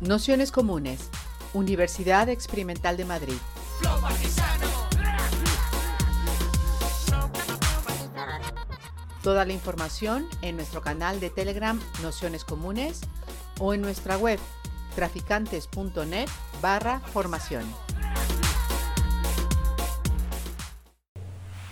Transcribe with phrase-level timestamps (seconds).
[0.00, 1.10] Nociones Comunes,
[1.54, 3.34] Universidad Experimental de Madrid.
[9.24, 13.00] Toda la información en nuestro canal de Telegram Nociones Comunes
[13.58, 14.38] o en nuestra web
[14.94, 16.28] traficantes.net
[16.62, 17.64] barra formación.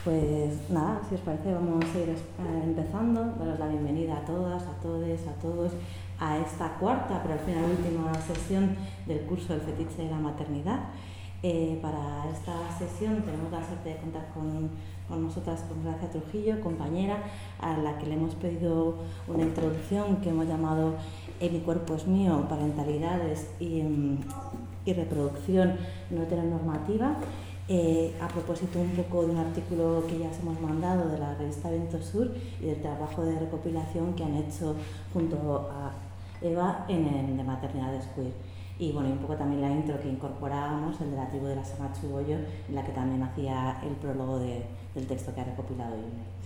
[0.04, 2.16] Pues nada, si os parece vamos a ir eh,
[2.64, 5.72] empezando, daros la bienvenida a todas, a todos, a todos
[6.18, 10.80] a esta cuarta, pero al final última sesión del curso del fetiche de la maternidad.
[11.42, 14.70] Eh, para esta sesión tenemos la suerte de contar con,
[15.06, 17.22] con nosotras, con Gracia Trujillo, compañera,
[17.60, 18.96] a la que le hemos pedido
[19.28, 20.94] una introducción que hemos llamado
[21.38, 24.18] En mi cuerpo es mío, parentalidades y, mm,
[24.86, 25.76] y reproducción
[26.10, 27.16] no heteronormativa.
[27.68, 31.34] Eh, a propósito un poco de un artículo que ya os hemos mandado de la
[31.34, 32.30] revista Vento Sur
[32.60, 34.76] y del trabajo de recopilación que han hecho
[35.12, 35.90] junto a
[36.42, 38.32] Eva en el de maternidades queer.
[38.78, 41.56] Y bueno, y un poco también la intro que incorporábamos, el de la tribu de
[41.56, 42.36] la Samachuboyo,
[42.68, 46.36] en la que también hacía el prólogo de, del texto que ha recopilado Yune.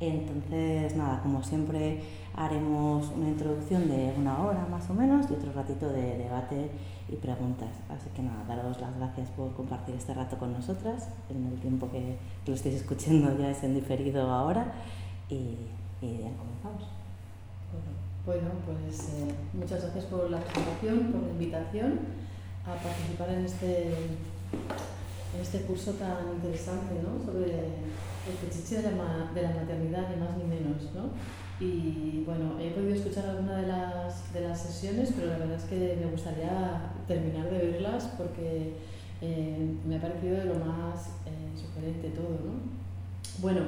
[0.00, 2.00] Entonces, nada, como siempre
[2.36, 6.70] haremos una introducción de una hora más o menos y otro ratito de debate
[7.08, 7.70] y preguntas.
[7.88, 11.90] Así que nada, daros las gracias por compartir este rato con nosotras en el tiempo
[11.90, 14.72] que, lo estéis escuchando ya es en diferido ahora
[15.28, 15.56] y,
[16.00, 16.97] y ya comenzamos.
[18.28, 22.00] Bueno, pues eh, muchas gracias por la presentación, por la invitación
[22.66, 27.24] a participar en este, en este curso tan interesante ¿no?
[27.24, 30.92] sobre el fetiche de la, de la maternidad, ni más ni menos.
[30.94, 31.08] ¿no?
[31.58, 35.64] Y bueno, he podido escuchar alguna de las, de las sesiones, pero la verdad es
[35.64, 38.74] que me gustaría terminar de verlas porque
[39.22, 42.28] eh, me ha parecido de lo más eh, sugerente todo.
[42.44, 42.60] ¿no?
[43.40, 43.62] Bueno,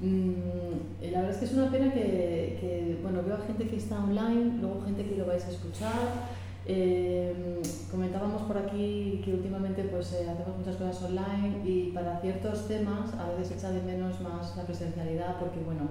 [0.00, 3.76] mmm, la verdad es que es una pena que, que, bueno, veo a gente que
[3.76, 6.36] está online, luego gente que lo vais a escuchar.
[6.68, 12.66] Eh, comentábamos por aquí que últimamente pues, eh, hacemos muchas cosas online y para ciertos
[12.66, 15.82] temas a veces echa de menos más la presencialidad porque bueno,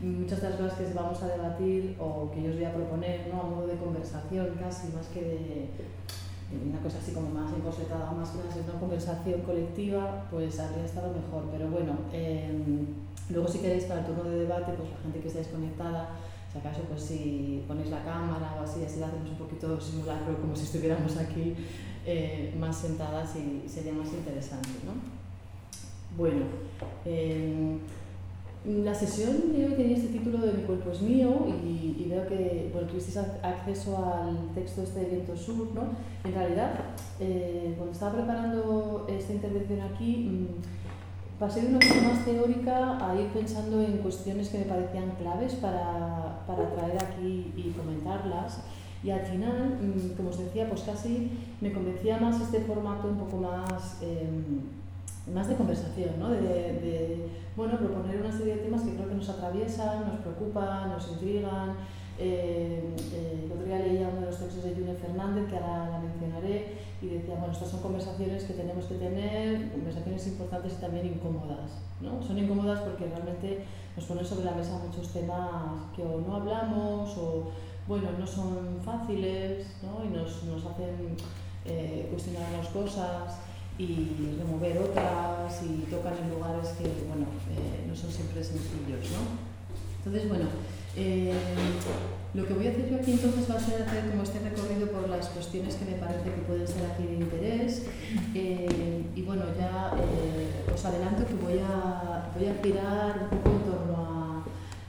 [0.00, 3.28] muchas de las cosas que vamos a debatir o que yo os voy a proponer
[3.32, 3.40] ¿no?
[3.40, 5.68] a modo de conversación casi, más que de,
[6.52, 11.44] una cosa así como más encorsetada, más clases, una conversación colectiva, pues habría estado mejor.
[11.50, 12.86] Pero bueno, em,
[13.30, 16.10] luego si queréis para el turno de debate, pues la gente que esté desconectada,
[16.52, 20.36] si acaso pues si ponéis la cámara o así, así lo hacemos un poquito simulacro
[20.38, 21.54] como si estuviéramos aquí
[22.04, 24.68] eh, más sentadas y sería más interesante.
[24.84, 24.92] ¿no?
[26.16, 26.44] Bueno,
[27.06, 27.78] eh,
[28.64, 32.86] la sesión hoy tenía este título de Mi cuerpo es mío y, veo que bueno,
[32.86, 35.68] tuvisteis acceso al texto este de Viento Sur.
[35.74, 35.82] ¿no?
[36.24, 36.74] En realidad,
[37.18, 40.81] eh, cuando estaba preparando esta intervención aquí, mmm,
[41.42, 45.54] pasé de una forma más teórica a ir pensando en cuestiones que me parecían claves
[45.54, 48.60] para, para traer aquí y comentarlas.
[49.02, 53.18] Y al final, mmm, como os decía, pues casi me convencía más este formato un
[53.18, 53.98] poco más...
[54.02, 54.28] Eh,
[55.32, 56.30] más de conversación, ¿no?
[56.30, 60.90] de, de, bueno, proponer una serie de temas que creo que nos atraviesan, nos preocupan,
[60.90, 61.76] nos intrigan.
[62.18, 65.90] Eh, eh, el otro día leía uno de los textos de June Fernández, que ahora
[65.90, 70.80] la mencionaré, y decía, bueno, estas son conversaciones que tenemos que tener, conversaciones importantes y
[70.80, 71.82] también incómodas.
[72.00, 72.22] ¿no?
[72.22, 73.64] Son incómodas porque realmente
[73.96, 77.50] nos ponen sobre la mesa muchos temas que o no hablamos o,
[77.88, 80.04] bueno, no son fáciles ¿no?
[80.04, 81.16] y nos, nos hacen
[81.64, 83.38] eh, cuestionarnos cosas
[83.78, 89.10] y remover otras y tocan en lugares que bueno, eh, no son siempre sencillos.
[89.10, 89.52] ¿no?
[89.98, 90.46] Entonces, bueno,
[90.96, 91.32] eh,
[92.34, 94.88] lo que voy a hacer yo aquí entonces va a ser hacer como este recorrido
[94.90, 97.86] por las cuestiones que me parece que pueden ser aquí de interés.
[98.34, 99.92] Eh, y bueno, ya
[100.74, 104.44] os adelanto que voy a, voy a girar un poco en torno a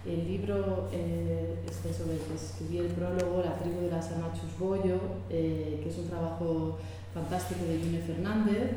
[0.05, 4.99] el libro este sobre el que escribí el prólogo, La tribu de las Amachus Bollo,
[5.29, 6.77] que es un trabajo
[7.13, 8.71] fantástico de Junior Fernández,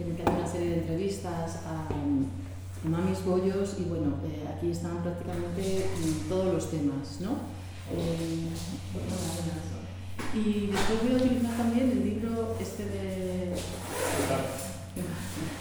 [0.00, 1.88] en el que hace una serie de entrevistas a
[2.84, 5.86] mamis bollos y bueno, eh, aquí están prácticamente
[6.28, 7.32] todos los temas, ¿no?
[7.92, 8.48] Eh,
[10.34, 13.54] y después voy a utilizar también el libro este de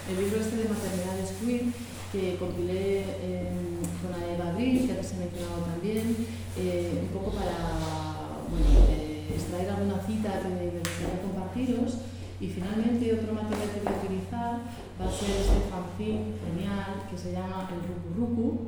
[0.09, 1.63] el libro este de maternidades queer
[2.13, 3.49] que compilé eh,
[4.01, 6.15] con Eva Abril, que antes he mencionado también,
[6.57, 11.97] eh, un poco para bueno, eh, extraer alguna cita que me gustaría compartiros
[12.39, 14.53] y finalmente otro material que voy a utilizar
[14.99, 18.59] va a ser este fanzine genial que se llama el Ruku Ruku,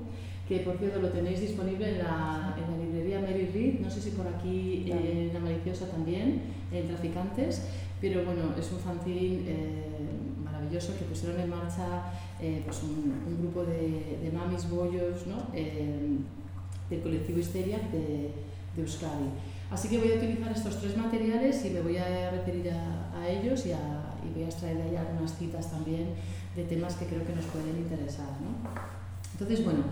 [0.47, 4.01] que por cierto lo tenéis disponible en la, en la librería Mary Reed, no sé
[4.01, 6.41] si por aquí eh, en La Maliciosa también,
[6.71, 7.63] en Traficantes,
[8.01, 9.87] pero bueno, es un fanzine eh,
[10.43, 15.47] maravilloso que pusieron en marcha eh, pues un, un, grupo de, de mamis bollos ¿no?
[15.53, 18.31] del colectivo Histeria de,
[18.75, 19.29] de Euskadi.
[19.71, 23.27] Así que voy a utilizar estos tres materiales y me voy a referir a, a
[23.27, 24.04] ellos y, a,
[24.35, 26.09] voy a extraer de ahí algunas citas también
[26.55, 28.27] de temas que creo que nos pueden interesar.
[28.41, 28.69] ¿no?
[29.33, 29.83] Entonces, bueno,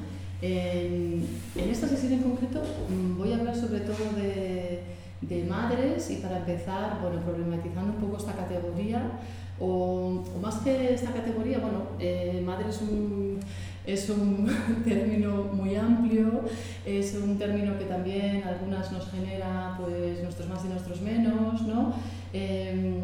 [0.41, 1.25] en,
[1.55, 4.83] en, esta sesión en concreto mm, voy a hablar sobre todo de,
[5.21, 9.11] de, madres y para empezar, bueno, problematizando un poco esta categoría,
[9.59, 13.39] o, o más que esta categoría, bueno, eh, madre es un
[13.85, 14.49] es un
[14.83, 16.41] término muy amplio,
[16.85, 21.93] es un término que también algunas nos genera pues nuestros más y nuestros menos, ¿no?
[22.31, 23.03] Eh,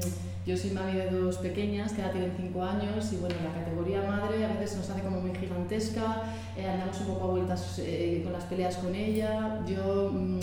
[0.49, 4.01] yo soy mami de dos pequeñas que ahora tienen 5 años y bueno, la categoría
[4.01, 6.23] madre a veces nos hace como muy gigantesca,
[6.57, 9.63] eh, andamos un poco a vueltas eh, con las peleas con ella.
[9.67, 10.39] Yo mm,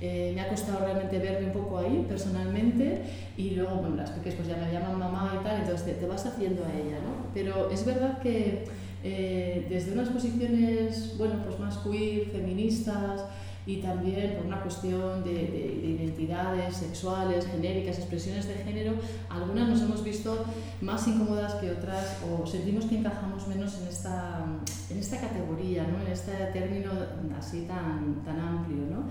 [0.00, 3.02] eh, me ha costado realmente verme un poco ahí personalmente
[3.36, 6.06] y luego, bueno, las pequeñas pues ya me llaman mamá y tal, entonces te, te
[6.06, 7.26] vas haciendo a ella, ¿no?
[7.34, 8.64] Pero es verdad que
[9.02, 13.24] eh, desde unas posiciones bueno, pues más queer, feministas
[13.70, 18.94] y también por una cuestión de, de, de, identidades sexuales, genéricas, expresiones de género,
[19.28, 20.44] algunas nos hemos visto
[20.80, 24.44] más incómodas que otras o sentimos que encajamos menos en esta,
[24.90, 26.04] en esta categoría, ¿no?
[26.04, 26.90] en este término
[27.38, 28.82] así tan, tan amplio.
[28.90, 29.04] ¿no?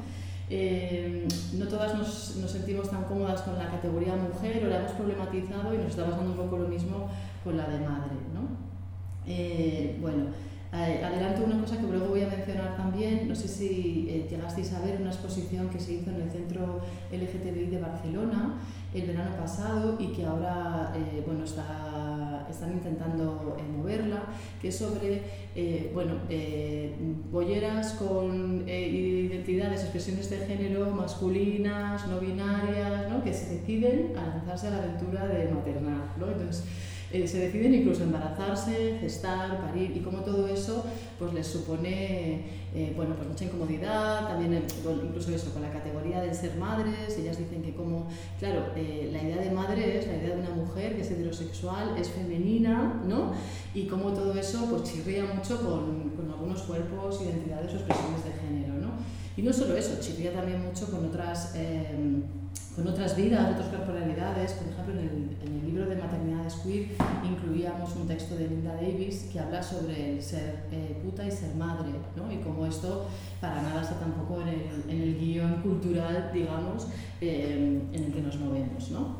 [0.50, 4.92] Eh, no todas nos, nos, sentimos tan cómodas con la categoría mujer o la hemos
[4.92, 7.10] problematizado y nos está pasando un poco lo mismo
[7.46, 8.16] con la de madre.
[8.34, 8.42] ¿no?
[9.26, 10.26] Eh, bueno,
[10.72, 13.28] adelanto una cosa que luego voy a mencionar también.
[13.28, 16.82] No sé si eh, llegasteis a ver una exposición que se hizo en el Centro
[17.12, 18.60] LGTBI de Barcelona
[18.94, 24.24] el verano pasado y que ahora eh, bueno, está, están intentando eh, moverla,
[24.60, 25.22] que es sobre
[25.56, 26.16] eh, bueno,
[27.32, 33.24] bolleras con identidades, expresiones de género masculinas, no binarias, ¿no?
[33.24, 36.18] que se deciden a lanzarse a la aventura de maternar.
[36.18, 36.28] ¿no?
[36.28, 36.64] Entonces,
[37.12, 40.86] eh, se deciden incluso embarazarse, gestar, parir y como todo eso
[41.18, 44.64] pues les supone eh, bueno, pues mucha incomodidad, también
[45.04, 48.08] incluso eso con la categoría de ser madres, ellas dicen que como,
[48.38, 51.98] claro, eh, la idea de madre es la idea de una mujer que es heterosexual,
[51.98, 53.32] es femenina, ¿no?
[53.74, 58.32] Y como todo eso pues chirría mucho con, con algunos cuerpos, identidades o expresiones de
[58.34, 58.69] género.
[59.40, 61.54] Y no solo eso, chirría también mucho con otras
[62.76, 64.52] con otras vidas, otras corporalidades.
[64.52, 66.90] Por ejemplo, en el, en el, libro de Maternidades Queer
[67.24, 71.56] incluíamos un texto de Linda Davis que habla sobre el ser eh, puta y ser
[71.56, 72.30] madre, ¿no?
[72.30, 73.08] y cómo esto
[73.40, 76.88] para nada está tampoco en el, en el guion cultural, digamos,
[77.22, 78.92] eh, en el que nos movemos.
[78.92, 79.20] ¿no?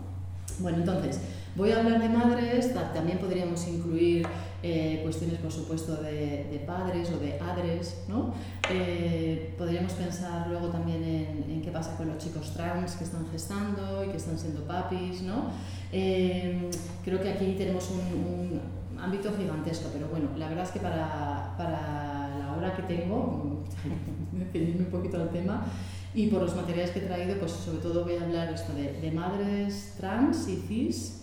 [0.60, 1.22] Bueno, entonces,
[1.56, 4.28] voy a hablar de madres, también podríamos incluir
[4.62, 8.34] eh, cuestiones, por supuesto, de, de, padres o de adres, ¿no?
[8.70, 13.26] Eh, podríamos pensar luego también en, en, qué pasa con los chicos trans que están
[13.32, 15.52] gestando y que están siendo papis, ¿no?
[15.94, 16.70] Eh,
[17.06, 21.56] creo que aquí tenemos un, un, ámbito gigantesco, pero bueno, la verdad es que para,
[21.58, 23.64] para la hora que tengo,
[24.52, 25.66] ceñirme un poquito al tema,
[26.14, 29.00] y por los materiales que he traído, pues sobre todo voy a hablar esto de,
[29.00, 31.19] de madres trans y cis,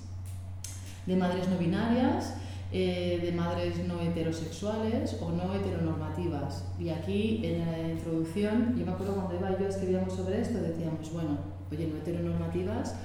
[1.06, 2.34] de madres no binarias,
[2.72, 6.64] eh, de madres no heterosexuales o no heteronormativas.
[6.78, 10.58] Y aquí en la introducción, yo me acuerdo cuando Eva y yo escribíamos sobre esto,
[10.60, 11.38] decíamos, bueno,
[11.70, 12.96] oye, no heteronormativas,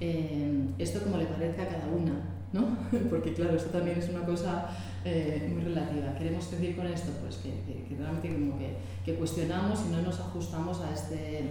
[0.00, 2.12] eh, esto como le parezca a cada una,
[2.52, 2.76] ¿no?
[3.10, 4.68] Porque claro, esto también es una cosa
[5.04, 6.14] eh, muy relativa.
[6.14, 10.02] Queremos decir con esto, pues que, que, que realmente como que, que, cuestionamos y no
[10.02, 11.44] nos ajustamos a este,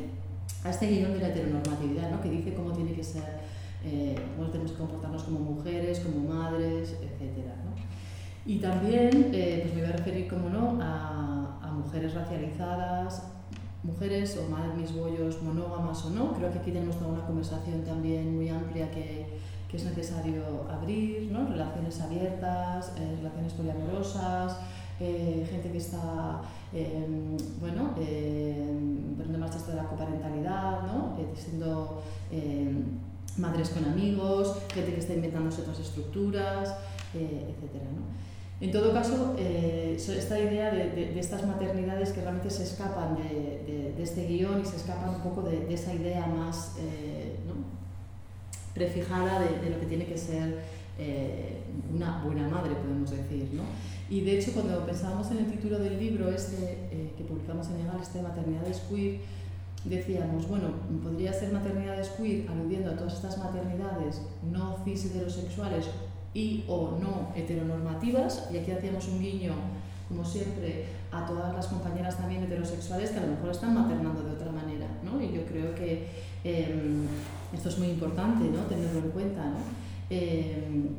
[0.63, 2.21] a este guion de la heteronormatividad, ¿no?
[2.21, 6.97] Que dice cómo tiene que ser eh, cómo tenemos que comportarnos como mujeres, como madres,
[7.01, 7.45] etc.
[7.63, 7.77] ¿no?
[8.45, 13.23] Y también eh, pues me voy a referir, como no, a, mujeres racializadas,
[13.83, 16.33] mujeres o madres mis bollos monógamas o no.
[16.33, 19.27] Creo que aquí tenemos toda una conversación también muy amplia que,
[19.69, 21.47] que es necesario abrir, ¿no?
[21.47, 24.57] relaciones abiertas, eh, relaciones poliamorosas,
[24.99, 26.41] eh, gente que está,
[27.59, 28.65] bueno, eh,
[29.15, 31.15] poniendo en marcha esto de la coparentalidad, ¿no?
[31.35, 32.01] siendo
[33.37, 36.75] madres con amigos, gente que está inventándose otras estructuras,
[37.13, 37.73] eh, etc.
[37.95, 38.17] ¿no?
[38.59, 43.15] En todo caso, eh, esta idea de, de, de, estas maternidades que realmente se escapan
[43.15, 47.53] de, de, este guion y se escapan un poco de, esa idea más eh, ¿no?
[48.73, 50.63] prefijada de, lo que tiene que ser
[50.97, 51.61] eh,
[51.93, 53.49] una buena madre, podemos decir.
[53.53, 53.63] ¿no?
[54.09, 57.81] Y de hecho, cuando pensábamos en el título del libro este, eh, que publicamos en
[57.81, 59.19] Egal, este Maternidades Queer,
[59.89, 60.69] decíamos, bueno,
[61.03, 65.85] podría ser maternidades queer aludiendo a todas estas maternidades no cis heterosexuales
[66.33, 69.53] y o no heteronormativas, y aquí hacíamos un guiño,
[70.07, 74.31] como siempre, a todas las compañeras también heterosexuales que a lo mejor están maternando de
[74.31, 75.21] otra manera, ¿no?
[75.21, 76.07] Y yo creo que
[76.43, 77.07] eh,
[77.53, 78.61] esto es muy importante, ¿no?
[78.63, 79.57] Tenerlo en cuenta, ¿no?
[80.09, 80.89] Eh,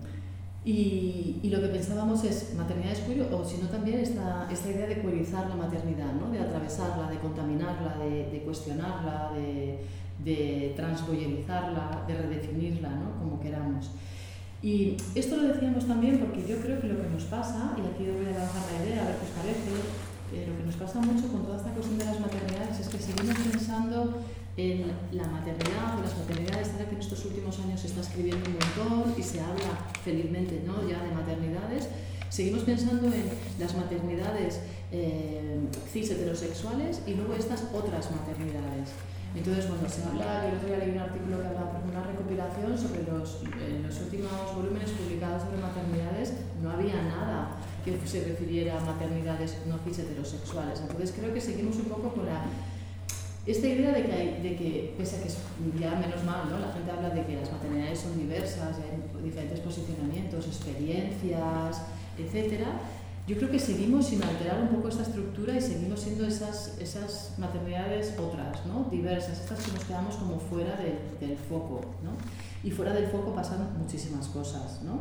[0.68, 4.86] Y, y, lo que pensábamos es maternidad queer o si no también esta, esta idea
[4.86, 6.30] de cuerizar la maternidad, ¿no?
[6.30, 9.78] de atravesarla, de contaminarla, de, de cuestionarla, de,
[10.22, 13.18] de transboyerizarla, de redefinirla, ¿no?
[13.18, 13.92] como queramos.
[14.60, 18.04] Y esto lo decíamos también porque yo creo que lo que nos pasa, y aquí
[18.04, 19.72] voy a lanzar la idea, a ver qué os parece,
[20.34, 22.98] eh, lo que nos pasa mucho con toda esta cuestión de las maternidades es que
[22.98, 24.20] seguimos pensando
[24.58, 28.44] en la maternidad o las maternidades, ahora que en estos últimos años se está escribiendo
[28.50, 30.82] un montón y se habla felizmente ¿no?
[30.82, 31.88] ya de maternidades,
[32.28, 34.60] seguimos pensando en las maternidades
[34.90, 35.60] eh,
[35.92, 38.90] cis heterosexuales y luego estas otras maternidades.
[39.36, 42.02] Entonces, cuando se habla, yo el otro día leí un artículo que hablaba, por una
[42.02, 47.50] recopilación sobre los, en los últimos volúmenes publicados sobre maternidades, no había nada
[47.84, 50.80] que se refiriera a maternidades no cis heterosexuales.
[50.80, 52.42] Entonces, creo que seguimos un poco con la
[53.50, 55.30] esta idea de que, hay, de que, pese a que
[55.80, 56.58] ya menos mal, ¿no?
[56.58, 61.82] la gente habla de que las maternidades son diversas, hay diferentes posicionamientos, experiencias,
[62.18, 62.64] etc.,
[63.26, 67.34] yo creo que seguimos sin alterar un poco esta estructura y seguimos siendo esas, esas
[67.36, 68.88] maternidades otras, ¿no?
[68.90, 71.82] diversas, estas que nos quedamos como fuera de, del foco.
[72.02, 72.12] ¿no?
[72.64, 74.80] Y fuera del foco pasan muchísimas cosas.
[74.82, 75.00] ¿no?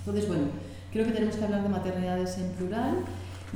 [0.00, 0.48] Entonces, bueno,
[0.92, 2.98] creo que tenemos que hablar de maternidades en plural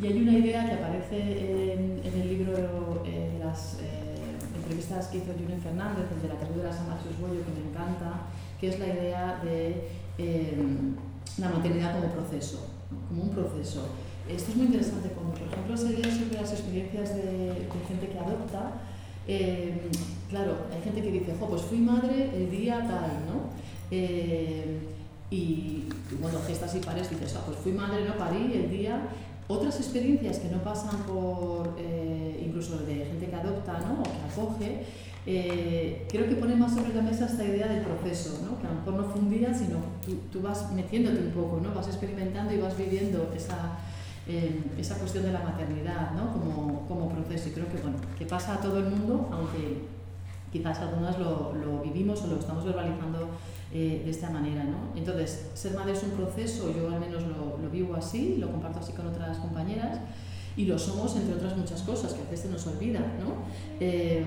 [0.01, 5.19] y hay una idea que aparece en, el libro eh, de las eh, entrevistas que
[5.19, 8.29] hizo Julián Fernández, el de la carrera de la Samachus Bollo, que me encanta,
[8.61, 9.89] que es la idea de
[10.19, 10.63] eh,
[11.39, 12.69] la maternidad como proceso,
[13.09, 13.89] como un proceso.
[14.29, 18.19] Esto es muy interesante, como por ejemplo se lee sobre las experiencias de, gente que
[18.19, 18.73] adopta.
[20.29, 23.59] claro, hay gente que dice, pues fui madre el día tal, ¿no?
[25.31, 25.89] y
[26.21, 29.03] cuando gestas y pares dices, ah, pues fui madre, no parí el día
[29.49, 34.01] otras experiencias que no pasan por, eh, incluso de gente que adopta ¿no?
[34.01, 34.85] o que acoge,
[35.27, 38.61] eh, creo que pone más sobre la mesa esta idea del proceso, ¿no?
[38.61, 41.61] que a lo mejor no fue un día, sino tú, tú vas metiéndote un poco,
[41.63, 41.75] ¿no?
[41.75, 43.79] vas experimentando y vas viviendo esa,
[44.27, 46.33] eh, esa cuestión de la maternidad ¿no?
[46.33, 47.49] como, como proceso.
[47.49, 49.87] Y creo que, bueno, que pasa a todo el mundo, aunque
[50.53, 53.29] quizás algunas lo, lo vivimos o lo estamos verbalizando
[53.73, 54.65] eh, de esta manera.
[54.65, 54.97] ¿no?
[54.97, 58.79] Entonces, ser madre es un proceso, yo al menos lo, lo, vivo así, lo comparto
[58.79, 59.99] así con otras compañeras,
[60.57, 62.99] y lo somos entre otras muchas cosas que a veces se nos olvida.
[62.99, 63.45] ¿no?
[63.79, 64.25] Eh,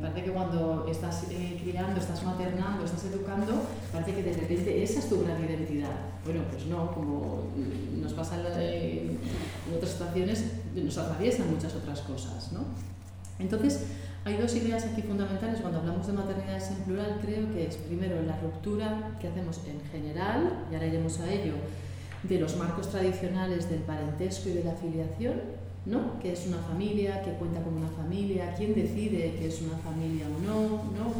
[0.00, 3.52] parece que cuando estás eh, criando, estás maternando, estás educando,
[3.92, 5.90] parece que de repente esa es tu gran identidad.
[6.24, 7.48] Bueno, pues no, como
[8.00, 9.18] nos pasa en,
[9.68, 12.52] en otras situaciones, nos atraviesan muchas otras cosas.
[12.52, 12.60] ¿no?
[13.38, 13.84] Entonces,
[14.26, 18.20] hay dos ideas aquí fundamentales cuando hablamos de maternidades en plural, creo que es primero
[18.22, 21.52] la ruptura que hacemos en general, y ahora iremos a ello,
[22.24, 25.34] de los marcos tradicionales del parentesco y de la afiliación,
[25.84, 26.18] ¿no?
[26.18, 30.26] que es una familia, que cuenta como una familia, quién decide que es una familia
[30.26, 30.68] o no,
[30.98, 31.14] ¿no?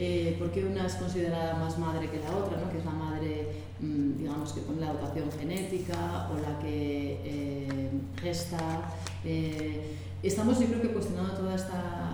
[0.00, 2.70] Eh, por qué una es considerada más madre que la otra, ¿no?
[2.70, 3.48] que es la madre,
[3.80, 8.92] mmm, digamos, que pone la dotación genética o la que eh, gesta.
[9.24, 11.64] Eh, Estamos, yo creo que cuestionando todos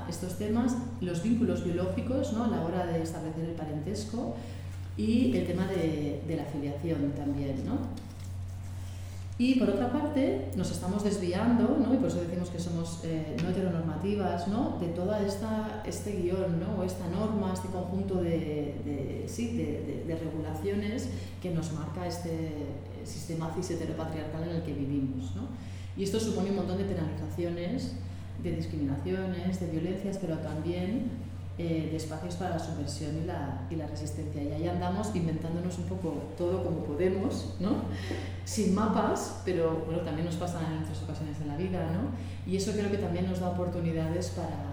[0.08, 2.44] estos temas, los vínculos biológicos ¿no?
[2.44, 4.36] a la hora de establecer el parentesco
[4.96, 7.64] y el tema de, de la afiliación también.
[7.64, 7.78] ¿no?
[9.38, 11.94] Y por otra parte, nos estamos desviando, ¿no?
[11.94, 14.76] y por eso decimos que somos eh, no heteronormativas, ¿no?
[14.78, 16.78] de todo este guion, ¿no?
[16.78, 21.08] o esta norma, este conjunto de, de sí, de, de, regulaciones
[21.42, 22.50] que nos marca este
[23.04, 25.34] sistema cis heteropatriarcal en el que vivimos.
[25.34, 25.48] ¿no?
[25.96, 27.92] Y esto supone un montón de penalizaciones,
[28.42, 31.10] de discriminaciones, de violencias, pero también
[31.56, 34.42] eh, de espacios para la subversión y la, y la, resistencia.
[34.42, 37.76] Y ahí andamos inventándonos un poco todo como podemos, ¿no?
[38.44, 41.90] sin mapas, pero bueno, también nos pasa en otras ocasiones de la vida.
[41.92, 42.50] ¿no?
[42.50, 44.64] Y eso creo que también nos da oportunidades para,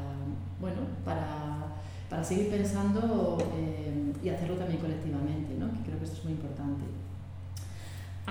[0.59, 1.67] bueno, para,
[2.09, 5.71] para seguir pensando eh, y hacerlo también colectivamente, ¿no?
[5.71, 6.83] que creo que esto es muy importante.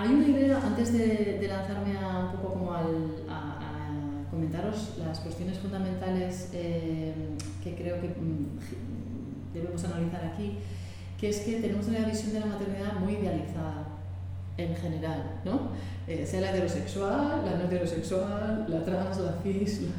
[0.01, 4.95] Hay una idea, antes de, de lanzarme a, un poco como al, a, a, comentaros
[4.97, 7.13] las cuestiones fundamentales eh,
[7.63, 10.57] que creo que mm, debemos analizar aquí,
[11.19, 13.89] que es que tenemos una visión de la maternidad muy idealizada
[14.57, 15.69] en general, ¿no?
[16.07, 19.81] Eh, sea la heterosexual, la no heterosexual, la trans, la cis.
[19.83, 19.89] La,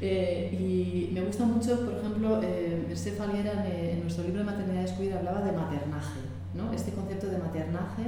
[0.00, 4.92] eh, y me gusta mucho, por ejemplo, eh, Merced en, en, nuestro libro de Maternidades
[4.92, 6.20] Queer hablaba de maternaje,
[6.54, 6.72] ¿no?
[6.72, 8.04] Este concepto de maternaje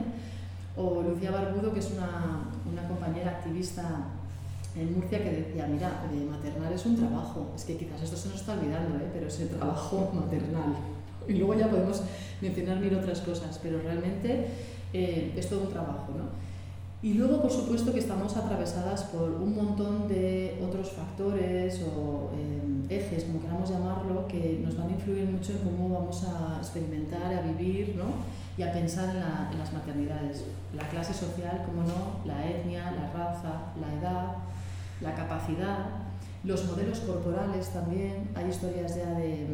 [0.77, 4.09] o Lucía Barbudo, que es una, una compañera activista
[4.75, 8.29] en Murcia que decía, mira, eh, maternal es un trabajo, es que quizás esto se
[8.29, 9.11] nos está olvidando, ¿eh?
[9.13, 10.75] pero es el trabajo maternal.
[11.29, 12.03] Y luego ya podemos
[12.41, 14.49] mencionar mil otras cosas, pero realmente
[14.93, 16.09] eh, es todo un trabajo.
[16.17, 16.25] ¿no?
[17.03, 22.97] Y luego, por supuesto, que estamos atravesadas por un montón de otros factores o eh,
[22.97, 27.35] ejes, como queramos llamarlo, que nos van a influir mucho en cómo vamos a experimentar,
[27.35, 28.05] a vivir, ¿no?
[28.57, 30.45] Y a pensar en, en, las maternidades.
[30.75, 34.37] La clase social, como no, la etnia, la raza, la edad,
[35.01, 35.87] la capacidad,
[36.45, 38.31] los modelos corporales también.
[38.35, 39.47] Hay historias ya de,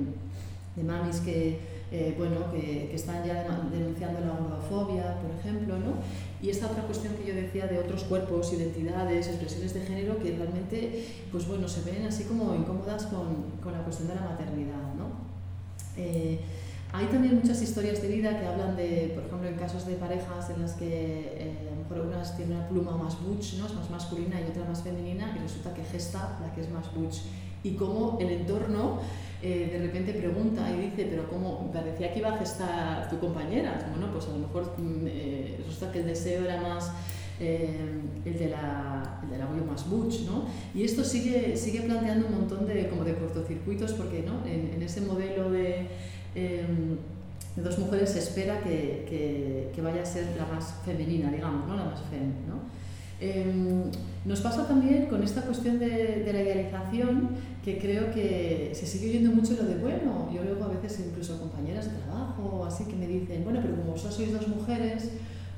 [0.77, 5.95] de mamis que eh, bueno, que, que, están ya denunciando la gordofobia, por ejemplo, ¿no?
[6.43, 10.37] Y esta otra cuestión que yo decía de otros cuerpos, identidades, expresiones de género que
[10.37, 14.95] realmente, pues bueno, se ven así como incómodas con, con la cuestión de la maternidad,
[14.99, 15.09] ¿no?
[15.97, 16.41] Eh,
[16.93, 20.51] hay también muchas historias de vida que hablan de, por ejemplo, en casos de parejas
[20.51, 23.67] en las que eh, a lo mejor unas tienen una pluma más butch, ¿no?
[23.67, 26.93] es más masculina y otra más femenina, y resulta que gesta la que es más
[26.95, 27.19] butch.
[27.63, 29.01] Y cómo el entorno
[29.41, 31.71] eh, de repente pregunta y dice, pero ¿cómo?
[31.73, 33.89] Parecía que iba a gestar tu compañera.
[33.91, 36.91] Bueno, pues a lo mejor mm, eh, resulta que el deseo era más
[37.39, 40.47] eh, el, de la, el del abuelo más butch, ¿no?
[40.75, 44.45] Y esto sigue, sigue planteando un montón de, como de cortocircuitos porque ¿no?
[44.45, 45.87] en, en ese modelo de,
[46.39, 46.97] em,
[47.57, 51.67] de, dos mujeres se espera que, que, que, vaya a ser la más femenina, digamos,
[51.67, 51.77] ¿no?
[51.77, 52.69] La más fem, ¿no?
[53.21, 53.91] Em,
[54.25, 57.31] nos pasa también con esta cuestión de, de, la idealización
[57.65, 60.31] que creo que se sigue oyendo mucho lo de bueno.
[60.33, 63.93] Yo luego a veces incluso compañeras de trabajo así que me dicen, bueno, pero como
[63.93, 65.11] vosotros sois dos mujeres,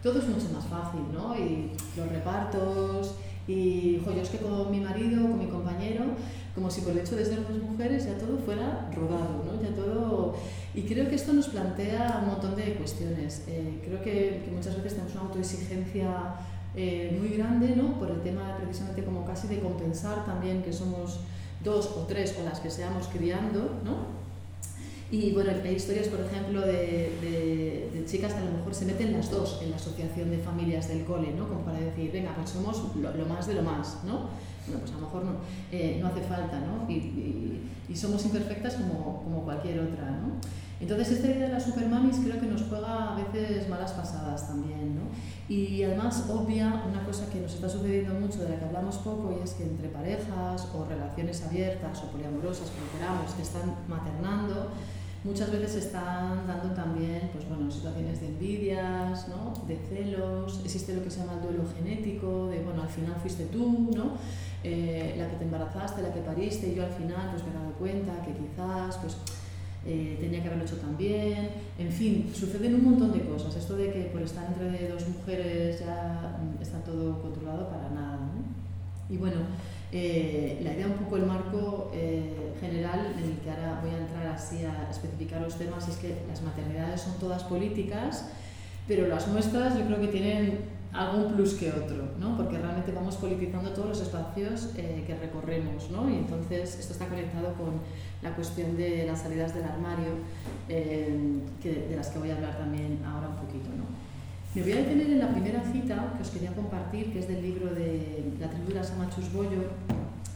[0.03, 1.37] todo es mucho más fácil, ¿no?
[1.37, 6.05] Y los repartos, y jo, yo es que con mi marido, con mi compañero,
[6.55, 9.63] como si por el hecho de ser dos mujeres ya todo fuera rodado, ¿no?
[9.63, 10.35] Ya todo...
[10.75, 13.45] Y creo que esto nos plantea un montón de cuestiones.
[13.49, 16.35] Eh, creo que, que muchas veces tenemos una autoexigencia
[16.77, 17.99] eh, muy grande, ¿no?
[17.99, 21.19] por el tema precisamente como casi de compensar también que somos
[21.65, 24.21] dos o tres o las que seamos criando, ¿no?
[25.11, 28.87] Y bueno, hay historias, por ejemplo, de, de, de, chicas que a lo mejor se
[28.87, 31.49] meten las dos en la asociación de familias del cole, ¿no?
[31.49, 34.29] Como para decir, venga, pues somos lo, lo más de lo más, ¿no?
[34.67, 35.33] Bueno, pues a lo mejor no,
[35.73, 36.91] eh, no hace falta, ¿no?
[36.91, 40.35] Y, y, y, somos imperfectas como, como cualquier otra, ¿no?
[40.81, 44.97] Entonces, esta idea de las supermamis creo que nos juega a veces malas pasadas también,
[44.97, 45.03] ¿no?
[45.49, 49.37] Y además obvia una cosa que nos está sucediendo mucho, de la que hablamos poco,
[49.39, 54.71] y es que entre parejas o relaciones abiertas o poliamorosas, como queramos, que están maternando,
[55.23, 59.53] muchas veces están dando también pues, bueno, situaciones de envidias, ¿no?
[59.67, 63.45] de celos, existe lo que se llama el duelo genético, de bueno, al final fuiste
[63.47, 64.13] tú, ¿no?
[64.63, 67.55] Eh, la que te embarazaste, la que pariste, y yo al final pues, me he
[67.55, 69.17] dado cuenta que quizás pues,
[69.87, 73.57] eh, tenía que haberlo hecho también, en fin, suceden un montón de cosas.
[73.57, 78.19] Esto de que por estar entre dos mujeres ya mm, está todo controlado para nada.
[78.19, 79.15] ¿no?
[79.15, 79.41] Y bueno,
[79.93, 83.99] eh, la idea, un poco el marco eh, general en el que ahora voy a
[83.99, 88.27] entrar así a especificar los temas es que las maternidades son todas políticas,
[88.87, 90.59] pero las nuestras yo creo que tienen
[90.93, 92.37] algún plus que otro, ¿no?
[92.37, 96.11] porque realmente vamos politizando todos los espacios eh, que recorremos ¿no?
[96.11, 97.81] y entonces esto está conectado con
[98.23, 100.15] la cuestión de las salidas del armario,
[100.69, 103.69] eh, que, de las que voy a hablar también ahora un poquito.
[103.71, 103.85] ¿no?
[104.55, 107.41] Me voy a detener en la primera cita que os quería compartir, que es del
[107.41, 109.63] libro de la tribu de las Amachus Boyo,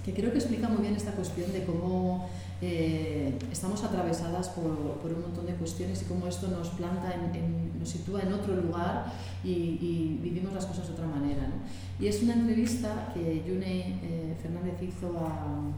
[0.05, 2.29] que creo que explica muy bien esta cuestión de cómo
[2.61, 7.35] eh, estamos atravesadas por, por, un montón de cuestiones y cómo esto nos planta, en,
[7.35, 9.13] en, nos sitúa en otro lugar
[9.43, 11.43] y, y, vivimos las cosas de otra manera.
[11.49, 12.05] ¿no?
[12.05, 15.73] Y es una entrevista que Yune eh, Fernández hizo a,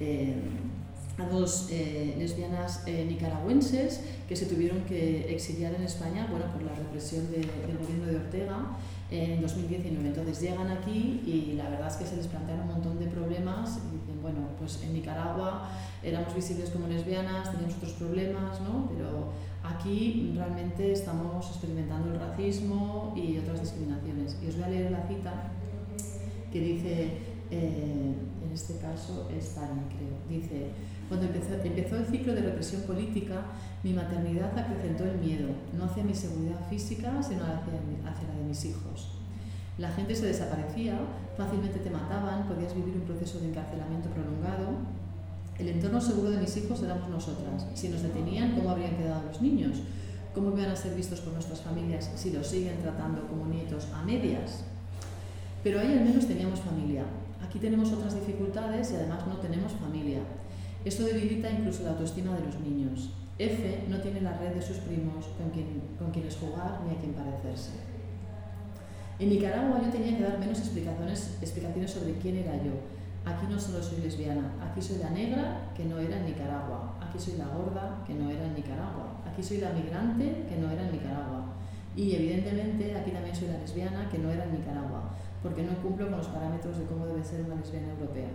[0.00, 0.34] eh,
[1.18, 6.62] a dos eh, lesbianas eh, nicaragüenses que se tuvieron que exiliar en España bueno, por
[6.62, 8.76] la represión de, del gobierno de Ortega
[9.10, 10.08] en 2019.
[10.08, 13.78] Entonces llegan aquí y la verdad es que se les plantean un montón de problemas
[14.22, 15.68] bueno, pues en Nicaragua
[16.02, 18.88] éramos visibles como lesbianas, teníamos otros problemas, ¿no?
[18.88, 24.36] Pero aquí realmente estamos experimentando el racismo y otras discriminaciones.
[24.42, 25.52] Y os voy a leer la cita
[26.52, 27.18] que dice,
[27.50, 30.70] eh, en este caso es Tani, creo, dice,
[31.08, 33.46] cuando empezó, el ciclo de represión política,
[33.82, 38.44] mi maternidad acrecentó el miedo, no hacia mi seguridad física, sino hacia, hacia la de
[38.44, 39.17] mis hijos.
[39.78, 40.98] La gente se desaparecía,
[41.36, 44.74] fácilmente te mataban, podías vivir un proceso de encarcelamiento prolongado.
[45.56, 47.64] El entorno seguro de mis hijos éramos nosotras.
[47.74, 49.78] Si nos detenían, ¿cómo habrían quedado los niños?
[50.34, 54.02] ¿Cómo iban a ser vistos por nuestras familias si los siguen tratando como nietos a
[54.04, 54.64] medias?
[55.62, 57.04] Pero ahí al menos teníamos familia.
[57.40, 60.18] Aquí tenemos otras dificultades y además no tenemos familia.
[60.84, 63.10] Esto debilita incluso la autoestima de los niños.
[63.38, 66.98] F no tiene la red de sus primos con, quien, con quienes jugar ni a
[66.98, 67.87] quien parecerse.
[69.18, 72.70] En Nicaragua yo tenía que dar menos explicaciones, explicaciones sobre quién era yo.
[73.26, 77.18] Aquí no solo soy lesbiana, aquí soy la negra que no era en Nicaragua, aquí
[77.18, 80.86] soy la gorda que no era en Nicaragua, aquí soy la migrante que no era
[80.86, 81.46] en Nicaragua.
[81.96, 85.10] Y evidentemente aquí también soy la lesbiana que no era en Nicaragua,
[85.42, 88.30] porque no cumplo con los parámetros de cómo debe ser una lesbiana europea.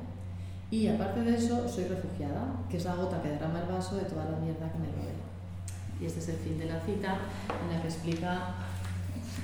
[0.70, 4.04] Y aparte de eso, soy refugiada, que es la gota que derrama el vaso de
[4.04, 5.16] toda la mierda que me rodea.
[6.02, 8.56] Y este es el fin de la cita, en la que explica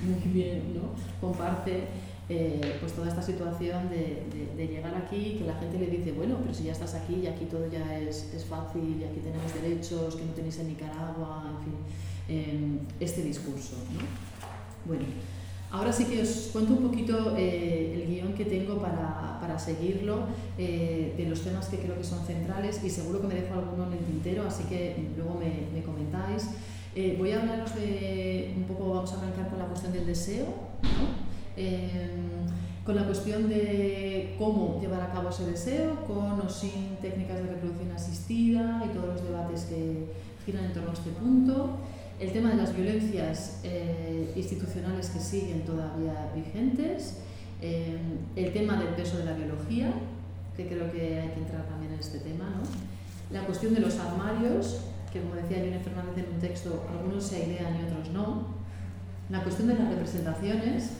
[0.02, 0.94] muy bien, ¿no?
[1.20, 1.84] comparte
[2.28, 4.22] eh, pues toda esta situación de,
[4.56, 7.26] de, llegar aquí, que la gente le dice, bueno, pero si ya estás aquí y
[7.26, 11.50] aquí todo ya es, es fácil, y aquí tenemos derechos que no tenéis en Nicaragua,
[11.50, 11.74] en fin,
[12.28, 13.74] eh, este discurso.
[13.92, 14.00] ¿no?
[14.86, 15.04] Bueno,
[15.72, 20.24] Ahora sí que os cuento un poquito eh, el guion que tengo para, para seguirlo,
[20.58, 23.86] eh, de los temas que creo que son centrales y seguro que me dejo alguno
[23.86, 26.48] en el tintero, así que luego me, me comentáis.
[26.94, 30.46] Eh, voy a hablaros de un poco, vamos a arrancar con la cuestión del deseo,
[32.84, 37.42] con la cuestión de cómo llevar a cabo ese deseo, con o sin técnicas de
[37.42, 40.06] reproducción asistida y todos los debates que
[40.44, 41.78] giran en torno a este punto.
[42.18, 47.18] El tema de las violencias eh, institucionales que siguen todavía vigentes,
[47.62, 47.98] eh,
[48.36, 49.92] el tema del peso de la biología,
[50.56, 52.62] que creo que hay que entrar también en este tema, ¿no?
[53.32, 54.80] la cuestión de los armarios,
[55.12, 58.46] que como decía Yone Fernández en un texto, algunos se idean y otros no,
[59.28, 60.90] la cuestión de las representaciones,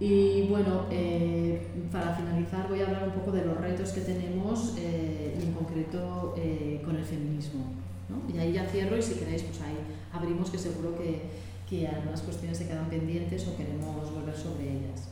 [0.00, 4.76] y bueno, eh, para finalizar voy a hablar un poco de los retos que tenemos
[4.78, 6.36] y en concreto
[6.84, 7.64] con el feminismo.
[8.08, 8.32] ¿no?
[8.32, 9.76] Y ahí ya cierro y si queréis, pues ahí
[10.12, 11.22] abrimos que seguro que,
[11.68, 15.08] que algunas cuestiones se quedan pendientes o queremos volver sobre ellas.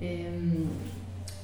[0.00, 0.64] Em,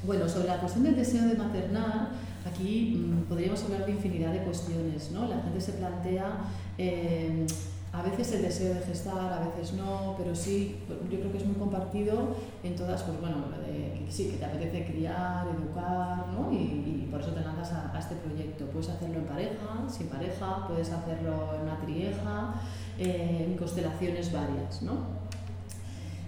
[0.05, 2.11] bueno, sobre la cuestión del deseo de maternar,
[2.47, 5.11] aquí mm, podríamos hablar de infinidad de cuestiones.
[5.13, 5.27] ¿no?
[5.27, 6.39] La gente se plantea
[6.79, 7.47] em,
[7.93, 10.77] a veces el deseo de gestar, a veces no, pero sí,
[11.11, 14.85] yo creo que es muy compartido en todas, pues bueno, que sí, que te apetece
[14.85, 16.53] criar, educar, ¿no?
[16.53, 18.67] Y, por eso te lanzas a, este proyecto.
[18.67, 22.55] Puedes hacerlo en pareja, sin pareja, puedes hacerlo en una trieja,
[22.97, 25.21] eh, en constelaciones varias, ¿no?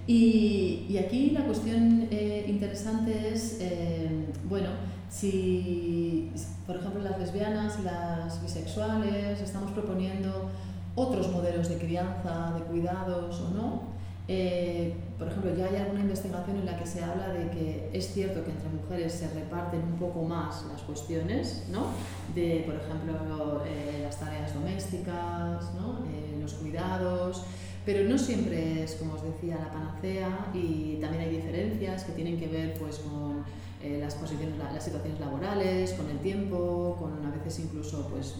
[0.07, 4.71] Y, aquí la cuestión eh, interesante es, eh, bueno,
[5.13, 6.33] si,
[6.67, 10.49] por ejemplo, las lesbianas las bisexuales estamos proponiendo
[10.95, 13.93] otros modelos de crianza, de cuidados o no.
[14.29, 18.13] Eh, por ejemplo, ya hay alguna investigación en la que se habla de que es
[18.15, 21.89] cierto que entre mujeres se reparten un poco más las cuestiones, ¿no?
[22.35, 26.05] de, por ejemplo, eh, las tareas domésticas, ¿no?
[26.07, 27.45] Eh, los cuidados,
[27.85, 32.39] pero no siempre es, como os decía, la panacea y también hay diferencias que tienen
[32.39, 33.45] que ver pues, con
[33.83, 38.37] eh, las, posiciones, las situaciones laborales, con el tiempo, con a veces incluso, pues,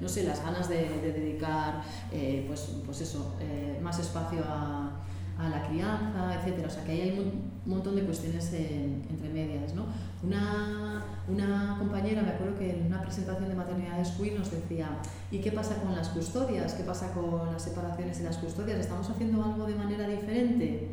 [0.00, 4.90] no sé, las ganas de, dedicar, eh, pues, pues eso, eh, más espacio a,
[5.38, 6.66] a, la crianza, etc.
[6.66, 9.86] O sea, que ahí hay un montón de cuestiones entre medias, ¿no?
[10.22, 14.98] Una, una compañera, me acuerdo que en una presentación de maternidades queer nos decía,
[15.30, 16.74] ¿y qué pasa con las custodias?
[16.74, 18.78] ¿Qué pasa con las separaciones y las custodias?
[18.78, 20.90] ¿Estamos haciendo algo de manera diferente?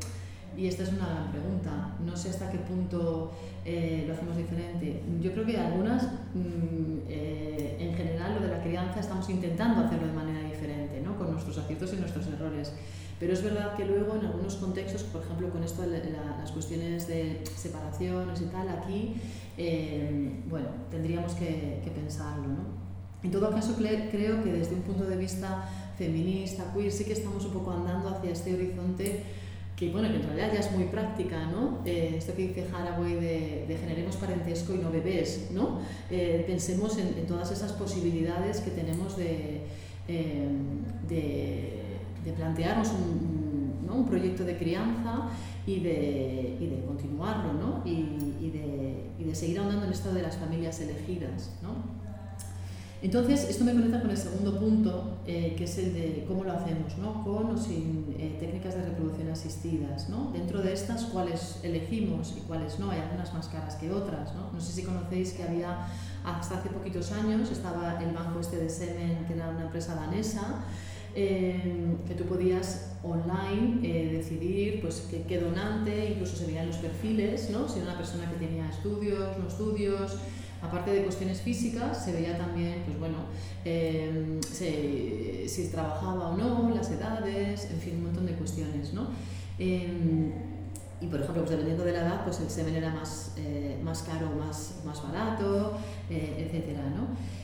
[0.59, 1.95] Y esta es una gran pregunta.
[2.05, 3.31] No sé hasta qué punto
[3.63, 5.01] eh, lo hacemos diferente.
[5.21, 10.07] Yo creo que algunas, mm, eh, en general, lo de la crianza estamos intentando hacerlo
[10.07, 11.17] de manera diferente, ¿no?
[11.17, 12.73] con nuestros aciertos y nuestros errores.
[13.21, 17.41] Pero es verdad que luego en algunos contextos, por ejemplo con esto las cuestiones de
[17.55, 19.15] separaciones y tal, aquí,
[19.57, 22.47] eh, bueno, tendríamos que, que pensarlo.
[22.47, 22.79] ¿no?
[23.23, 27.45] En todo caso, creo que desde un punto de vista feminista, queer, sí que estamos
[27.45, 29.23] un poco andando hacia este horizonte
[29.79, 31.79] que bueno, que en realidad ya es muy práctica, ¿no?
[31.85, 35.79] Eh, esto que dice Haraway de, de, generemos parentesco y no bebés, ¿no?
[36.11, 39.61] Eh, pensemos en, todas esas posibilidades que tenemos de,
[40.09, 40.49] eh,
[41.07, 43.95] de, plantearnos un, ¿no?
[43.95, 45.29] un, proyecto de crianza
[45.65, 47.81] y de, y de continuarlo, ¿no?
[47.85, 51.98] Y, y, de, y de seguir ahondando en esto de las familias elegidas, ¿no?
[53.01, 56.51] Entonces, esto me conecta con el segundo punto, eh, que es el de cómo lo
[56.51, 57.23] hacemos, ¿no?
[57.23, 60.09] con o sin eh, técnicas de reproducción asistidas.
[60.09, 60.31] ¿no?
[60.33, 64.35] Dentro de estas, cuáles elegimos y cuáles no, hay algunas más caras que otras.
[64.35, 64.51] ¿no?
[64.51, 65.87] no sé si conocéis que había,
[66.25, 70.65] hasta hace poquitos años, estaba el banco este de semen, que era una empresa danesa,
[71.15, 73.79] eh, que tú podías online
[74.11, 77.69] decidir pues, qué, qué, donante, incluso se veían los perfiles, ¿no?
[77.69, 80.17] si era una persona que tenía estudios, no estudios,
[80.61, 83.17] aparte de cuestiones físicas, se veía también, pues bueno,
[83.65, 84.39] eh,
[85.47, 89.07] si trabajaba o no, las edades, en fin, un montón de cuestiones, ¿no?
[89.57, 90.31] Eh,
[91.01, 94.03] y por ejemplo, pues dependiendo de la edad, pues el semen era más, eh, más
[94.03, 95.77] caro, más, más barato,
[96.09, 97.39] etcétera, ¿no?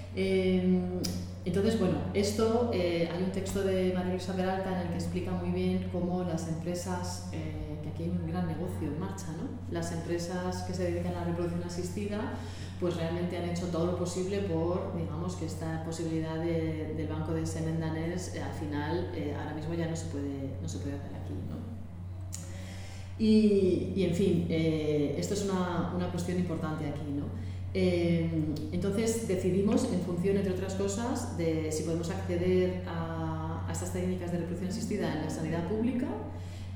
[1.45, 5.51] entonces, bueno, esto, hay un texto de María Luisa Peralta en el que explica muy
[5.51, 9.49] bien cómo las empresas, que aquí hay un gran negocio en marcha, ¿no?
[9.71, 12.33] Las empresas que se dedican a la reproducción asistida,
[12.79, 17.33] pues realmente han hecho todo lo posible por, digamos, que esta posibilidad de, del banco
[17.33, 20.79] de semen danés eh, al final eh, ahora mismo ya no se puede, no se
[20.79, 21.33] puede hacer aquí.
[21.49, 21.55] ¿no?
[23.17, 27.11] Y, y, en fin, eh, esto es una, una, cuestión importante aquí.
[27.15, 27.45] ¿no?
[27.77, 34.31] entonces decidimos, en función, entre otras cosas, de si podemos acceder a, a estas técnicas
[34.31, 36.07] de reproducción asistida en la sanidad pública.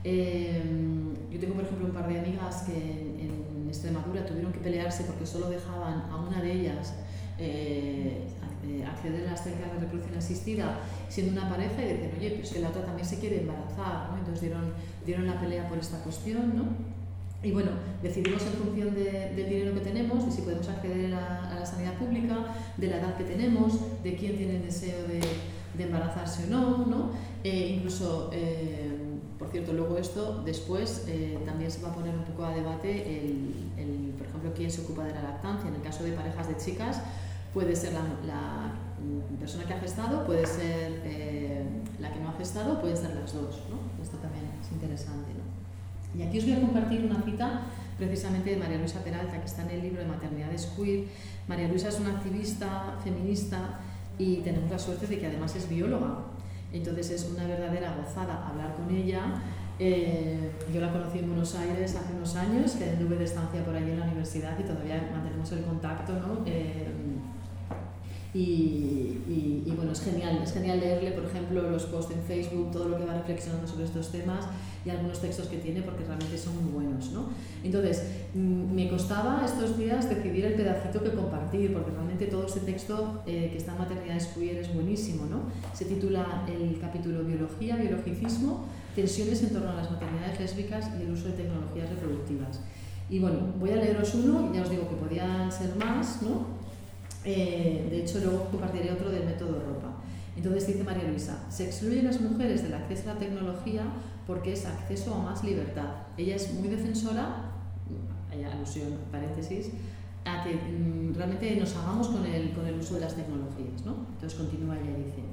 [0.04, 5.26] yo tengo, por ejemplo, un par de amigas que en, Extremadura tuvieron que pelearse porque
[5.26, 6.94] solo dejaban a una de ellas
[7.38, 8.28] eh,
[8.86, 12.60] acceder a las técnicas de reproducción asistida siendo una pareja y decir, oye, pues que
[12.60, 14.18] la otra también se quiere embarazar, ¿no?
[14.18, 14.74] Entonces dieron,
[15.06, 16.66] dieron la pelea por esta cuestión, ¿no?
[17.42, 17.72] Y bueno,
[18.04, 21.66] decidimos en función de, del dinero que tenemos, de si podemos acceder a, a, la
[21.66, 22.36] sanidad pública,
[22.76, 25.22] de la edad que tenemos, de quién tiene el deseo de,
[25.78, 27.12] de embarazarse o no, ¿no?
[27.44, 28.92] Eh, incluso, eh,
[29.39, 32.91] por cierto, luego esto después eh, también se va a poner un poco a debate
[32.91, 35.69] el, el, por ejemplo, quién se ocupa de la lactancia.
[35.69, 37.02] En el caso de parejas de chicas,
[37.54, 38.73] puede ser la, la
[39.39, 41.63] persona que ha gestado, puede ser eh,
[41.99, 43.62] la que no ha gestado, pueden ser las dos.
[43.69, 44.04] ¿no?
[44.04, 45.32] Esto también es interesante.
[45.34, 46.19] ¿no?
[46.19, 47.62] Y aquí os voy a compartir una cita
[47.97, 51.06] precisamente de María Luisa Peralta, que está en el libro de Maternidades Queer.
[51.47, 53.80] María Luisa es una activista feminista
[54.17, 56.25] y tenemos la suerte de que además es bióloga.
[56.72, 59.42] Entonces es una verdadera gozada hablar con ella.
[59.80, 63.76] Eh, yo la conocí en Buenos Aires hace unos años, que tuve de estancia por
[63.76, 66.14] allí en la universidad y todavía mantenemos el contacto.
[66.14, 66.44] ¿no?
[66.46, 66.88] Eh,
[68.32, 72.89] y, y, bueno, es genial, es genial leerle, por ejemplo, los posts en Facebook, todo
[72.89, 74.46] lo que va reflexionando sobre estos temas
[74.86, 77.12] y algunos textos que tiene porque realmente son muy buenos.
[77.12, 77.30] ¿no?
[77.63, 78.04] Entonces,
[78.36, 83.24] mm, me costaba estos días decidir el pedacito que compartir porque realmente todo este texto
[83.26, 85.26] eh, que está en Maternidades Queer es buenísimo.
[85.26, 85.42] ¿no?
[85.74, 88.65] Se titula el capítulo Biología, Biologicismo,
[88.96, 92.60] tensiones en torno a las maternidades lésbicas y el uso de tecnologías reproductivas.
[93.10, 96.59] Y bueno, voy a leeros uno, y ya os digo que podían ser más, ¿no?
[97.26, 99.96] Eh, de hecho, luego compartiré otro del método ropa.
[100.36, 103.84] Entonces dice María Luisa, se excluye a las mujeres del acceso a la tecnología
[104.26, 105.90] porque es acceso a más libertad.
[106.18, 107.52] Ella es muy defensora,
[108.32, 109.72] hay alusión, paréntesis,
[110.24, 113.84] a que mm, realmente nos hagamos con el, con el uso de las tecnologías.
[113.86, 114.06] ¿no?
[114.14, 115.24] Entonces continúa ella y dice,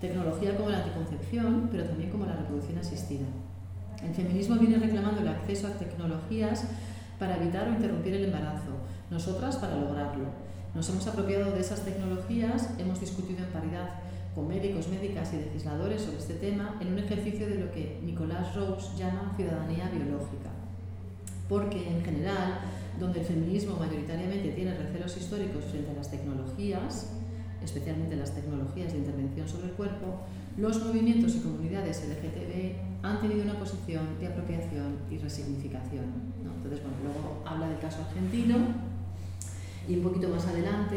[0.00, 3.26] tecnología como la anticoncepción, pero también como la reproducción asistida.
[4.02, 6.64] El feminismo viene reclamando el acceso a tecnologías
[7.18, 8.72] para evitar o interrumpir el embarazo,
[9.10, 10.49] nosotras para lograrlo.
[10.74, 13.90] Nos hemos apropiado de esas tecnologías, hemos discutido en paridad
[14.36, 18.54] con médicos, médicas y legisladores sobre este tema en un ejercicio de lo que Nicolás
[18.54, 20.50] Rose llama ciudadanía biológica.
[21.48, 22.60] Porque en general,
[23.00, 27.10] donde el feminismo mayoritariamente tiene recelos históricos frente a las tecnologías,
[27.64, 30.20] especialmente las tecnologías de intervención sobre el cuerpo,
[30.56, 36.04] los movimientos y comunidades LGTB han tenido una posición de apropiación y resignificación.
[36.44, 38.89] Entonces, bueno, luego habla del caso argentino,
[39.90, 40.96] y un poquito más adelante,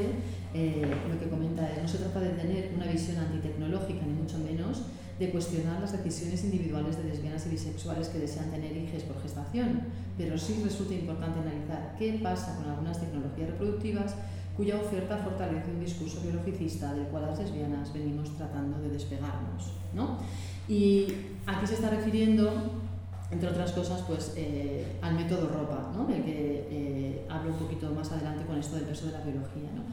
[0.53, 4.37] eh, lo que comenta es, no se trata de tener una visión antitecnológica, ni mucho
[4.37, 4.83] menos
[5.19, 9.81] de cuestionar las decisiones individuales de lesbianas y bisexuales que desean tener hijos por gestación,
[10.17, 14.15] pero sí resulta importante analizar qué pasa con algunas tecnologías reproductivas
[14.55, 19.73] cuya oferta fortalece un discurso biologicista del cual las lesbianas venimos tratando de despegarnos.
[19.93, 20.19] ¿no?
[20.67, 21.07] Y
[21.47, 22.51] aquí se está refiriendo
[23.31, 26.05] entre otras cosas, pues eh, al método ropa, ¿no?
[26.05, 29.69] del que eh, hablo un poquito más adelante con esto del peso de la biología.
[29.75, 29.83] ¿no?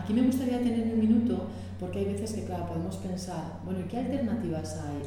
[0.00, 1.46] Aquí me gustaría tener un minuto,
[1.78, 5.02] porque hay veces que, claro, podemos pensar, bueno, ¿y qué alternativas hay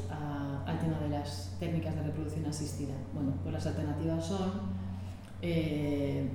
[0.66, 2.94] al tema de las técnicas de reproducción asistida?
[3.14, 4.52] Bueno, pues las alternativas son
[5.42, 6.28] eh,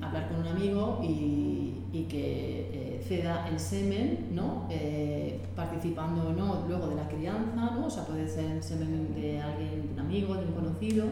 [0.00, 4.66] hablar con un amigo y, y que eh, ceda el semen, ¿no?
[4.70, 7.86] Eh, participando no luego de la crianza, ¿no?
[7.86, 11.06] o sea, puede ser el semen de alguien, de un amigo, de un conocido.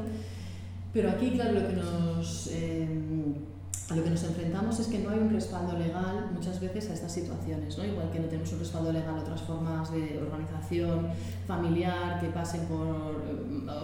[0.92, 2.88] Pero aquí, claro, lo que nos, eh,
[3.90, 6.94] a lo que nos enfrentamos es que no hay un respaldo legal muchas veces a
[6.94, 7.84] estas situaciones, ¿no?
[7.84, 11.08] igual que no tenemos un respaldo legal a otras formas de organización
[11.46, 13.22] familiar que pasen por,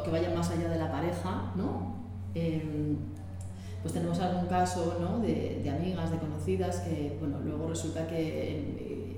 [0.05, 1.97] que vayan más allá de la pareja, ¿no?
[3.83, 5.21] Pues tenemos algún caso ¿no?
[5.21, 9.17] de, amigas, de conocidas que bueno, luego resulta que eh,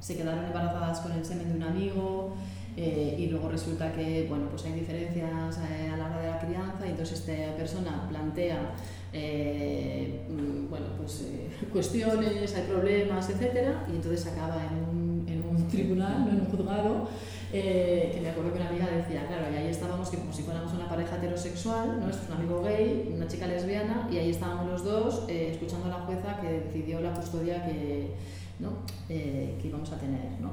[0.00, 2.34] se quedaron embarazadas con el semen de un amigo
[2.76, 6.38] eh, y luego resulta que bueno, pues hay diferencias eh, a la hora de la
[6.38, 8.74] crianza y entonces esta persona plantea
[9.12, 11.26] mm, bueno, pues,
[11.72, 13.70] cuestiones, hay problemas, etc.
[13.88, 17.08] Y entonces acaba en un, en un tribunal, en un juzgado
[17.52, 20.42] eh, que me acuerdo que una amiga decía, claro, y ahí estábamos que como si
[20.42, 22.10] fuéramos una pareja heterosexual, ¿no?
[22.10, 25.98] Es un amigo gay, una chica lesbiana, y ahí estábamos los dos eh, escuchando a
[25.98, 28.10] la jueza que decidió la custodia que,
[28.58, 28.70] ¿no?
[29.08, 30.40] Eh, que íbamos a tener.
[30.40, 30.50] ¿no?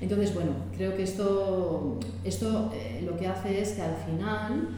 [0.00, 2.70] Entonces, bueno, creo que esto, esto
[3.02, 4.68] lo que hace es que al final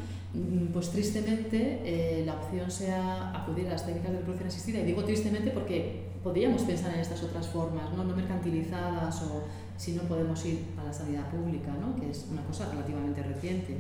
[0.73, 5.51] pues tristemente la opción sea acudir a las técnicas de reproducción asistida, y digo tristemente
[5.51, 9.45] porque podríamos pensar en estas otras formas, no, no mercantilizadas o
[9.77, 11.99] si no podemos ir a la sanidad pública, ¿no?
[11.99, 13.77] que es una cosa relativamente reciente.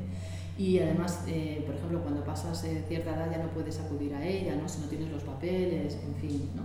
[0.56, 4.26] Y además, eh, por ejemplo, cuando pasas eh, cierta edad ya no puedes acudir a
[4.26, 4.68] ella, ¿no?
[4.68, 6.50] si no tienes los papeles, en fin.
[6.54, 6.62] ¿no?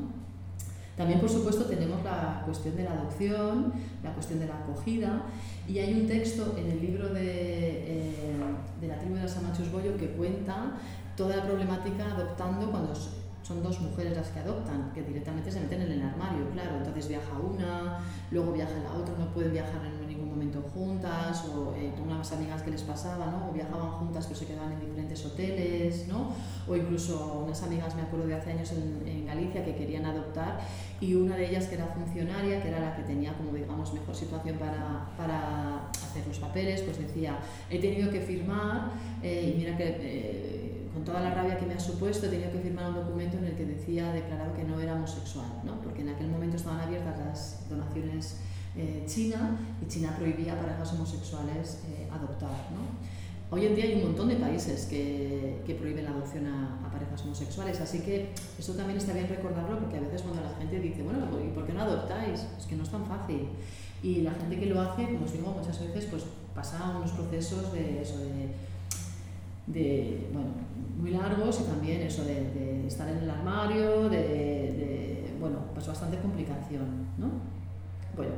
[0.98, 5.24] También, por supuesto, tenemos la cuestión de la adopción, la cuestión de la acogida,
[5.68, 8.36] y hay un texto en el libro de, eh,
[8.80, 10.74] de la tribu de los Amachos Boyo que cuenta
[11.16, 12.94] toda la problemática adoptando cuando
[13.44, 17.10] son dos mujeres las que adoptan, que directamente se meten en el armario, claro, entonces
[17.10, 18.00] viaja una,
[18.32, 20.03] luego viaja la otra, no pueden viajar en
[20.34, 23.50] momento juntas, o eh, tengo unas amigas que les pasaba, ¿no?
[23.50, 26.32] o viajaban juntas pero se quedaban en diferentes hoteles, ¿no?
[26.68, 30.60] o incluso unas amigas, me acuerdo de hace años en, en Galicia, que querían adoptar
[31.00, 34.16] y una de ellas que era funcionaria, que era la que tenía como digamos mejor
[34.16, 37.38] situación para, para hacer los papeles, pues decía,
[37.70, 38.92] he tenido que firmar
[39.22, 39.98] eh, y mira que...
[40.02, 43.38] Eh, con toda la rabia que me ha supuesto, he tenido que firmar un documento
[43.38, 45.82] en el que decía, declarado que no era homosexual, ¿no?
[45.82, 48.38] porque en aquel momento estaban abiertas las donaciones
[48.76, 52.50] eh, China y China prohibía a parejas homosexuales eh, adoptar.
[52.72, 53.56] ¿no?
[53.56, 56.92] Hoy en día hay un montón de países que, que prohíben la adopción a, a,
[56.92, 60.80] parejas homosexuales, así que eso también está bien recordarlo porque a veces cuando la gente
[60.80, 62.48] dice, bueno, ¿y por qué no adoptáis?
[62.58, 63.48] Es que no es tan fácil.
[64.02, 66.24] Y la gente que lo hace, como os digo muchas veces, pues
[66.56, 68.50] pasa unos procesos de eso, de,
[69.68, 70.50] de bueno,
[71.00, 75.86] muy largos y también eso de, de estar en el armario, de, de, bueno, pues
[75.88, 77.28] bastante complicación, ¿no?
[78.16, 78.34] Bueno,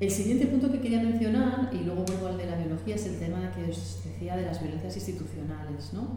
[0.00, 3.18] el siguiente punto que quería mencionar, y luego vuelvo al de la biología, es el
[3.18, 6.08] tema que os decía de las violencias institucionales, ¿no?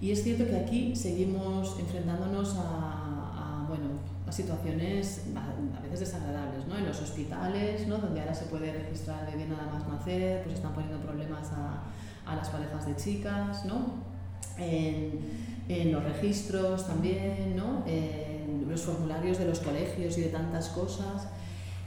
[0.00, 3.86] Y es cierto que aquí seguimos enfrentándonos a, a bueno,
[4.26, 6.76] a situaciones a veces desagradables, ¿no?
[6.76, 7.98] En los hospitales, ¿no?
[7.98, 11.84] Donde ahora se puede registrar bebé nada más nacer, pues están poniendo problemas a,
[12.30, 14.14] a las parejas de chicas, ¿no?
[14.58, 15.20] en,
[15.68, 17.84] en los registros también, ¿no?
[17.86, 21.28] en los formularios de los colegios y de tantas cosas.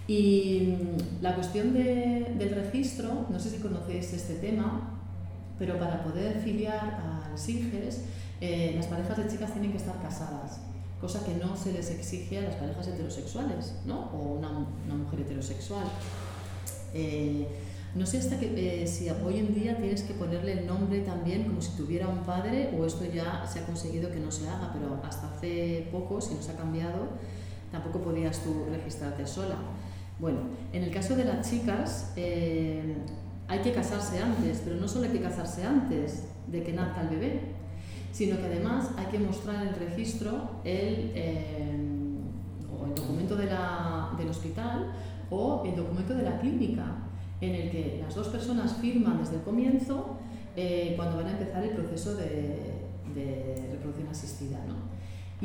[0.08, 4.98] Y mm, la cuestión de, del registro, no sé si conocéis este tema,
[5.60, 8.04] pero para poder filiar al SIGES,
[8.39, 10.60] eh, las parejas de chicas tienen que estar casadas,
[11.02, 14.12] cosa que no se les exige a las parejas heterosexuales, ¿no?
[14.13, 14.50] O una,
[14.96, 15.86] mujer heterosexual.
[16.93, 17.48] Eh,
[17.96, 21.46] no sé hasta que, eh, si hoy en día tienes que ponerle el nombre también
[21.46, 24.72] como si tuviera un padre o esto ya se ha conseguido que no se haga,
[24.72, 27.08] pero hasta hace poco, si no se ha cambiado,
[27.72, 29.56] tampoco podías tú registrarte sola.
[30.19, 30.39] Bueno,
[30.73, 32.95] en el caso de las chicas eh,
[33.47, 37.10] hay que casarse antes, pero no solo hay que casarse antes de que nazca el
[37.10, 37.41] bebé,
[38.12, 41.77] sino que además hay que mostrar en el registro el, eh,
[42.75, 44.91] o el documento de la, del hospital
[45.30, 46.86] o el documento de la clínica
[47.39, 50.17] en el que las dos personas firman desde el comienzo
[50.56, 54.58] eh, cuando van a empezar el proceso de, de reproducción asistida.
[54.67, 54.75] ¿no?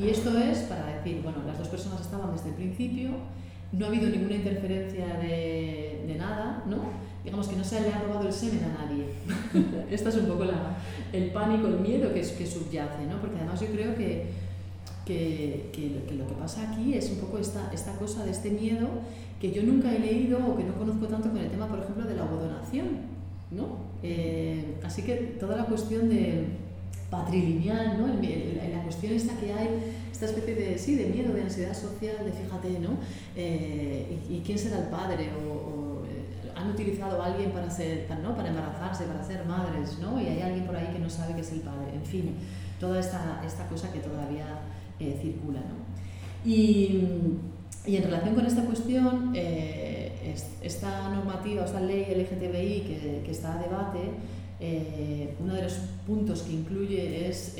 [0.02, 3.10] Y esto es para decir, bueno, las dos personas estaban desde el principio,
[3.72, 7.02] no ha habido ninguna interferencia de, de nada, ¿no?
[7.24, 9.06] digamos que no se le ha robado el semen a nadie.
[9.90, 10.76] Este es un poco la,
[11.12, 13.20] el pánico, el miedo que, que subyace, ¿no?
[13.20, 14.26] porque además yo creo que,
[15.06, 18.88] que, que, lo que pasa aquí es un poco esta, esta cosa de este miedo
[19.40, 22.04] que yo nunca he leído o que no conozco tanto con el tema, por ejemplo,
[22.04, 23.12] de la ovodonación.
[23.50, 23.76] ¿no?
[24.02, 26.46] Eh, así que toda la cuestión de
[27.10, 28.06] patrilineal, ¿no?
[28.06, 29.68] la cuestión esta que hay,
[30.24, 32.90] esta especie de, sí, de miedo, de ansiedad social, de fíjate, ¿no?
[33.36, 35.30] Eh, y, y, quién será el padre?
[35.34, 38.36] O, o eh, han utilizado a alguien para, ser, para, ¿no?
[38.36, 40.20] para embarazarse, para ser madres, ¿no?
[40.20, 41.94] y hay alguien por ahí que no sabe que es el padre.
[41.94, 42.36] En fin,
[42.78, 44.46] toda esta, esta cosa que todavía
[45.00, 45.60] eh, circula.
[45.60, 46.48] ¿no?
[46.48, 47.38] Y,
[47.86, 53.58] y en relación con esta cuestión, eh, esta normativa, esta ley LGTBI que, que está
[53.58, 53.98] a debate,
[54.60, 55.72] eh, uno de los
[56.06, 57.56] puntos que incluye es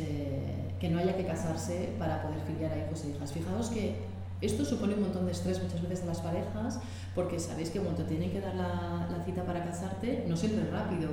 [0.83, 3.33] que no haya que casarse para poder filiar a hijos e hijas.
[3.33, 4.03] Fijaos que
[4.41, 6.81] esto supone un montón de estrés muchas veces a las parejas,
[7.15, 10.63] porque sabéis que cuando te tienen que dar la, la cita para casarte, no siempre
[10.63, 11.11] es rápido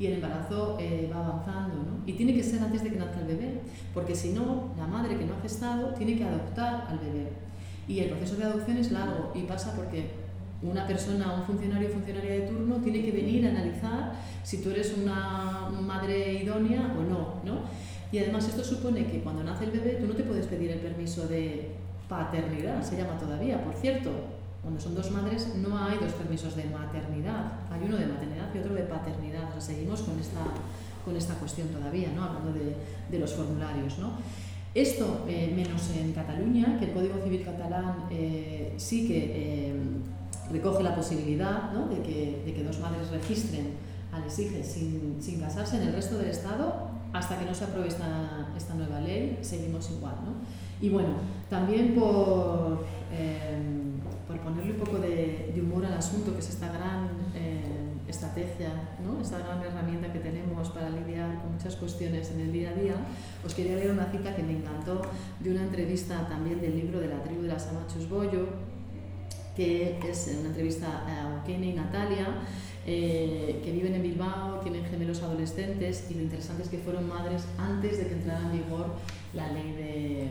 [0.00, 1.76] y el embarazo eh, va avanzando.
[1.76, 2.02] ¿no?
[2.04, 3.60] Y tiene que ser antes de que nazca el bebé,
[3.94, 7.28] porque si no, la madre que no ha gestado tiene que adoptar al bebé.
[7.86, 10.10] Y el proceso de adopción es largo y pasa porque
[10.60, 14.70] una persona, un funcionario o funcionaria de turno tiene que venir a analizar si tú
[14.70, 17.93] eres una madre idónea o no, ¿no?
[18.14, 20.78] Y además esto supone que cuando nace el bebé tú no te puedes pedir el
[20.78, 21.72] permiso de
[22.08, 24.10] paternidad, se llama todavía, por cierto.
[24.62, 28.58] Cuando son dos madres no hay dos permisos de maternidad, hay uno de maternidad y
[28.58, 29.58] otro de paternidad.
[29.58, 30.44] Seguimos con esta,
[31.04, 32.22] con esta cuestión todavía, ¿no?
[32.22, 33.98] hablando de, los formularios.
[33.98, 34.12] ¿no?
[34.76, 39.74] Esto, eh, menos en Cataluña, que el Código Civil catalán eh, sí que eh,
[40.52, 41.88] recoge la posibilidad ¿no?
[41.88, 43.72] de, que, de, que, dos madres registren
[44.12, 47.88] al exige sin, sin, casarse en el resto del Estado, hasta que no se apruebe
[47.88, 50.16] esta, nueva ley, seguimos igual.
[50.24, 50.34] ¿no?
[50.84, 51.10] Y bueno,
[51.48, 52.84] también por,
[54.26, 57.08] por ponerle un poco de, humor al asunto, que es esta gran
[58.08, 58.70] estrategia,
[59.04, 59.20] ¿no?
[59.20, 62.94] esta gran herramienta que tenemos para lidiar con muchas cuestiones en el día a día,
[63.44, 65.02] os quería leer una cita que me encantó
[65.40, 68.46] de una entrevista también del libro de la tribu de las Amachus Boyo,
[69.56, 72.26] que es una entrevista a Eugenia y Natalia,
[72.86, 77.46] eh, que viven en Bilbao, tienen gemelos adolescentes y lo interesante es que fueron madres
[77.56, 78.86] antes de que entrara en vigor
[79.32, 80.28] la ley de eh,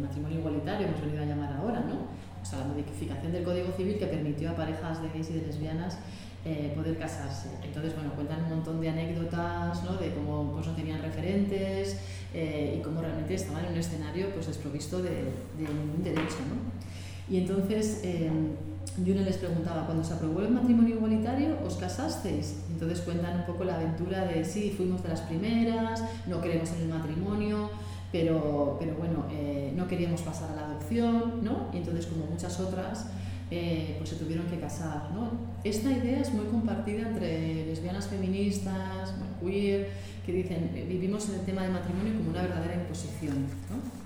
[0.00, 2.06] matrimonio igualitario, hemos venido a llamar ahora, ¿no?
[2.40, 5.46] O sea, la modificación del Código Civil que permitió a parejas de gays y de
[5.46, 5.98] lesbianas
[6.46, 7.48] eh, poder casarse.
[7.62, 9.96] Entonces, bueno, cuentan un montón de anécdotas, ¿no?
[9.96, 12.00] De cómo pues, no tenían referentes
[12.34, 17.32] y cómo realmente estaban en un escenario pues, desprovisto de, de ningún derecho, ¿no?
[17.32, 22.56] Y entonces y uno les preguntaba, cuando se aprobó el matrimonio igualitario, ¿os casasteis?
[22.70, 26.82] Entonces cuentan un poco la aventura de, sí, fuimos de las primeras, no creemos en
[26.82, 27.70] el matrimonio,
[28.12, 31.70] pero, pero bueno, eh, no queríamos pasar a la adopción, ¿no?
[31.72, 33.06] Y entonces, como muchas otras,
[33.50, 35.32] eh, pues se tuvieron que casar, ¿no?
[35.64, 39.90] Esta idea es muy compartida entre lesbianas feministas, queer,
[40.24, 43.34] que dicen, eh, vivimos el tema del matrimonio como una verdadera imposición,
[43.68, 44.04] ¿no?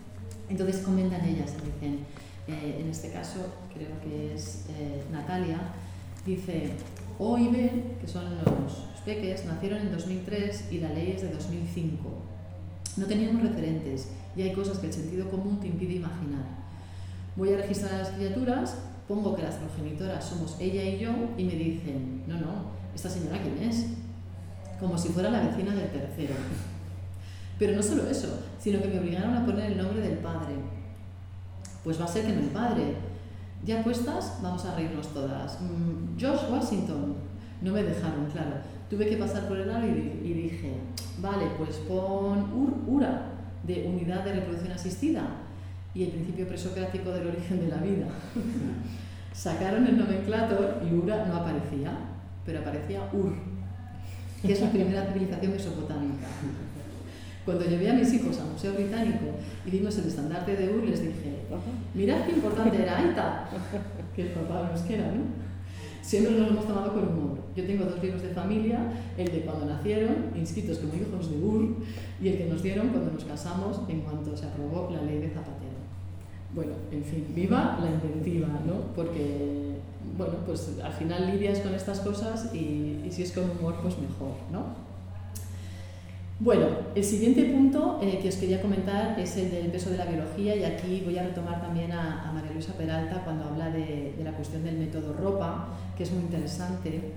[0.49, 2.01] Entonces comentan ellas, dicen,
[2.49, 3.41] eh, en este caso
[3.75, 5.59] creo que es eh, Natalia,
[6.25, 6.73] dice,
[7.19, 11.31] O y B, que son los, peques, nacieron en 2003 y la ley es de
[11.31, 12.09] 2005.
[12.97, 16.45] No teníamos referentes y hay cosas que el sentido común te impide imaginar.
[17.37, 18.77] Voy a registrar a las criaturas,
[19.07, 23.41] pongo que las progenitoras somos ella y yo y me dicen, no, no, ¿esta señora
[23.41, 23.87] quién es?
[24.81, 26.35] Como si fuera la vecina del tercero.
[27.59, 30.55] Pero no solo eso, sino que me obligaron a poner el nombre del padre,
[31.85, 32.95] pues va a ser que no hay padre.
[33.65, 35.61] Ya puestas, vamos a reírnos todas.
[35.61, 37.15] Mm, George Washington,
[37.61, 38.57] no me dejaron, claro.
[38.89, 40.75] Tuve que pasar por el lado y, dije,
[41.21, 43.23] vale, pues pon URA,
[43.65, 45.23] de Unidad de Reproducción Asistida,
[45.95, 48.07] y el principio presocrático del origen de la vida.
[49.33, 51.93] Sacaron el nomenclator y URA no aparecía,
[52.47, 53.35] pero aparecía UR,
[54.43, 56.27] que es la primera civilización mesopotámica.
[57.49, 59.25] Cuando llevé a mis hijos al Museo Británico
[59.65, 61.45] y vimos el estandarte de Ur, les dije,
[61.95, 63.49] mirad qué importante era Aita,
[64.15, 65.23] que el papá nos queda, ¿no?
[66.03, 67.39] Siempre nos lo hemos tomado con humor.
[67.57, 71.77] Yo tengo dos libros de familia, el de cuando nacieron, inscritos como hijos de Ur,
[72.21, 75.29] y el que nos dieron cuando nos casamos en cuanto se aprobó la ley de
[75.29, 75.79] Zapatero.
[76.55, 78.93] Bueno, en fin, viva la inventiva, ¿no?
[78.95, 79.79] Porque,
[80.19, 83.95] bueno, pues al final lidias con estas cosas y, y si es con humor, pues
[83.99, 84.88] mejor, ¿no?
[86.41, 90.05] Bueno, el siguiente punto eh, que os quería comentar es el del peso de la
[90.05, 94.31] biología y aquí voy a retomar también a, María Luisa Peralta cuando habla de, la
[94.31, 97.15] cuestión del método ropa, que es muy interesante,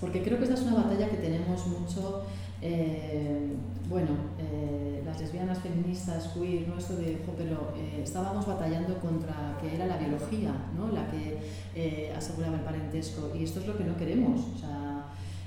[0.00, 2.26] porque creo que esta es una batalla que tenemos mucho,
[2.62, 3.56] eh,
[3.88, 6.78] bueno, eh, las lesbianas, feministas, queer, ¿no?
[6.78, 10.92] Esto de, pero estábamos batallando contra que era la biología, ¿no?
[10.92, 14.42] La que aseguraba el parentesco y esto es lo que no queremos,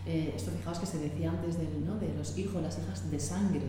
[0.07, 1.67] eh, esto fijaos que se decía antes de,
[2.17, 3.61] los hijos, las hijas de sangre.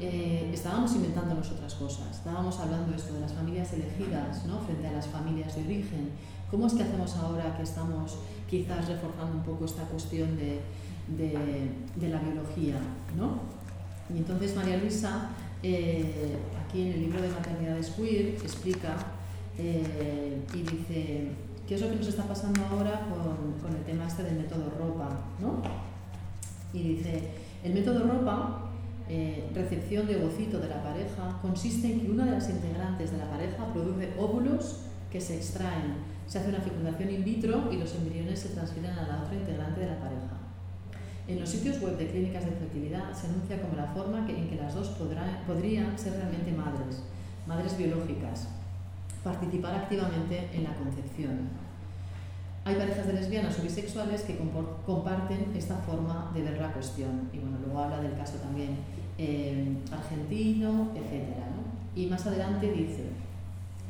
[0.00, 5.06] Eh, estábamos inventándonos otras cosas, estábamos hablando esto de las familias elegidas frente a las
[5.06, 6.10] familias de origen.
[6.50, 8.16] ¿Cómo es que hacemos ahora que estamos
[8.48, 10.60] quizás reforzando un poco esta cuestión de,
[12.00, 12.76] la biología?
[14.12, 15.30] Y entonces María Luisa,
[15.62, 18.96] eh, aquí en el libro de Maternidades Queer, explica
[19.58, 21.28] y dice,
[21.66, 24.70] ¿Qué es lo que nos está pasando ahora con, con el tema este del método
[24.78, 25.08] ropa?
[25.40, 25.62] ¿no?
[26.74, 27.30] Y dice,
[27.62, 28.70] el método ropa,
[29.08, 33.18] eh, recepción de ovocito de la pareja, consiste en que una de las integrantes de
[33.18, 35.94] la pareja produce óvulos que se extraen,
[36.26, 39.80] se hace una fecundación in vitro y los embriones se transfieren a la otra integrante
[39.80, 40.36] de la pareja.
[41.26, 44.56] En los sitios web de clínicas de fertilidad se anuncia como la forma en que
[44.56, 44.88] las dos
[45.46, 47.02] podrían ser realmente madres,
[47.46, 48.48] madres biológicas,
[49.24, 51.48] participar activamente en la concepción.
[52.66, 54.38] Hay parejas de lesbianas o bisexuales que
[54.86, 57.28] comparten esta forma de ver la cuestión.
[57.32, 58.78] Y bueno, luego habla del caso también
[59.18, 61.36] eh, argentino, etc.
[61.96, 63.04] Y más adelante dice,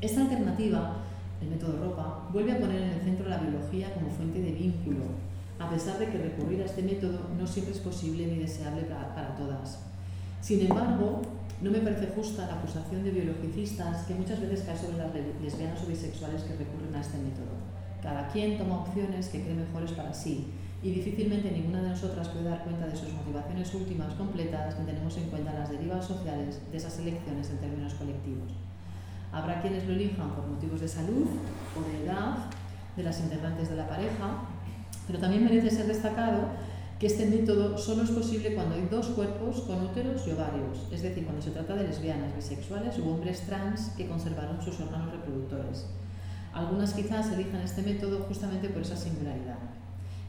[0.00, 0.96] esta alternativa,
[1.40, 5.04] el método ropa, vuelve a poner en el centro la biología como fuente de vínculo,
[5.58, 9.14] a pesar de que recurrir a este método no siempre es posible ni deseable para,
[9.14, 9.80] para todas.
[10.40, 11.22] Sin embargo,
[11.64, 15.08] no me parece justa la acusación de biologicistas que muchas veces cae sobre las
[15.42, 17.56] lesbianas o bisexuales que recurren a este método.
[18.02, 20.52] Cada quien toma opciones que cree mejores para sí
[20.82, 25.16] y difícilmente ninguna de nosotras puede dar cuenta de sus motivaciones últimas completas ni tenemos
[25.16, 28.52] en cuenta las derivas sociales de esas elecciones en términos colectivos.
[29.32, 31.28] Habrá quienes lo elijan por motivos de salud
[31.74, 32.36] o de edad
[32.94, 34.44] de las integrantes de la pareja,
[35.06, 36.42] pero también merece ser destacado
[37.06, 41.24] este método solo es posible cuando hay dos cuerpos con úteros y ovarios, es decir,
[41.24, 45.86] cuando se trata de lesbianas, bisexuales u hombres trans que conservaron sus órganos reproductores.
[46.52, 49.58] Algunas quizás elijan este método justamente por esa singularidad.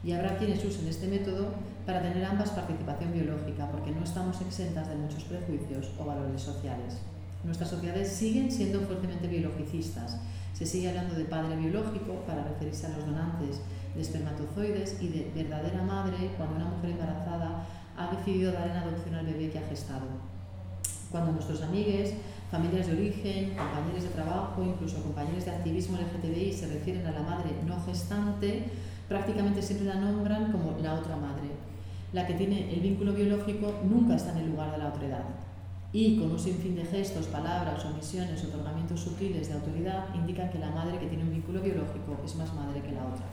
[0.04, 1.48] y habrá quienes usen este método
[1.84, 6.98] para tener ambas participación biológica, porque no estamos exentas de muchos prejuicios o valores sociales.
[7.42, 10.18] Nuestras sociedades siguen siendo fuertemente biologicistas.
[10.52, 13.60] Se sigue hablando de padre biológico para referirse a los donantes
[13.96, 17.66] de espermatozoides y de verdadera madre cuando una mujer embarazada
[17.96, 20.06] ha decidido dar en adopción al bebé que ha gestado.
[21.10, 22.14] Cuando nuestros amigues,
[22.50, 27.22] familias de origen, compañeros de trabajo, incluso compañeros de activismo LGTBI se refieren a la
[27.22, 28.70] madre no gestante,
[29.08, 31.50] prácticamente siempre la nombran como la otra madre.
[32.12, 35.24] La que tiene el vínculo biológico nunca está en el lugar de la otra edad
[35.92, 40.70] y con un sinfín de gestos, palabras, omisiones, otorgamientos sutiles de autoridad indican que la
[40.70, 43.24] madre que tiene un vínculo biológico es más madre que la otra.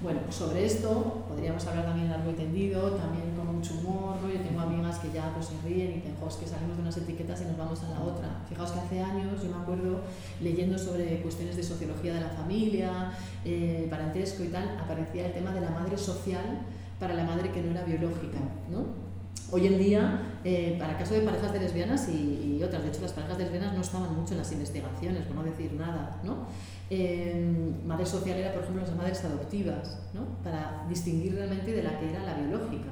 [0.00, 4.60] Bueno, sobre esto podríamos hablar también largo y tendido, también con mucho humor, Yo tengo
[4.60, 7.46] amigas que ya pues, se ríen y dicen, es que salimos de unas etiquetas y
[7.46, 8.28] nos vamos a la otra.
[8.48, 10.00] Fijaos que hace años, yo me acuerdo
[10.40, 13.12] leyendo sobre cuestiones de sociología de la familia,
[13.44, 16.60] eh, parentesco y tal, aparecía el tema de la madre social
[17.00, 18.38] para la madre que no era biológica,
[18.70, 19.07] ¿no?
[19.50, 23.12] Hoy en día, eh, para caso de parejas de lesbianas y, otras, de hecho las
[23.12, 26.46] parejas lesbianas no estaban mucho en las investigaciones, por no decir nada, ¿no?
[26.90, 30.26] Eh, madre social era, por ejemplo, las madres adoptivas, ¿no?
[30.44, 32.90] Para distinguir realmente de la que era la biológica.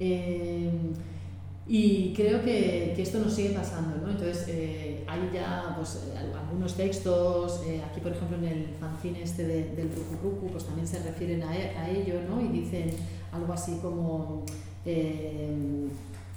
[0.00, 0.72] Eh,
[1.68, 4.10] y creo que, que, esto nos sigue pasando, ¿no?
[4.10, 9.90] Entonces, eh, hay ya pues, algunos textos, aquí por ejemplo en el fanzine este del
[10.20, 12.40] Ruku pues también se refieren a, e, a ello, ¿no?
[12.40, 12.90] Y dicen
[13.32, 14.44] algo así como
[14.84, 15.88] eh,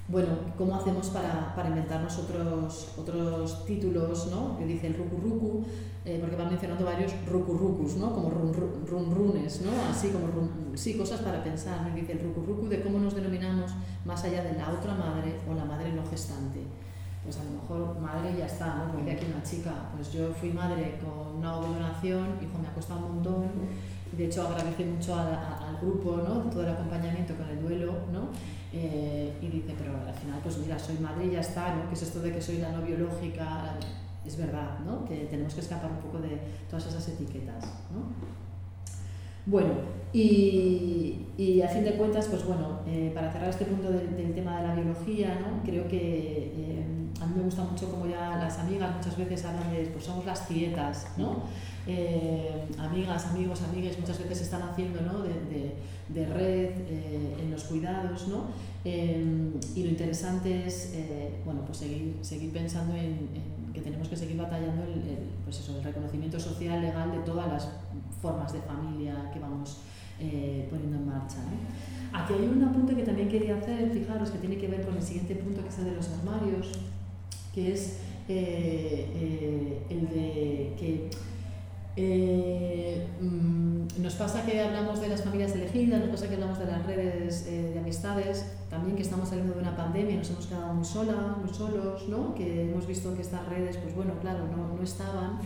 [0.09, 4.57] bueno, ¿cómo hacemos para, para inventarnos otros, otros títulos, ¿no?
[4.57, 5.65] Que dice el ruku ruku,
[6.05, 7.53] eh, porque van mencionando varios ruku
[7.99, 8.13] ¿no?
[8.13, 9.71] Como run, run, runes, ¿no?
[9.89, 10.27] Así como
[10.75, 11.93] sí, cosas para pensar, ¿no?
[11.93, 13.73] Dice el ruku ruku de cómo nos denominamos
[14.05, 16.61] más allá de la otra madre o la madre no gestante.
[17.25, 18.93] Pues a lo mejor madre ya está, ¿no?
[18.93, 23.05] Porque aquí una chica, pues yo fui madre con una donación, hijo, me ha costado
[23.05, 23.51] un montón
[24.11, 26.49] de hecho, agradece mucho al grupo, ¿no?
[26.49, 28.29] Todo el acompañamiento con el duelo, ¿no?
[28.73, 31.87] Eh, y dice, pero al final, pues mira, soy madre y ya está, ¿no?
[31.87, 33.75] Que es esto de que soy la no biológica,
[34.25, 35.05] es verdad, ¿no?
[35.05, 36.39] Que tenemos que escapar un poco de
[36.69, 38.37] todas esas etiquetas, ¿no?
[39.45, 39.69] Bueno,
[40.11, 44.61] y, y, a fin de cuentas, pues bueno, eh, para cerrar este punto del, tema
[44.61, 45.63] de la biología, ¿no?
[45.63, 46.85] creo que eh,
[47.21, 50.25] a mí me gusta mucho como ya las amigas muchas veces hablan de, pues somos
[50.25, 51.43] las tietas, ¿no?
[51.89, 55.21] Eh, amigas, amigos, amigues muchas veces están haciendo ¿no?
[55.21, 55.73] de,
[56.09, 58.47] de, red eh, en los cuidados ¿no?
[58.83, 60.91] Eh, y lo interesante es
[61.45, 63.29] bueno, pues seguir, seguir pensando en,
[63.73, 65.01] que tenemos que seguir batallando el,
[65.45, 67.69] pues eso, el reconocimiento social, legal de todas las
[68.21, 69.79] formas de familia que vamos
[70.69, 71.37] poniendo en marcha.
[72.11, 75.03] Aquí hay un apunte que también quería hacer, fijaros, que tiene que ver con el
[75.03, 76.71] siguiente punto que es el de los armarios,
[77.57, 77.97] que es
[78.29, 81.09] el de que
[81.99, 86.67] eh, mm, nos pasa que hablamos de las familias elegidas, nos pasa que hablamos de
[86.67, 90.75] las redes eh, de amistades, también que estamos saliendo de una pandemia, nos hemos quedado
[90.75, 92.35] muy sola, muy solos, ¿no?
[92.35, 95.39] que hemos visto que estas redes, pues bueno, claro, no, no estaban.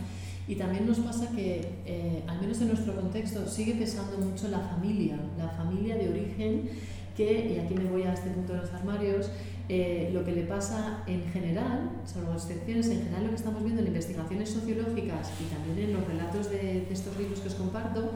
[0.46, 4.58] Y también nos pasa que, eh, al menos en nuestro contexto, sigue pesando mucho la
[4.58, 6.68] familia, la familia de origen,
[7.16, 9.30] que, y aquí me voy a este punto de los armarios,
[9.74, 13.80] eh, lo que le pasa en general, salvo excepciones, en general lo que estamos viendo
[13.80, 18.10] en investigaciones sociológicas y también en los relatos de, estos libros que os comparto,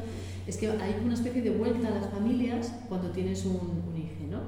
[0.47, 3.55] es que hay una especie de vuelta a las familias cuando tienes un,
[3.89, 4.27] un hijo.
[4.31, 4.41] ¿no?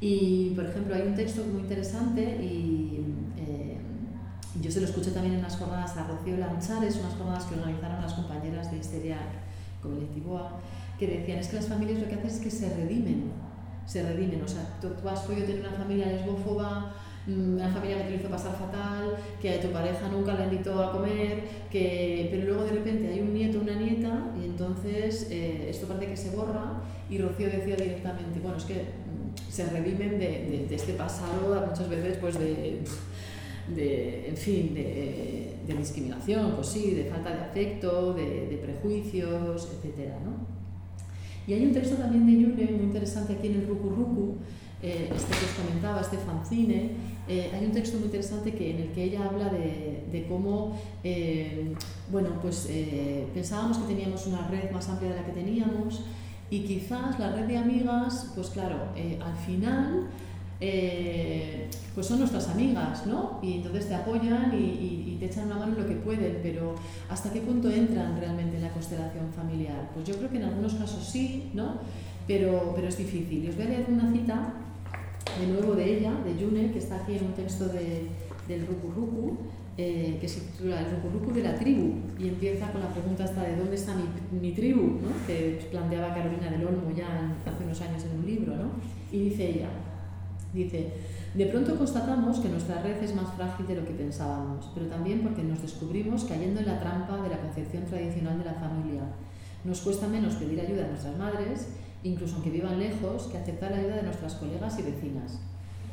[0.00, 3.04] Y, por ejemplo, hay un texto muy interesante y
[3.36, 3.76] eh,
[4.60, 8.02] yo se lo escuché también en unas jornadas a Rocío Lanchares, unas jornadas que organizaron
[8.02, 9.18] las compañeras de Histeria
[9.80, 10.58] Colectivoa,
[10.98, 13.30] que decían es que las familias lo que hacen es que se redimen
[13.88, 14.42] se redimen.
[14.42, 16.92] O sea, tú, has podido tener una familia lesbófoba,
[17.26, 20.82] mm, una familia que te hizo pasar fatal, que a tu pareja nunca la invitó
[20.82, 25.68] a comer, que, pero luego de repente hay un nieto, una nieta, y entonces eh,
[25.70, 30.18] esto parece que se borra, y Rocío decía directamente, bueno, es que mm, se redimen
[30.18, 32.82] de, este pasado muchas veces pues de,
[33.74, 40.57] de en fin, de, discriminación, pues sí, de falta de afecto, de, prejuicios, etcétera, ¿no?
[41.48, 44.34] Y hay un texto también de Yune muy interesante aquí en el Ruku Ruku,
[44.82, 46.90] eh, este que os comentaba, este fanzine.
[47.26, 50.78] Eh, hay un texto muy interesante que, en el que ella habla de, de cómo,
[51.02, 51.72] eh,
[52.12, 52.68] bueno, pues
[53.32, 56.04] pensábamos que teníamos una red más amplia de la que teníamos
[56.50, 60.08] y quizás la red de amigas, pues claro, al final
[60.60, 63.38] eh, pues son nuestras amigas, ¿no?
[63.42, 66.76] Y entonces te apoyan y, te echan una mano lo que pueden, pero
[67.10, 69.90] ¿hasta qué punto entran realmente en la constelación familiar?
[69.92, 71.78] Pues yo creo que en algunos casos sí, ¿no?
[72.28, 73.44] Pero, pero es difícil.
[73.44, 74.54] Y os voy a leer una cita
[75.40, 78.06] de nuevo de ella, de Yune, que está aquí en un texto de,
[78.46, 79.38] del Ruku Ruku,
[79.76, 83.42] eh, que se titula El Rucurucu de la tribu y empieza con la pregunta hasta
[83.42, 84.04] de dónde está mi,
[84.40, 85.26] mi tribu, ¿no?
[85.26, 88.56] que planteaba Carolina del Olmo ya hace unos años en un libro.
[88.56, 88.70] ¿no?
[89.12, 89.68] Y dice ella,
[90.64, 90.92] dice,
[91.34, 95.22] de pronto constatamos que nuestra red es más frágil de lo que pensábamos, pero también
[95.22, 99.02] porque nos descubrimos cayendo en la trampa de la concepción tradicional de la familia.
[99.64, 101.68] Nos cuesta menos pedir ayuda a nuestras madres,
[102.02, 105.40] incluso aunque vivan lejos, que aceptar la ayuda de nuestras colegas y vecinas.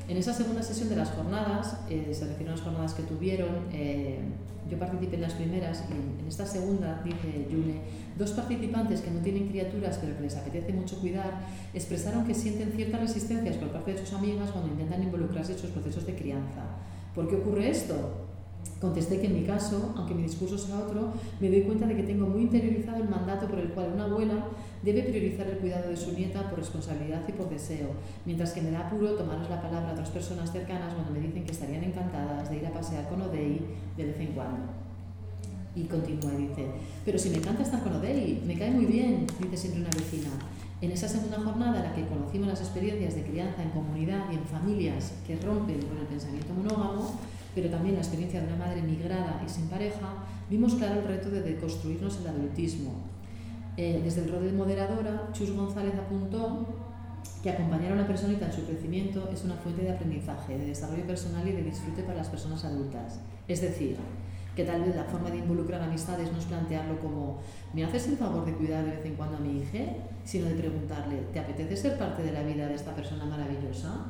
[0.08, 3.66] En esa segunda sesión de las jornadas, eh, se refieren a las jornadas que tuvieron,
[3.74, 4.20] eh,
[4.70, 7.82] yo participé en las primeras y en esta segunda, dice Yune,
[8.18, 12.72] dos participantes que no tienen criaturas pero que les apetece mucho cuidar, expresaron que sienten
[12.72, 16.64] ciertas resistencias por parte de sus amigas cuando intentan involucrarse en sus procesos de crianza.
[17.14, 18.25] ¿Por qué ocurre esto?
[18.82, 22.04] Contesté que en mi caso, aunque mi discurso sea otro, me doy cuenta de que
[22.04, 24.46] tengo muy interiorizado el mandato por el cual una abuela
[24.84, 27.90] debe priorizar el cuidado de su nieta por responsabilidad y por deseo,
[28.26, 31.46] mientras que me da apuro tomaros la palabra a otras personas cercanas cuando me dicen
[31.46, 33.62] que estarían encantadas de ir a pasear con Odei
[33.98, 34.68] de vez en cuando.
[35.76, 36.68] Y continúa y dice,
[37.04, 40.30] pero si me encanta estar con Odei, me cae muy bien, dice siempre una vecina.
[40.82, 44.36] En esa segunda jornada en la que conocimos las experiencias de crianza en comunidad y
[44.36, 47.18] en familias que rompen con el pensamiento monógamo,
[47.56, 50.14] pero también la experiencia de una madre migrada y sin pareja,
[50.50, 52.92] vimos claro el reto de deconstruirnos el adultismo.
[53.78, 56.68] Eh, desde el rol de moderadora, Chus González apuntó
[57.42, 61.08] que acompañar a una personita en su crecimiento es una fuente de aprendizaje, de desarrollo
[61.08, 63.20] personal y de disfrute para las personas adultas.
[63.48, 63.98] Es decir,
[64.56, 67.40] que tal vez la forma de involucrar amistades no es plantearlo como
[67.74, 69.80] ¿me haces el favor de cuidar de vez en cuando a mi hija?
[70.24, 74.06] sino de preguntarle ¿te apetece ser parte de la vida de esta persona maravillosa?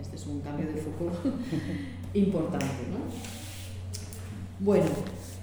[0.00, 1.12] Este es un cambio de foco
[2.14, 2.66] importante.
[2.90, 2.98] ¿no?
[4.60, 4.86] Bueno,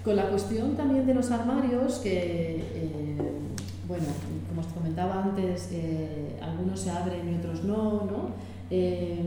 [0.04, 3.18] con la cuestión también de los armarios, que, eh,
[3.88, 4.06] bueno,
[4.50, 8.30] como os comentaba antes, eh, algunos se abren y otros no, ¿no?
[8.70, 9.22] Eh,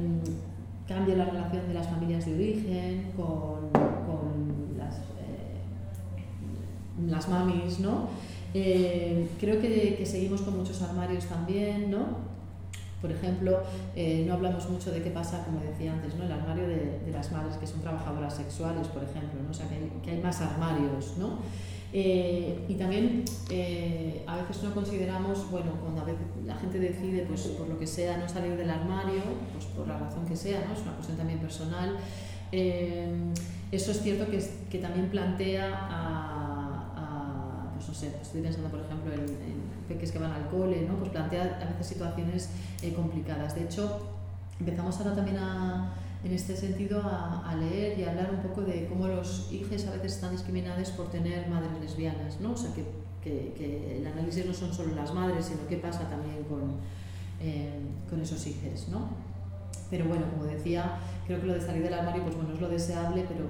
[0.89, 5.01] cambia la relación de las familias de origen con, con las,
[7.09, 8.09] las mamis, ¿no?
[8.53, 12.34] creo que, que seguimos con muchos armarios también, ¿no?
[13.05, 13.61] Por ejemplo,
[13.95, 16.25] eh, no hablamos mucho de qué pasa, como decía antes, ¿no?
[16.25, 19.51] el armario de, las madres que son trabajadoras sexuales, por ejemplo, ¿no?
[19.51, 21.19] o sea, que hay, más armarios.
[21.19, 21.41] ¿no?
[21.93, 27.27] Eh, y también eh, a veces no consideramos, bueno, cuando a veces la gente decide,
[27.29, 29.21] pues por lo que sea, no salir del armario,
[29.53, 30.73] pues por la razón que sea, ¿no?
[30.73, 31.99] es una cuestión también personal,
[32.51, 39.13] eso es cierto que, que también plantea a, pues no sé, estoy pensando por ejemplo
[39.13, 39.54] en
[39.85, 40.97] peques que van al cole, ¿no?
[40.97, 42.51] pues plantea a veces situaciones
[42.83, 43.55] eh, complicadas.
[43.55, 44.01] De hecho,
[44.59, 48.87] empezamos ahora también a, en este sentido a, leer y a hablar un poco de
[48.87, 52.53] cómo los hijos a veces están discriminados por tener madres lesbianas, ¿no?
[52.53, 52.85] O sea, que,
[53.23, 56.77] que, el análisis no son solo las madres, sino qué pasa también con,
[57.41, 57.79] eh,
[58.09, 59.09] con esos hijos, ¿no?
[59.91, 62.69] Pero bueno, como decía, creo que lo de salir del armario, pues bueno, es lo
[62.69, 63.45] deseable, pero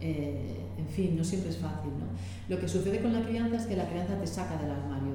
[0.00, 2.06] eh, en fin, no siempre es fácil, ¿no?
[2.48, 5.14] Lo que sucede con la crianza es que la crianza te saca del armario,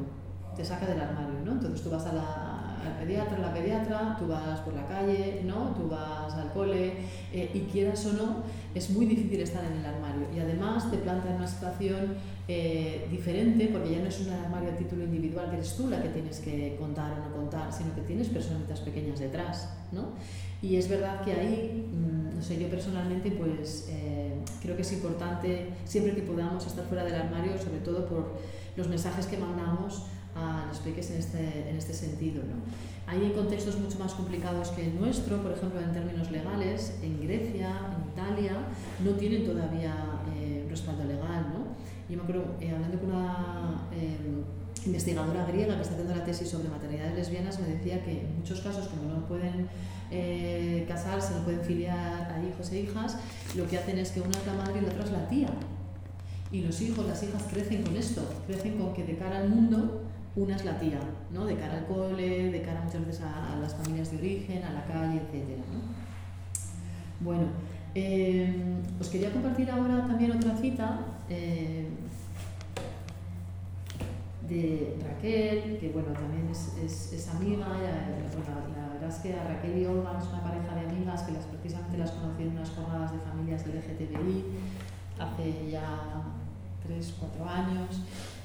[0.55, 1.53] te saca del armario, ¿no?
[1.53, 5.73] Entonces tú vas a la, pediatra, la pediatra, tú vas por la calle, ¿no?
[5.75, 6.93] Tú vas al cole
[7.31, 8.43] eh, y quieras o no,
[8.73, 10.27] es muy difícil estar en el armario.
[10.35, 12.15] Y además te plantea una situación
[12.47, 16.01] eh, diferente porque ya no es un armario a título individual que eres tú la
[16.01, 20.09] que tienes que contar o no contar, sino que tienes personitas pequeñas detrás, ¿no?
[20.61, 24.93] Y es verdad que ahí, mm, no sé, yo personalmente pues eh, creo que es
[24.93, 28.39] importante siempre que podamos estar fuera del armario, sobre todo por
[28.75, 32.43] los mensajes que mandamos a los peques en este, en este sentido.
[32.43, 32.55] ¿no?
[33.11, 37.69] Hay contextos mucho más complicados que el nuestro, por ejemplo, en términos legales, en Grecia,
[37.97, 38.53] en Italia,
[39.03, 39.93] no tienen todavía
[40.35, 41.47] eh, respaldo legal.
[41.53, 41.65] ¿no?
[42.09, 44.43] Yo me acuerdo, eh, hablando con una em,
[44.85, 48.61] investigadora griega que está haciendo la tesis sobre maternidades lesbianas, me decía que en muchos
[48.61, 49.67] casos, como no pueden
[50.09, 53.17] eh, casarse, no pueden filiar a hijos e hijas,
[53.55, 55.49] lo que hacen es que una es la madre y la otra es la tía.
[56.51, 60.01] Y los hijos, las hijas crecen con esto, crecen con que de cara al mundo
[60.35, 60.99] una es la tía,
[61.31, 61.45] ¿no?
[61.45, 64.85] de cara al cole, de cara muchas veces a, las familias de origen, a la
[64.85, 65.59] calle, etc.
[67.19, 67.47] Bueno,
[67.93, 68.55] eh,
[68.99, 71.89] os quería compartir ahora también otra cita eh,
[74.47, 79.85] de Raquel, que bueno, también es, es, amiga, la, verdad es que a Raquel y
[79.85, 83.19] Olga es una pareja de amigas que las, precisamente las conocí en unas jornadas de
[83.19, 84.45] familias del LGTBI
[85.19, 86.23] hace ya
[86.87, 88.01] 3, 4 años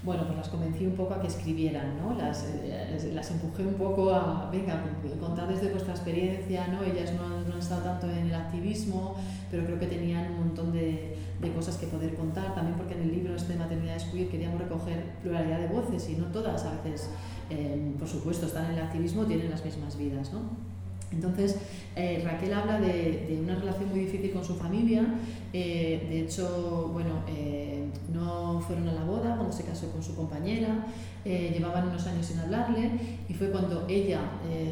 [0.07, 2.15] bueno, pues las convencí un poco a que escribieran, ¿no?
[2.17, 4.81] Las, eh, las empujé un poco a, venga,
[5.21, 6.85] contad desde vuestra experiencia, ¿no?
[6.85, 9.17] Ellas no, han estado tanto en el activismo,
[9.51, 13.03] pero creo que tenían un montón de, de cosas que poder contar, también porque en
[13.03, 16.71] el libro este de Maternidades Queer queríamos recoger pluralidad de voces y no todas a
[16.83, 17.11] veces,
[17.51, 20.76] eh, por supuesto, están en el activismo, tienen las mismas vidas, ¿no?
[21.13, 21.57] Entonces,
[21.95, 25.05] eh, Raquel habla de, una relación muy difícil con su familia.
[25.53, 30.15] Eh, de hecho, bueno, eh, no fueron a la boda cuando se casó con su
[30.15, 30.87] compañera,
[31.25, 32.89] llevaban unos años sin hablarle
[33.29, 34.21] y fue cuando ella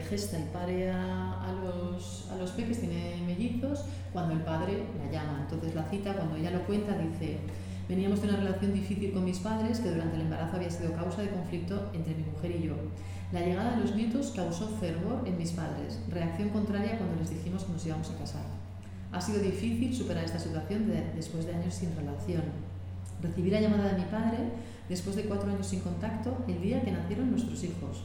[0.08, 5.40] gesta y pare a, los, a los peques, tiene mellizos, cuando el padre la llama.
[5.42, 7.38] Entonces la cita, cuando ella lo cuenta, dice,
[7.88, 11.22] veníamos de una relación difícil con mis padres que durante el embarazo había sido causa
[11.22, 12.74] de conflicto entre mi mujer y yo.
[13.34, 17.64] La llegada de los nietos causó fervor en mis padres, reacción contraria cuando les dijimos
[17.64, 18.44] que nos íbamos a casar.
[19.10, 22.44] Ha sido difícil superar esta situación después de años sin relación.
[23.20, 24.38] Recibí la llamada de mi padre
[24.88, 28.04] después de cuatro años sin contacto el día que nacieron nuestros hijos.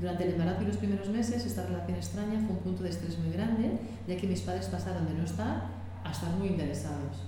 [0.00, 3.18] Durante el embarazo y los primeros meses, esta relación extraña fue un punto de estrés
[3.18, 3.70] muy grande,
[4.08, 5.62] ya que mis padres pasaron de no estar
[6.02, 7.20] a estar muy interesados.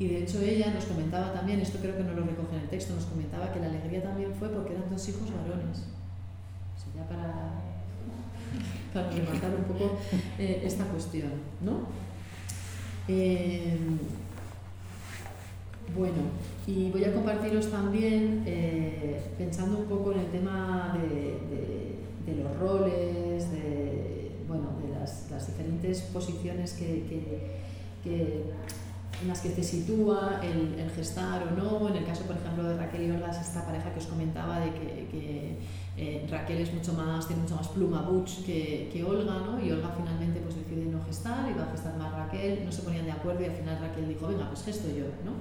[0.00, 2.68] Y de hecho ella nos comentaba también, esto creo que no lo recoge en el
[2.68, 5.84] texto, nos comentaba que la alegría también fue porque eran dos hijos varones
[7.08, 7.62] para,
[8.92, 9.98] para rematar un poco
[10.38, 11.32] eh, esta cuestión.
[11.60, 11.86] ¿no?
[13.08, 13.76] Eh,
[15.96, 16.22] bueno,
[16.66, 21.40] y voy a compartiros también, eh, pensando un poco en el tema de,
[22.34, 27.42] los roles, de, bueno, de las, diferentes posiciones en
[29.28, 31.88] las que te sitúa el, gestar o no.
[31.88, 34.70] En el caso, por ejemplo, de Raquel y Olga, esta pareja que os comentaba de
[34.70, 35.58] que
[35.96, 39.62] eh, Raquel es mucho más, tiene mucho más pluma butch que, que, Olga, ¿no?
[39.62, 43.04] Y Olga finalmente pues decide no gestar va a gestar más Raquel, no se ponían
[43.04, 45.32] de acuerdo y al final Raquel dijo, venga, pues gesto yo, ¿no?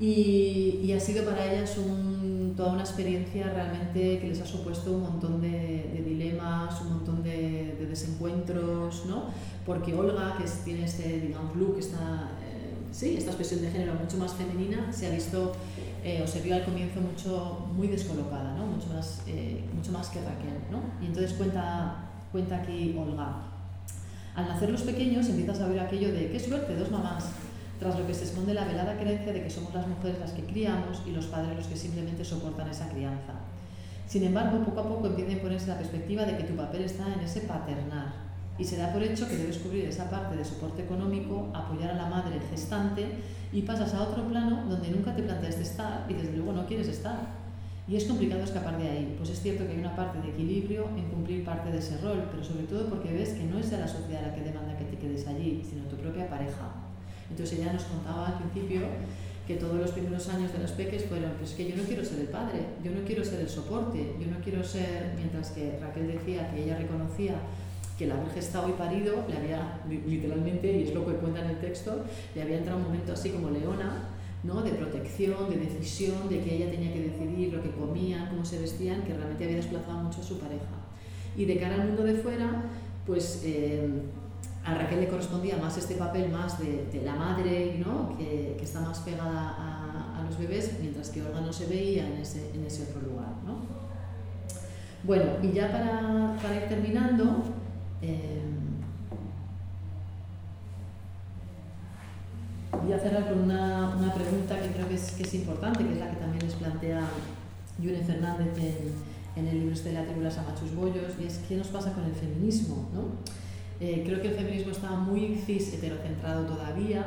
[0.00, 4.92] Y, y ha sido para ellas un, toda una experiencia realmente que les ha supuesto
[4.92, 9.24] un montón de, de dilemas, un montón de, de, desencuentros, ¿no?
[9.66, 14.18] Porque Olga, que tiene este, digamos, look, esta, eh, sí, esta expresión de género mucho
[14.18, 15.52] más femenina, se ha visto
[16.04, 18.66] eh, o se vio al comienzo mucho, muy descolocada, ¿no?
[18.66, 20.58] mucho, más, eh, mucho más que Raquel.
[20.70, 20.80] ¿no?
[21.02, 21.96] Y entonces cuenta,
[22.32, 23.42] cuenta aquí Olga.
[24.34, 27.30] Al nacer los pequeños empiezas a ver aquello de qué suerte, dos mamás,
[27.80, 30.44] tras lo que se esconde la velada creencia de que somos las mujeres las que
[30.44, 33.32] criamos y los padres los que simplemente soportan esa crianza.
[34.06, 37.12] Sin embargo, poco a poco empieza a imponerse la perspectiva de que tu papel está
[37.12, 38.27] en ese paternar
[38.58, 41.94] y se da por hecho que debes cubrir esa parte de soporte económico, apoyar a
[41.94, 43.06] la madre gestante
[43.52, 46.88] y pasas a otro plano donde nunca te planteaste estar y desde luego no quieres
[46.88, 47.38] estar.
[47.86, 50.88] Y es complicado escapar de ahí, pues es cierto que hay una parte de equilibrio
[50.96, 53.78] en cumplir parte de ese rol, pero sobre todo porque ves que no es de
[53.78, 56.68] la sociedad la que demanda que te quedes allí, sino tu propia pareja.
[57.30, 58.82] Entonces ella nos contaba al principio
[59.46, 62.20] que todos los primeros años de los peques fueron, pues que yo no quiero ser
[62.20, 66.08] el padre, yo no quiero ser el soporte, yo no quiero ser, mientras que Raquel
[66.08, 67.36] decía que ella reconocía
[67.98, 71.50] que el haber gestado y parido le había, literalmente, y es lo que cuenta en
[71.50, 74.04] el texto, le había entrado un momento así como leona,
[74.44, 74.62] ¿no?
[74.62, 78.60] de protección, de decisión, de que ella tenía que decidir lo que comían, cómo se
[78.60, 80.62] vestían, que realmente había desplazado mucho a su pareja.
[81.36, 82.62] Y de cara al mundo de fuera,
[83.04, 83.90] pues eh,
[84.64, 88.16] a Raquel le correspondía más este papel más de, la madre, ¿no?
[88.16, 92.18] que, está más pegada a, a, los bebés, mientras que Olga no se veía en
[92.18, 93.32] ese, en ese otro lugar.
[93.44, 93.56] ¿no?
[95.02, 97.42] Bueno, y ya para, para ir terminando,
[98.00, 98.78] Em,
[102.82, 106.10] voy a cerrar con una, una pregunta que creo que es, importante, que es la
[106.10, 107.02] que también les plantea
[107.80, 111.68] Yune Fernández en, en el libro este de las Amachus Bollos, y es qué nos
[111.68, 112.88] pasa con el feminismo.
[112.92, 113.02] ¿no?
[113.80, 117.04] Eh, creo que el feminismo está muy cis heterocentrado todavía.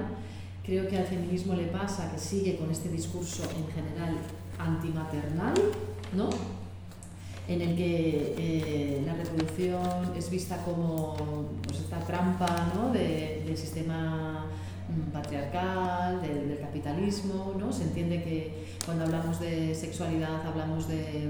[0.63, 4.17] Creo que al feminismo le pasa que sigue con este discurso en general
[4.59, 5.53] antimaternal,
[6.15, 6.29] ¿no?
[7.53, 11.15] En el que eh, la reproducción es vista como
[11.63, 12.91] pues, esta trampa ¿no?
[12.91, 14.45] de, del sistema
[14.89, 17.73] mm, patriarcal, del, capitalismo, ¿no?
[17.73, 21.29] Se entiende que cuando hablamos de sexualidad hablamos de,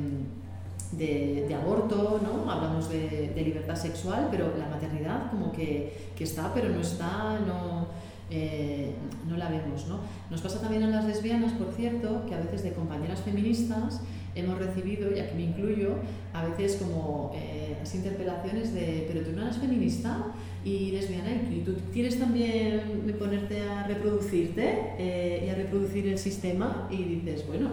[0.91, 2.51] de, de aborto, ¿no?
[2.51, 7.87] Hablamos de, libertad sexual, pero la maternidad como que, que está, pero no está, no,
[8.29, 8.93] eh,
[9.27, 9.99] no la vemos, ¿no?
[10.29, 14.01] Nos pasa también a las lesbianas, por cierto, que a veces de compañeras feministas
[14.35, 15.95] hemos recibido, y aquí me incluyo,
[16.33, 21.75] a veces como eh, interpelaciones de, pero tú no eres feminista y lesbiana y tú
[21.91, 27.69] quieres también ponerte a reproducirte eh, y a reproducir el sistema y dices, bueno,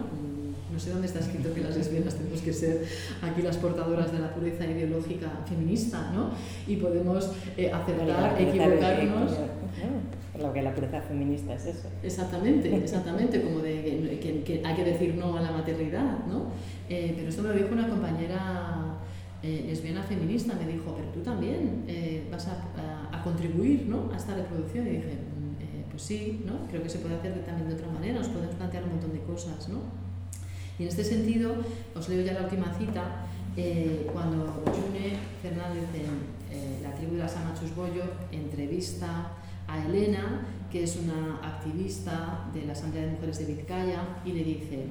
[0.79, 2.85] no sé dónde está escrito que las lesbianas tenemos que ser
[3.21, 6.29] aquí las portadoras de la pureza ideológica feminista, ¿no?
[6.65, 9.33] Y podemos eh, aceptar, equivocarnos
[10.39, 11.89] lo que la pureza feminista es eso.
[12.01, 16.45] Exactamente, exactamente, como de que, hay que decir no a la maternidad, ¿no?
[16.87, 18.99] Eh, pero esto me lo dijo una compañera
[19.43, 24.09] eh, lesbiana feminista, me dijo, pero tú también eh, vas a, a, contribuir ¿no?
[24.13, 24.87] a esta reproducción.
[24.87, 26.69] Y dije, mm, pues sí, ¿no?
[26.69, 29.19] creo que se puede hacer también de otra manera, nos podemos plantear un montón de
[29.23, 30.08] cosas, ¿no?
[30.79, 31.55] Y en este sentido,
[31.93, 33.27] os leo ya la última cita,
[33.57, 39.33] eh, cuando June Fernández en eh, La tribu de las Amachus Bollo entrevista
[39.67, 44.43] a Elena, que es una activista de la Asamblea de Mujeres de Vizcaya, y le
[44.45, 44.85] dice,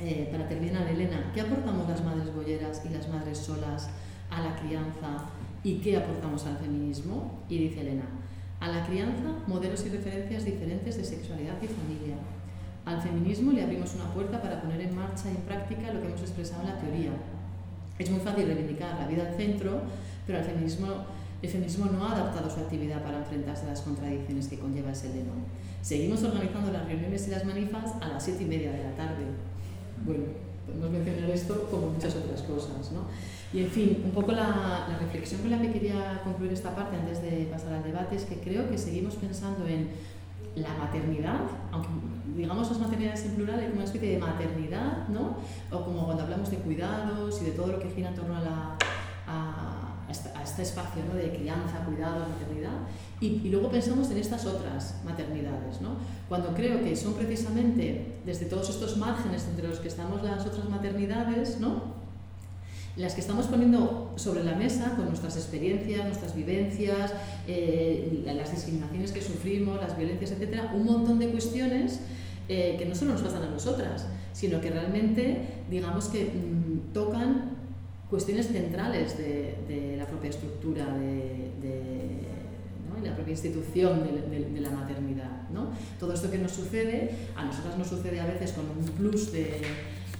[0.00, 3.88] eh, para terminar, Elena, ¿qué aportamos las madres bolleras y las madres solas
[4.30, 5.26] a la crianza
[5.62, 7.44] y qué aportamos al feminismo?
[7.48, 8.08] Y dice Elena,
[8.58, 12.16] a la crianza, modelos y referencias diferentes de sexualidad y familia.
[12.88, 16.06] Al feminismo le abrimos una puerta para poner en marcha y en práctica lo que
[16.08, 17.10] hemos expresado en la teoría.
[17.98, 19.82] Es muy fácil reivindicar la vida al centro,
[20.26, 20.86] pero el feminismo,
[21.42, 25.10] el feminismo no ha adaptado su actividad para enfrentarse a las contradicciones que conlleva ese
[25.10, 25.34] lema.
[25.82, 29.24] Seguimos organizando las reuniones y las manifas a las siete y media de la tarde.
[30.06, 30.24] Bueno,
[30.64, 32.90] podemos mencionar esto como muchas otras cosas.
[32.92, 33.02] ¿no?
[33.52, 36.96] Y en fin, un poco la, la, reflexión con la que quería concluir esta parte
[36.96, 39.88] antes de pasar al debate es que creo que seguimos pensando en
[40.58, 41.40] la maternidad,
[41.72, 41.88] aunque
[42.36, 45.36] digamos las maternidades en plural, hay como una especie de maternidad, ¿no?
[45.70, 48.76] O como cuando hablamos de cuidados y de todo lo que gira en torno a,
[49.26, 51.14] a, a este espacio ¿no?
[51.14, 52.78] de crianza, cuidado, maternidad,
[53.20, 55.96] y, luego pensamos en estas otras maternidades, ¿no?
[56.28, 60.68] Cuando creo que son precisamente desde todos estos márgenes entre los que estamos las otras
[60.68, 61.98] maternidades, ¿no?
[62.98, 67.14] Las que estamos poniendo sobre la mesa con nuestras experiencias, nuestras vivencias,
[67.46, 72.00] eh, las discriminaciones que sufrimos, las violencias, etcétera, un montón de cuestiones
[72.48, 77.56] eh, que no solo nos pasan a nosotras, sino que realmente, digamos que mmm, tocan
[78.10, 81.82] cuestiones centrales de, de, la propia estructura de, de
[82.88, 83.04] ¿no?
[83.04, 85.48] la propia institución de, la maternidad.
[85.52, 85.70] ¿no?
[86.00, 89.60] Todo esto que nos sucede, a nosotras nos sucede a veces con un plus de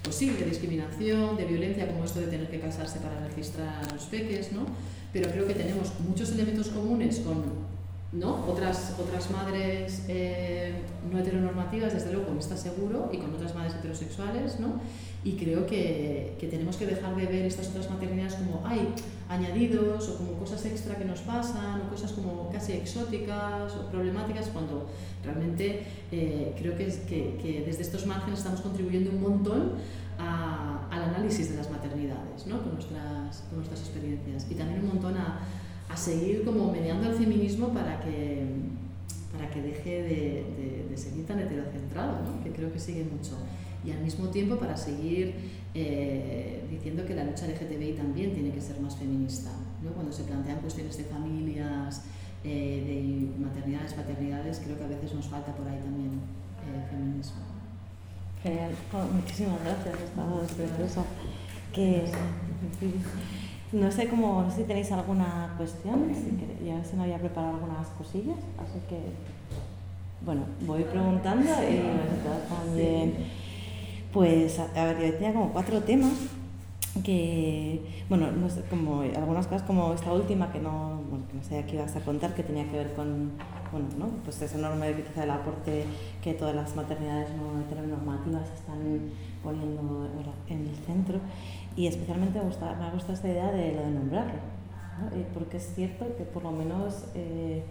[0.03, 4.51] de discriminación, de violencia, como esto de tener que casarse para registrar a los peques,
[4.51, 4.65] ¿no?
[5.13, 7.43] Pero creo que tenemos muchos elementos comunes con
[8.11, 8.43] ¿no?
[8.47, 10.73] otras, otras madres eh,
[11.11, 14.81] no heteronormativas, desde luego con esta seguro, y con otras madres heterosexuales, ¿no?
[15.23, 18.93] Y creo que, que, tenemos que dejar de ver estas otras maternidades como hay
[19.27, 24.47] añadidos o como cosas extra que nos pasan o cosas como casi exóticas o problemáticas
[24.47, 24.87] cuando
[25.23, 29.73] realmente eh, creo que, que, que, desde estos márgenes estamos contribuyendo un montón
[30.17, 32.63] a, al análisis de las maternidades ¿no?
[32.63, 35.41] con, nuestras, con nuestras experiencias y también un montón a,
[35.89, 38.45] a seguir como mediando el feminismo para que,
[39.33, 42.43] para que deje de, de, de seguir tan heterocentrado, ¿no?
[42.43, 43.35] que creo que sigue mucho
[43.85, 45.35] y al mismo tiempo para seguir
[45.73, 49.51] eh, diciendo que la lucha LGTBI también tiene que ser más feminista.
[49.83, 49.91] ¿no?
[49.91, 52.03] Cuando se plantean cuestiones de familias,
[52.43, 56.11] eh, de maternidades, paternidades, creo que a veces nos falta por ahí también
[56.65, 57.41] eh, feminismo.
[58.43, 61.03] Genial, oh, muchísimas gracias, estaba preciosa.
[61.73, 62.05] Que,
[63.71, 67.55] no sé cómo, no sé si tenéis alguna cuestión, si ya se me había preparado
[67.55, 68.97] algunas cosillas, así que
[70.21, 71.81] bueno, voy preguntando y
[72.49, 73.15] también.
[74.11, 76.13] Pues, a, ver, yo tenía como cuatro temas
[77.03, 81.43] que, bueno, no sé, como algunas cosas como esta última que no, bueno, que no
[81.43, 83.31] sé qué ibas a contar, que tenía que ver con,
[83.71, 84.07] bueno, ¿no?
[84.23, 85.85] Pues ese enorme quizá el aporte
[86.23, 89.11] que todas las maternidades no heteronormativas están
[89.43, 90.09] poniendo
[90.49, 91.19] en el centro
[91.75, 95.23] y especialmente me gusta, me gusta esta idea de lo de nombrarlo, ¿no?
[95.33, 97.05] porque es cierto que por lo menos...
[97.15, 97.63] Eh,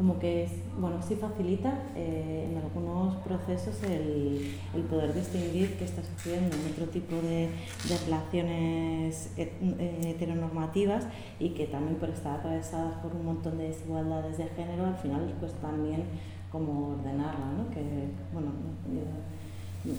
[0.00, 6.02] como que bueno, sí facilita eh, en algunos procesos el, el, poder distinguir qué está
[6.02, 7.50] sucediendo en otro tipo de,
[7.86, 9.52] de relaciones eh,
[10.06, 11.04] heteronormativas
[11.38, 15.34] y que también por estar atravesadas por un montón de desigualdades de género, al final
[15.38, 16.04] pues también
[16.50, 17.68] como ordenarla, ¿no?
[17.68, 17.82] Que,
[18.32, 18.52] bueno,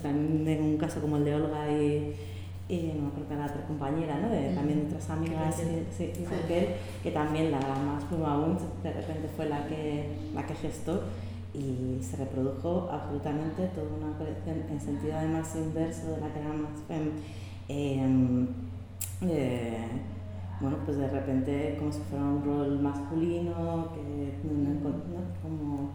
[0.02, 2.12] también en un caso como el de Olga y
[2.68, 4.30] y no creo que la otra compañera, ¿no?
[4.30, 6.12] de, también de otras amigas sí, sí.
[6.48, 11.02] Que, que también la más pluma aún de repente fue la que, la que gestó
[11.54, 16.48] y se reprodujo absolutamente toda una colección en sentido además inverso de la que era
[16.48, 17.10] más fem,
[17.68, 18.46] eh,
[19.22, 19.86] eh,
[20.60, 24.92] bueno, pues de repente como si fuera un rol masculino, que no, no,
[25.42, 25.90] como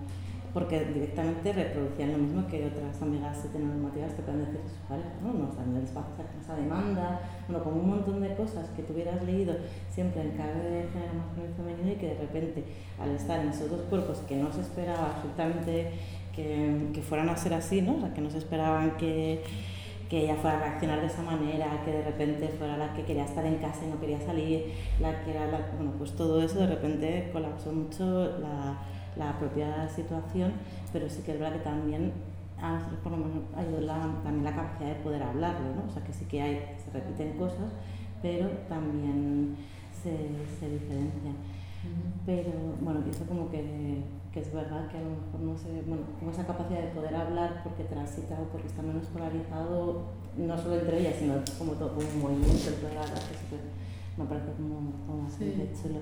[0.53, 5.33] porque directamente reproducían lo mismo que otras amigas heteronormativas que pueden decir sus parejas, ¿no?
[5.33, 9.55] Nos dan a esa demanda, bueno, con un montón de cosas que tú hubieras leído
[9.89, 12.63] siempre en clave de género masculino y femenino y que de repente,
[12.99, 15.91] al estar en esos dos cuerpos que no se esperaba absolutamente
[16.35, 17.97] que, que fueran a ser así, ¿no?
[17.97, 19.43] O sea, que no se esperaban que
[20.09, 23.25] que ella fuera a reaccionar de esa manera, que de repente fuera la que quería
[23.25, 26.59] estar en casa y no quería salir, la que era la, bueno, pues todo eso
[26.59, 28.77] de repente colapsó mucho la,
[29.17, 30.53] la propia situación,
[30.93, 32.13] pero sí que es verdad que también
[32.59, 35.83] a nosotros por lo menos ayudó la, también la capacidad de poder hablarlo, ¿no?
[35.87, 37.71] O sea que sí que hay, se repiten cosas,
[38.21, 39.55] pero también
[39.91, 40.11] se,
[40.59, 41.35] se diferencian.
[42.25, 42.51] Pero
[42.81, 44.01] bueno, pienso como que,
[44.37, 47.15] que, es verdad que a lo mejor no sé, bueno, como esa capacidad de poder
[47.15, 50.03] hablar porque transita o porque está menos polarizado,
[50.37, 55.23] no solo entre ellas, sino como todo como un movimiento, que me parece como, como
[55.23, 55.99] bastante chulo,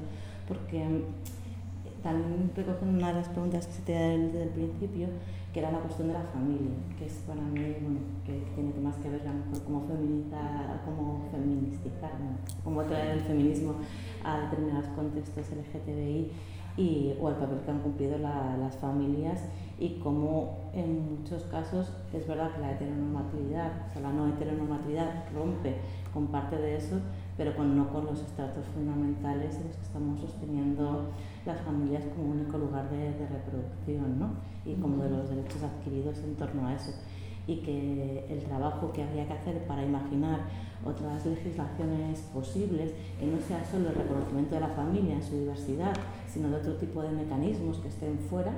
[0.47, 5.07] porque mm, también recogiendo una de las preguntas que se te da desde el principio,
[5.53, 8.97] que era la cuestión de la familia, que es para mí, bueno, que tiene más
[8.97, 12.11] que ver a lo mejor cómo feminizar, cómo feministizar,
[12.63, 13.75] cómo traer el feminismo
[14.23, 16.31] a determinados contextos LGTBI
[16.77, 19.41] y, o el papel que han cumplido las familias
[19.79, 25.25] y cómo en muchos casos es verdad que la heteronormatividad, o sea, la no heteronormatividad
[25.33, 25.75] rompe
[26.13, 26.99] con parte de eso,
[27.37, 31.09] pero con, no con los estratos fundamentales en los que estamos sosteniendo
[31.45, 34.29] las familias como único lugar de, de reproducción ¿no?
[34.65, 36.91] y como de los derechos adquiridos en torno a eso.
[37.47, 40.39] Y que el trabajo que habría que hacer para imaginar
[40.83, 45.93] otras legislaciones posibles, que no sea solo el reconocimiento de la familia en su diversidad,
[46.35, 48.51] sino de otro tipo de mecanismos que estén fuera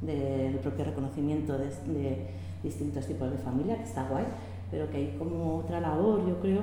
[0.00, 2.26] del propio reconocimiento de,
[2.64, 4.24] distintos tipos de familia, que está guay,
[4.72, 6.62] pero que hay como otra labor, yo creo,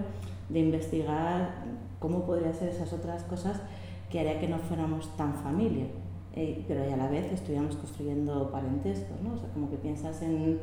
[0.49, 1.64] de investigar
[1.99, 3.62] cómo podrían ser esas otras cosas
[4.10, 5.86] que haría que no fuéramos tan familia,
[6.36, 9.36] eh, pero a la vez estuviéramos construyendo parentescos, ¿no?
[9.36, 10.60] O sea, como que piensas en,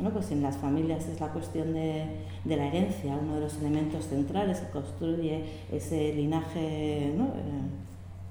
[0.00, 0.10] ¿no?
[0.10, 2.06] pues en las familias es la cuestión de,
[2.44, 7.28] de, la herencia, uno de los elementos centrales que construye ese linaje ¿no?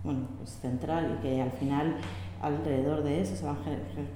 [0.03, 1.95] Bueno, pues central y que al final
[2.41, 3.57] alrededor de eso se van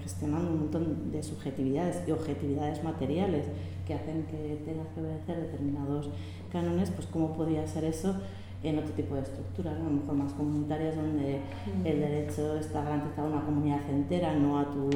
[0.03, 3.45] gestionando un montón de subjetividades y objetividades materiales
[3.85, 6.09] que hacen que tengas que obedecer determinados
[6.51, 8.17] cánones, pues cómo podría ser eso
[8.63, 11.39] en otro tipo de estructuras, a lo mejor más comunitarias, donde
[11.85, 14.89] el derecho está garantizado a una comunidad entera, no a tu,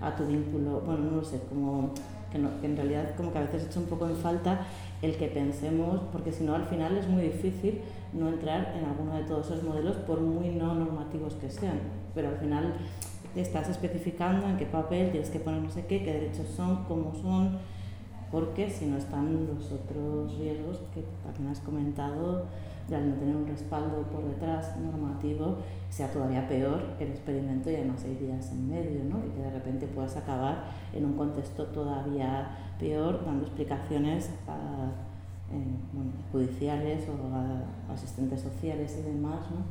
[0.00, 1.90] a tu vínculo, bueno, no lo sé, como
[2.30, 4.60] que, no, que en realidad como que a veces hecho un poco en falta
[5.02, 7.80] el que pensemos, porque si no al final es muy difícil
[8.12, 11.80] no entrar en alguno de todos esos modelos por muy no normativos que sean,
[12.14, 12.74] pero al final
[13.34, 17.14] estás especificando en qué papel tienes que poner no sé qué, qué derechos son, cómo
[17.14, 17.58] son,
[18.30, 22.46] porque si no están los otros riesgos que también has comentado
[22.88, 25.58] de al no tener un respaldo por detrás normativo,
[25.88, 29.24] sea todavía peor el experimento y además hay días en medio, ¿no?
[29.24, 34.90] y que de repente puedas acabar en un contexto todavía peor dando explicaciones a,
[35.92, 39.50] bueno, judiciales o asistentes sociales y demás.
[39.50, 39.64] ¿no?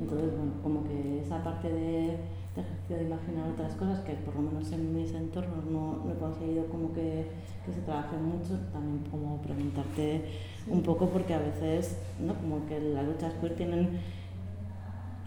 [0.00, 2.16] Entonces, bueno, como que esa parte de
[2.60, 6.16] ejercicio de imaginar otras cosas que por lo menos en mis entornos no, no he
[6.16, 7.26] conseguido como que,
[7.64, 10.24] que, se trabaje mucho, también como preguntarte
[10.66, 12.34] un poco porque a veces, ¿no?
[12.34, 14.00] como que las luchas queer tienen,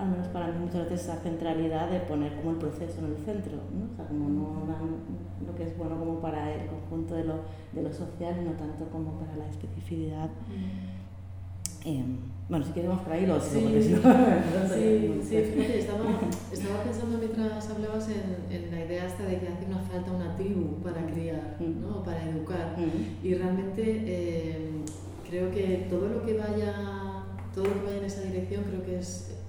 [0.02, 3.18] al menos para mí muchas veces esa centralidad de poner como el proceso en el
[3.18, 3.94] centro, ¿no?
[3.94, 7.42] o sea, como no dan lo que es bueno como para el conjunto de lo,
[7.72, 10.30] de lo social, no tanto como para la especificidad.
[11.86, 12.04] Eh,
[12.50, 16.04] bueno, si queremos por ahí lo sí, sí, sí, fíjate, estaba,
[16.52, 20.36] estaba pensando mientras hablabas en, en, la idea esta de que hace una falta una
[20.36, 22.04] tribu para criar, ¿no?
[22.04, 22.76] para educar.
[23.24, 24.72] Y realmente eh,
[25.28, 27.02] creo que todo lo que vaya
[27.54, 29.41] todo lo que vaya en esa dirección creo que es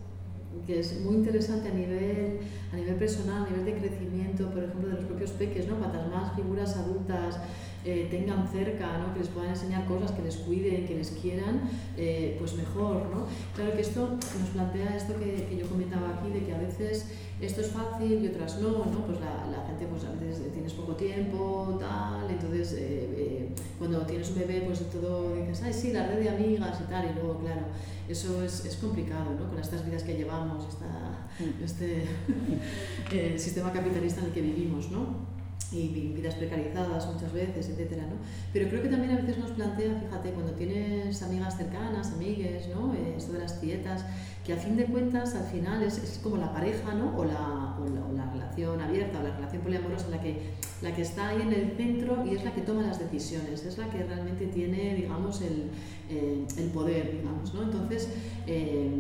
[0.66, 2.40] que es muy interesante a nivel,
[2.72, 5.76] a nivel personal, a nivel de crecimiento, por ejemplo, de los propios peques, ¿no?
[5.76, 7.38] Cuantas más figuras adultas
[7.84, 9.12] eh, tengan cerca, ¿no?
[9.12, 11.62] que les puedan enseñar cosas, que les cuiden, que les quieran,
[11.96, 13.06] eh, pues mejor.
[13.12, 13.26] ¿no?
[13.56, 17.08] Claro que esto nos plantea esto que, que, yo comentaba aquí, de que a veces
[17.40, 19.04] esto es fácil y otras no, ¿no?
[19.04, 24.28] pues la, la gente pues a veces tienes poco tiempo, tal, entonces eh, cuando tienes
[24.30, 27.40] un bebé pues todo dices, ay sí, la red de amigas y tal, y luego
[27.40, 27.62] claro,
[28.08, 29.48] eso es, es complicado, ¿no?
[29.48, 31.64] con estas vidas que llevamos, esta, mm.
[31.64, 34.90] este sistema capitalista en el que vivimos.
[34.92, 35.41] ¿no?
[35.72, 38.16] Y vidas precarizadas muchas veces, etcétera, ¿no?
[38.52, 42.92] Pero creo que también a veces nos plantea, fíjate, cuando tienes amigas cercanas, amigues, ¿no?
[42.94, 44.04] Eh, esto de las dietas,
[44.44, 47.16] que a fin de cuentas al final es, es como la pareja, ¿no?
[47.16, 51.28] O la, o la, relación abierta o la relación poliamorosa la que, la que está
[51.28, 54.46] ahí en el centro y es la que toma las decisiones, es la que realmente
[54.46, 55.70] tiene, digamos, el,
[56.10, 57.62] eh, el poder, digamos, ¿no?
[57.62, 58.08] Entonces,
[58.46, 58.90] eh,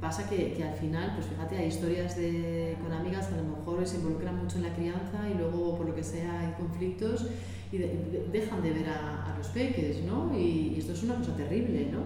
[0.00, 3.56] pasa que, que, al final, pues fíjate, hay historias de, con amigas que a lo
[3.56, 7.26] mejor se involucran mucho en la crianza y luego, por lo que sea, hay conflictos
[7.72, 10.36] y dejan de ver a, a los peques, ¿no?
[10.38, 12.00] Y, y, esto es una cosa terrible, ¿no?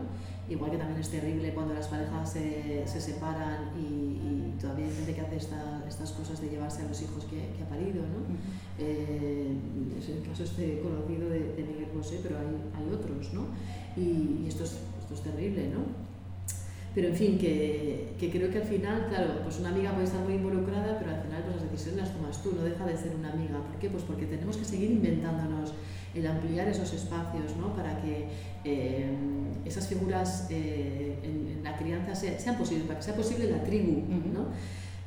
[0.48, 4.92] Igual que también es terrible cuando las parejas se, se separan y, y, todavía hay
[4.92, 8.02] gente que hace esta, estas cosas de llevarse a los hijos que, que ha parido,
[8.02, 8.18] ¿no?
[8.18, 8.78] Uh -huh.
[8.78, 9.56] eh,
[9.98, 13.46] es el caso este conocido de, de Miguel Bosé, pero hay, hay otros, ¿no?
[13.96, 16.09] Y, y esto, es, esto es terrible, ¿no?
[16.94, 20.22] Pero en fin, que, que, creo que al final, claro, pues una amiga puede estar
[20.22, 23.14] muy involucrada, pero al final pues las decisiones las tomas tú, no deja de ser
[23.14, 23.58] una amiga.
[23.58, 23.88] ¿Por qué?
[23.88, 25.72] Pues porque tenemos que seguir inventándonos
[26.14, 27.74] el ampliar esos espacios, ¿no?
[27.76, 28.26] Para que
[28.64, 29.08] eh,
[29.64, 33.62] esas figuras eh, en, en, la crianza sea, sean posibles, para que sea posible la
[33.62, 34.46] tribu, ¿no?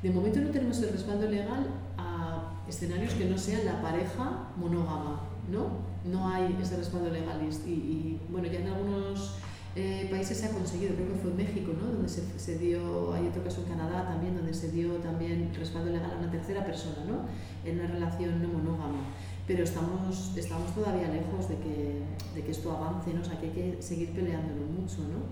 [0.02, 1.68] De momento no tenemos el respaldo legal
[1.98, 5.22] a escenarios que no sean la pareja monógama,
[5.52, 5.94] ¿no?
[6.06, 7.40] no hay ese respaldo legal.
[7.66, 9.36] Y, y bueno, ya en algunos
[9.76, 11.88] eh, países se ha conseguido, creo que fue México, ¿no?
[11.94, 15.92] donde se, se, dio, hay otro caso en Canadá también, donde se dio también respaldo
[15.92, 17.26] legal a una tercera persona, ¿no?
[17.68, 19.02] en una relación no monógama.
[19.48, 22.02] Pero estamos, estamos todavía lejos de que,
[22.36, 23.22] de que esto avance, ¿no?
[23.22, 25.00] o sea que hay que seguir peleándolo mucho.
[25.00, 25.26] ¿no?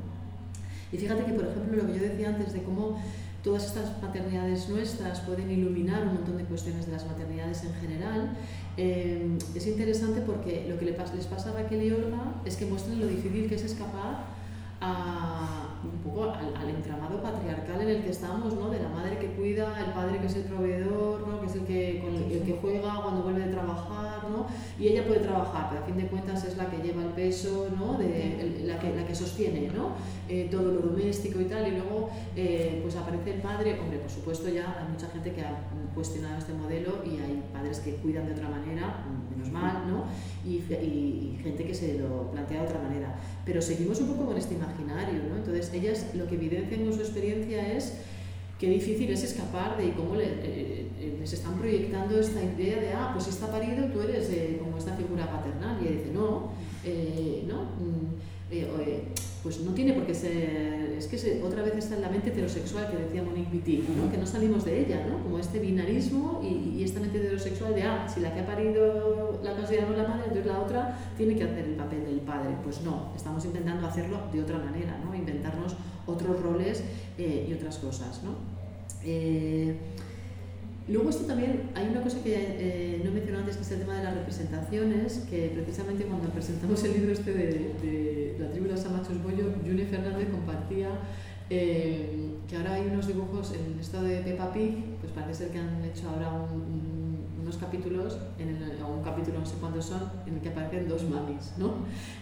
[0.91, 2.99] Y fíjate que, por ejemplo, lo que yo decía antes de cómo
[3.43, 8.37] todas estas maternidades nuestras pueden iluminar un montón de cuestiones de las maternidades en general,
[8.77, 12.99] eh, es interesante porque lo que les pasa a Raquel y Olga es que muestran
[12.99, 14.40] lo difícil que es escapar
[14.81, 18.69] a, un poco al, entramado patriarcal en el que estamos, ¿no?
[18.69, 21.39] de la madre que cuida, el padre que es el proveedor, ¿no?
[21.39, 24.47] que es el que, con el, que juega cuando vuelve de trabajar, ¿no?
[24.79, 27.67] y ella puede trabajar, pero a fin de cuentas es la que lleva el peso,
[27.77, 27.97] ¿no?
[27.97, 29.91] de, la, que, la que sostiene ¿no?
[30.27, 34.09] Eh, todo lo doméstico y tal, y luego eh, pues aparece el padre, hombre, por
[34.09, 35.59] supuesto ya hay mucha gente que ha
[35.93, 39.03] cuestionado este modelo y hay padres que cuidan de otra manera,
[39.49, 40.05] mal, ¿no?
[40.45, 43.15] y, gente que se lo plantea de otra manera,
[43.45, 45.37] pero seguimos un poco con este imaginario, ¿no?
[45.37, 47.93] entonces ellas lo que evidencian con su experiencia es
[48.61, 52.93] qué difícil es escapar de cómo le, eh, eh, les están proyectando esta idea de,
[52.93, 55.79] ah, pues si está parido, tú eres eh, como esta figura paternal.
[55.81, 56.51] Y ella dice, no,
[57.47, 58.05] no, mm,
[59.43, 62.91] pues no tiene por qué ser, es que otra vez está en la mente heterosexual
[62.91, 64.11] que decía Monique Wittig, ¿no?
[64.11, 65.23] que no salimos de ella, ¿no?
[65.23, 69.39] como este binarismo y, y, esta mente heterosexual de, ah, si la que ha parido
[69.41, 72.55] la consideramos la madre, entonces la otra tiene que hacer el papel del padre.
[72.63, 75.15] Pues no, estamos intentando hacerlo de otra manera, ¿no?
[75.15, 75.75] inventarnos
[76.05, 76.83] otros roles
[77.17, 78.21] eh, y otras cosas.
[78.23, 78.35] ¿no?
[80.87, 83.71] Eh, luego esto también, hay una cosa que eh, no he mencionado antes, que es
[83.71, 87.45] el tema de las representaciones, que precisamente cuando presentamos el libro este de,
[87.81, 90.89] de La tribu de los amachos bollo, Juni Fernández compartía
[91.49, 95.59] que ahora hay unos dibujos en el estado de Peppa Pig, pues parece ser que
[95.59, 96.31] han hecho ahora
[97.41, 100.87] unos capítulos, en el, o un capítulo no sé cuántos son, en el que aparecen
[100.87, 101.73] dos mamis, ¿no?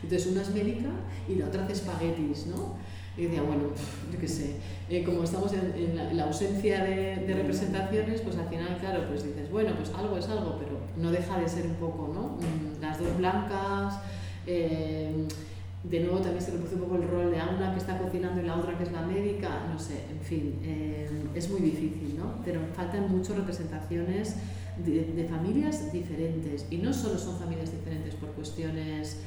[0.01, 0.89] Entonces una es médica
[1.28, 2.76] y la otra hace espaguetis, ¿no?
[3.18, 3.64] Y decía, bueno,
[4.12, 4.55] yo qué sé,
[4.89, 9.74] eh, como estamos en, la, ausencia de, representaciones, pues al final, claro, pues dices, bueno,
[9.76, 12.38] pues algo es algo, pero no deja de ser un poco, ¿no?
[12.38, 13.99] Mm, las dos blancas,
[14.47, 15.28] eh,
[15.84, 18.45] de nuevo también se reproduce un poco el rol de una que está cocinando y
[18.45, 22.41] la otra que es la médica, no sé, en fin, eh, es muy difícil, ¿no?
[22.43, 24.38] Pero faltan muchas representaciones
[24.84, 29.18] de, de, familias diferentes, y no solo son familias diferentes por cuestiones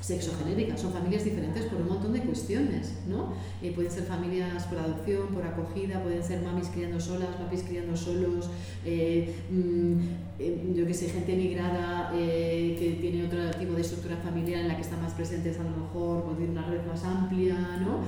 [0.00, 3.34] sexogenéricas, son familias diferentes por un montón de cuestiones, ¿no?
[3.62, 7.94] Eh, pueden ser familias por adopción, por acogida, pueden ser mamis criando solas, papis criando
[7.94, 8.48] solos,
[8.84, 9.98] eh, mm,
[10.38, 14.76] eh, yo que sé, gente migrada que tiene otro tipo de estructura familiar en la
[14.76, 18.00] que están más presentes a lo mejor, tener una red más amplia, ¿no?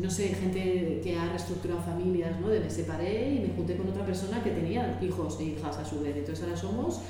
[0.00, 2.48] no sé, gente que ha reestructurado familias, ¿no?
[2.48, 5.84] De me separé y me junté con otra persona que tenía hijos e hijas a
[5.84, 7.00] su vez, entonces ahora somos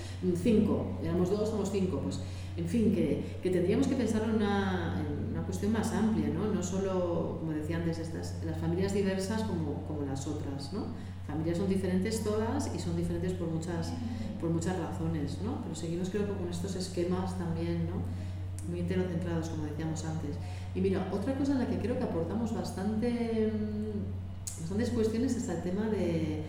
[0.43, 2.19] cinco, éramos dos, somos cinco, pues
[2.57, 6.47] en fin, que, que tendríamos que pensar en una, una, cuestión más amplia, ¿no?
[6.53, 10.73] no solo, como decía antes, estas, las familias diversas como, como las otras.
[10.73, 10.87] ¿no?
[11.27, 13.93] Familias son diferentes todas y son diferentes por muchas,
[14.41, 15.63] por muchas razones, ¿no?
[15.63, 18.71] pero seguimos creo que con estos esquemas también ¿no?
[18.71, 20.37] muy heterocentrados, como decíamos antes.
[20.75, 25.49] Y mira, otra cosa en la que creo que aportamos bastante, mm, bastantes cuestiones es
[25.49, 26.43] el tema de,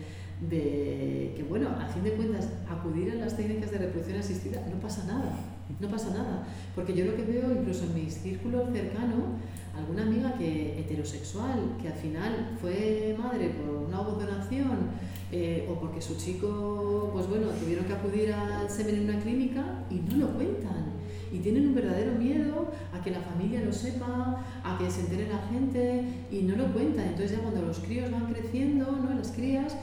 [0.48, 4.80] de que, bueno, a fin de cuentas, acudir a las técnicas de reproducción asistida no
[4.80, 6.46] pasa nada no pasa nada.
[6.74, 9.36] Porque yo lo que veo, incluso en mi círculo cercano,
[9.76, 14.90] alguna amiga que heterosexual, que al final fue madre por una donación
[15.32, 19.84] eh, o porque su chico, pues bueno, tuvieron que acudir al semen en una clínica
[19.90, 20.96] y no lo cuentan.
[21.32, 25.28] Y tienen un verdadero miedo a que la familia lo sepa, a que se entere
[25.28, 27.08] la gente y no lo cuentan.
[27.08, 29.14] Entonces ya cuando los críos van creciendo, ¿no?
[29.14, 29.76] las crías,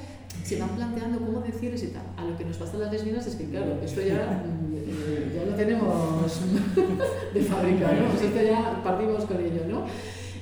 [0.44, 2.04] se van planteando cómo decirles y tal.
[2.18, 5.46] A lo que nos pasa a las lesbianas es que, claro, esto ya, mm, ya
[5.46, 6.42] lo tenemos
[7.34, 8.10] de fábrica, ¿no?
[8.10, 9.86] Pues esto ya partimos con ello, ¿no?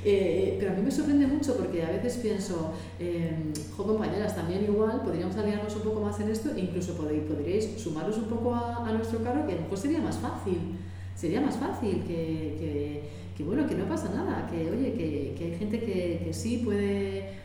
[0.03, 4.63] Eh, pero a mí me sorprende mucho porque a veces pienso, eh, jo, compañeras, también
[4.63, 8.93] igual podríamos aliarnos un poco más en esto incluso podríais sumaros un poco a, a,
[8.93, 10.57] nuestro carro, que a lo mejor sería más fácil.
[11.15, 13.03] Sería más fácil que, que,
[13.37, 16.63] que bueno, que no pasa nada, que oye, que, que hay gente que, que sí
[16.65, 17.40] puede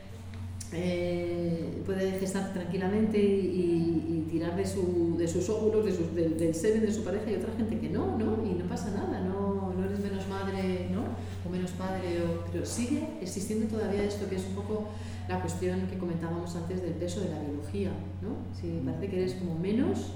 [0.72, 6.82] eh, puede gestar tranquilamente y, tirar de, su, de sus óvulos, de del, del semen
[6.82, 8.44] de su pareja y otra gente que no, ¿no?
[8.44, 11.04] Y no pasa nada, no, no eres menos madre, ¿no?
[11.46, 14.88] O menos padre, o, pero sigue existiendo todavía esto que es un poco
[15.28, 18.36] la cuestión que comentábamos antes del peso de la biología, ¿no?
[18.60, 20.12] Si parece que eres como menos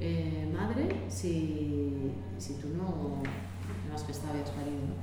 [0.00, 3.22] eh, madre si, si tú no,
[3.88, 4.94] no has gestado y has parido, ¿no?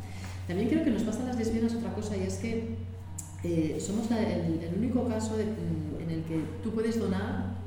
[0.47, 2.75] También creo que nos pasa a las lesbianas otra cosa y es que
[3.43, 7.57] eh, somos el, único caso mm, en el que tú puedes donar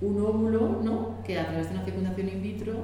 [0.00, 1.22] un óvulo, ¿no?
[1.24, 2.74] Que a través de una fecundación in vitro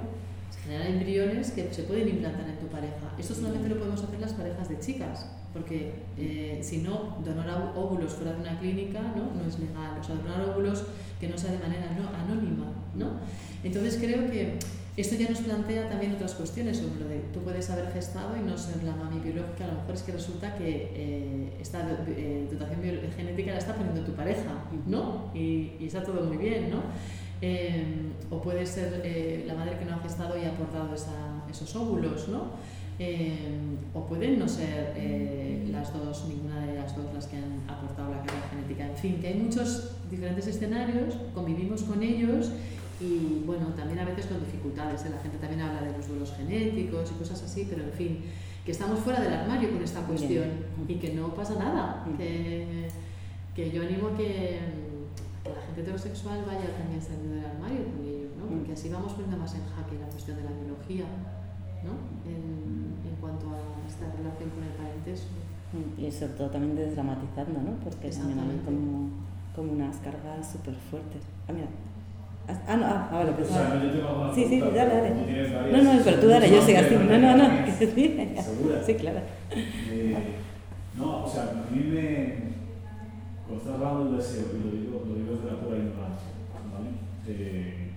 [0.50, 3.14] se generan embriones que se pueden implantar en tu pareja.
[3.18, 8.14] Esto solamente lo podemos hacer las parejas de chicas, porque eh, si no, donar óvulos
[8.14, 9.40] fuera de una clínica ¿no?
[9.40, 9.98] no es legal.
[10.00, 10.84] O sea, donar óvulos
[11.20, 12.66] que no sea de manera no, anónima,
[12.96, 13.20] ¿no?
[13.62, 14.58] Entonces creo que
[14.94, 18.40] esto ya nos plantea también otras cuestiones sobre lo de tú puedes haber gestado y
[18.40, 22.46] no ser la mami biológica, a lo mejor es que resulta que eh, esta eh,
[22.50, 22.80] dotación
[23.16, 25.30] genética la está poniendo tu pareja, ¿no?
[25.34, 26.82] Y, y está todo muy bien, ¿no?
[27.40, 31.42] Em, o puede ser eh, la madre que no ha gestado y ha aportado esa,
[31.50, 32.50] esos óvulos, ¿no?
[32.98, 34.92] Em, o pueden no ser
[35.70, 38.86] las dos, ninguna de las dos las que han aportado la carga genética.
[38.86, 42.52] En fin, que hay muchos diferentes escenarios, convivimos con ellos
[43.02, 45.04] y bueno, también a veces con dificultades.
[45.04, 45.10] ¿eh?
[45.10, 48.20] La gente también habla de los duelos genéticos y cosas así, pero en fin,
[48.64, 50.48] que estamos fuera del armario con esta cuestión
[50.86, 52.04] y que no pasa nada.
[52.16, 52.88] Que,
[53.54, 54.60] que yo animo a que,
[55.44, 58.46] la gente heterosexual vaya también saliendo del armario con ello, ¿no?
[58.46, 61.04] porque así vamos poniendo más en jaque la cuestión de la biología
[61.82, 61.98] ¿no?
[62.22, 63.58] en, en cuanto a
[63.88, 65.34] esta relación con el parentesco.
[65.98, 67.72] Y sobre todo también desdramatizando, ¿no?
[67.82, 69.10] porque también hay como,
[69.56, 71.22] como unas cargas súper fuertes.
[71.48, 71.66] Ah, mira,
[72.48, 73.50] Ah, no, ah, ahora pues.
[73.50, 75.72] O sea, no, yo tengo sí, sí, dale, dale.
[75.72, 76.94] No, no, pero tú dale, yo sigo así.
[76.94, 77.66] No, no, no.
[77.78, 78.82] ¿Segura?
[78.84, 79.20] Sí, claro.
[79.54, 80.16] Eh,
[80.96, 82.52] no, o sea, a mí me.
[83.46, 86.30] Cuando estás hablando del deseo, y lo digo, lo digo desde la pura ignorancia,
[86.72, 86.90] ¿vale?
[87.28, 87.90] Eh,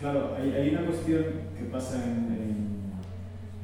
[0.00, 1.24] claro, hay, hay, una cuestión
[1.56, 2.92] que pasa en,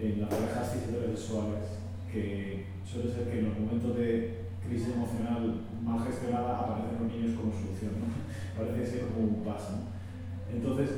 [0.01, 5.63] en, en las parejas heterosexuales que suele ser que en los momentos de crisis emocional
[5.83, 7.93] mal gestionada aparecen los niños como solución.
[7.99, 8.22] ¿no?
[8.57, 9.73] Parece ser como un paso.
[9.73, 10.55] ¿no?
[10.55, 10.91] Entonces,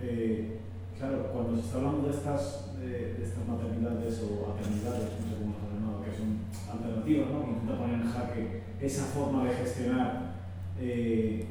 [0.00, 0.60] eh,
[0.96, 5.54] claro, cuando se está hablando de estas, de, estas maternidades o maternidades, no sé cómo
[5.54, 6.38] se llamado, que son
[6.70, 7.44] alternativas, ¿no?
[7.44, 10.34] que intentan poner en jaque esa forma de gestionar
[10.80, 11.44] eh,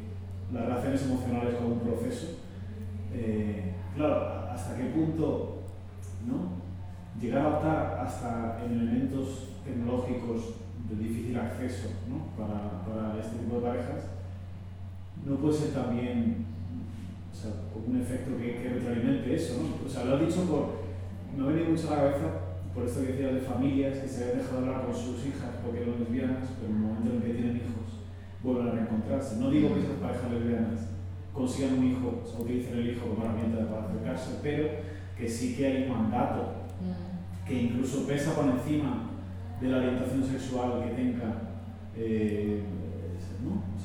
[0.52, 2.28] las relaciones emocionales como un proceso,
[3.14, 5.64] eh, claro, ¿hasta qué punto
[6.26, 6.58] ¿no?
[7.20, 10.56] llegar a optar hasta en elementos tecnológicos
[10.90, 12.28] de difícil acceso ¿no?
[12.38, 14.06] para, este tipo de parejas,
[15.28, 16.45] no puede ser también
[17.32, 17.52] o sea,
[17.86, 19.62] un efecto que, que, retroalimente eso.
[19.62, 19.86] ¿no?
[19.86, 20.88] O sea, lo has dicho por.
[21.38, 24.24] Me ha venido mucho a la cabeza por esto que decías de familias que se
[24.24, 27.34] habían dejado hablar con sus hijas porque eran lesbianas, pero en el momento en que
[27.34, 28.06] tienen hijos
[28.41, 29.38] vuelven a reencontrarse.
[29.38, 30.80] No digo que esas parejas lesbianas
[31.34, 34.70] consigan un hijo, o utilicen el hijo como herramienta para acercarse, pero
[35.18, 36.54] que sí que hay un mandato
[37.45, 39.10] que incluso pesa por encima
[39.62, 41.41] de la orientación sexual que tenga.
[41.95, 42.62] Eh,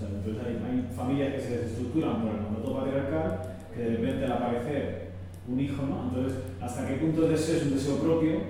[0.02, 3.40] sea, entonces hay, hay, familias que se desestructuran por el mandato patriarcal,
[3.74, 5.12] que de repente al aparecer
[5.48, 6.08] un hijo, ¿no?
[6.08, 8.40] Entonces, ¿hasta qué punto el deseo es un deseo propio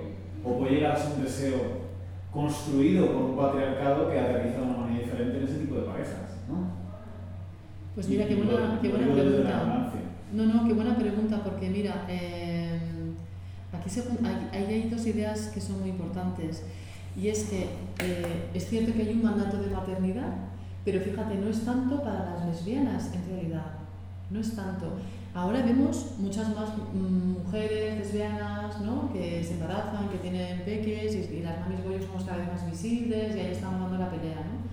[0.43, 1.59] o puede llegar a ser un deseo
[2.31, 6.37] construido por un patriarcado que aterriza de una manera diferente en ese tipo de parejas?
[6.47, 6.71] ¿no?
[7.95, 9.91] Pues mira, qué buena, qué buena pregunta.
[10.33, 12.79] No, no, qué buena pregunta, porque mira, eh,
[13.71, 16.63] aquí se, hay, hay dos ideas que son muy importantes.
[17.15, 17.69] Y es que
[18.03, 20.33] eh, es cierto que hay un mandato de maternidad,
[20.85, 23.65] pero fíjate, no es tanto para las lesbianas en realidad,
[24.29, 24.97] no es tanto.
[25.33, 29.11] Ahora vemos muchas más mm, mujeres lesbianas ¿no?
[29.11, 33.35] que se embarazan, que tienen peques y, las mamis bollos somos cada vez más visibles
[33.35, 34.35] y ahí estamos dando la pelea.
[34.35, 34.63] ¿no?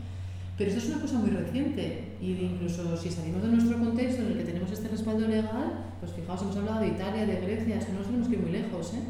[0.59, 4.33] Pero esto es una cosa muy reciente y incluso si salimos de nuestro contexto en
[4.33, 7.87] el que tenemos este respaldo legal, pues fijaos, hemos hablado de Italia, de Grecia, es
[7.87, 8.93] que no tenemos que ir muy lejos.
[8.93, 9.03] ¿eh?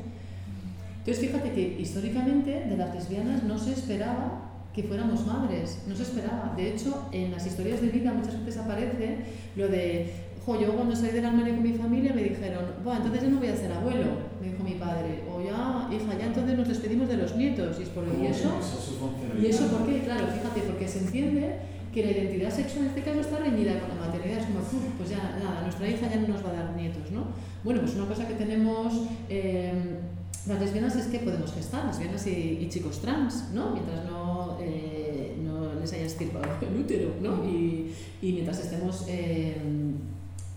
[0.99, 6.03] Entonces fíjate que históricamente de las lesbianas no se esperaba que fuéramos madres, no se
[6.03, 6.55] esperaba.
[6.57, 9.17] De hecho, en las historias de vida muchas veces aparece
[9.57, 10.13] lo de,
[10.45, 13.39] jo, yo cuando salí del armario con mi familia me dijeron, bueno, entonces ya no
[13.39, 14.07] voy a ser abuelo,
[14.41, 17.77] me dijo mi padre, o ya, hija, ya entonces nos despedimos de los nietos.
[17.81, 18.51] Y es por ¿y eso?
[19.41, 20.01] ¿Y eso por qué?
[20.01, 21.57] Claro, fíjate, porque se entiende
[21.93, 24.39] que la identidad sexual en este caso está reñida con la maternidad.
[24.39, 24.61] Es como,
[24.97, 27.25] pues ya, nada, nuestra hija ya no nos va a dar nietos, ¿no?
[27.65, 29.03] Bueno, pues una cosa que tenemos...
[29.29, 29.73] Eh,
[30.51, 33.71] las lesbianas es que podemos gestar, lesbianas y, y chicos trans, ¿no?
[33.71, 37.45] Mientras no, eh, no les haya estirpado el útero, ¿no?
[37.49, 39.57] Y, y mientras estemos eh,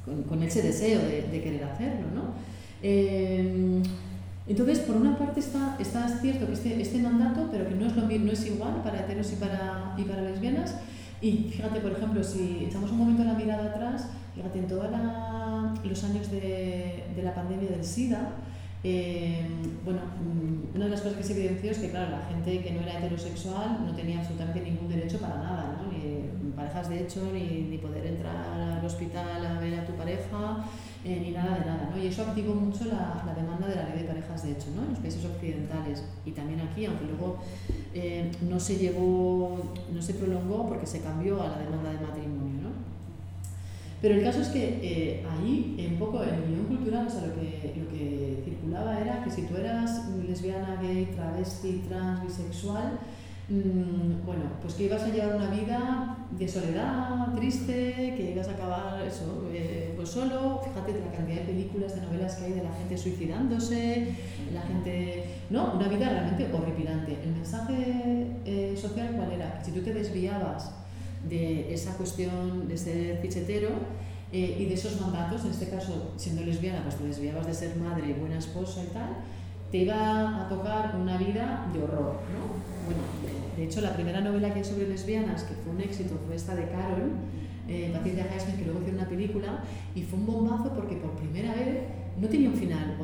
[0.03, 2.33] con, con, ese deseo de, de querer hacerlo, ¿no?
[2.81, 3.81] Eh,
[4.45, 7.95] entonces, por una parte está, está cierto que este, este mandato, pero que no es,
[7.95, 10.75] lo, no es igual para heteros y para, y para lesbianas.
[11.21, 14.87] Y fíjate, por ejemplo, si echamos un momento la mirada atrás, fíjate, en todos
[15.85, 18.31] los años de, de la pandemia del SIDA,
[18.83, 19.45] eh,
[19.85, 22.71] bueno, mm, una de las cosas que se evidenció es que, claro, la gente que
[22.71, 25.91] no era heterosexual no tenía absolutamente ningún derecho para nada, ¿no?
[25.91, 26.03] ni
[26.55, 30.65] parejas de hecho, ni, ni poder entrar al hospital a ver a tu pareja,
[31.03, 31.89] eh, ni nada de nada.
[31.91, 32.01] ¿no?
[32.01, 34.83] Y eso activó mucho la, la, demanda de la ley de parejas de hecho ¿no?
[34.83, 37.37] en los países occidentales y también aquí, aunque luego
[37.93, 42.62] eh, no se llevó, no se prolongó porque se cambió a la demanda de matrimonio.
[44.03, 47.25] Pero el caso es que eh, ahí, un poco en el guion cultural, o sea,
[47.25, 52.99] lo que, lo que circulaba era que si tú eras lesbiana, gay, travesti, trans, bisexual,
[53.47, 58.51] mm, bueno, pues que ibas a llevar una vida de soledad, triste, que ibas a
[58.51, 62.63] acabar eso, eh, pues solo, fíjate la cantidad de películas, de novelas que hay de
[62.63, 64.15] la gente suicidándose,
[64.53, 67.19] la gente, no, una vida realmente horripilante.
[67.23, 69.59] El mensaje eh, social cuál era?
[69.59, 70.82] Que si tú te desviabas
[71.29, 73.69] de esa cuestión de ser fichetero
[74.31, 77.75] eh, y de esos mandatos, en este caso, siendo lesbiana, pues te desviabas de ser
[77.77, 79.17] madre, buena esposa y tal,
[79.71, 82.53] te iba a tocar una vida de horror, ¿no?
[82.85, 83.01] Bueno,
[83.57, 86.55] de, hecho, la primera novela que hay sobre lesbianas, que fue un éxito, fue esta
[86.55, 87.11] de Carol,
[87.67, 89.63] eh, Patricia Highsmith, que luego hizo una película,
[89.95, 91.77] y fue un bombazo porque por primera vez
[92.23, 92.95] no tenía un final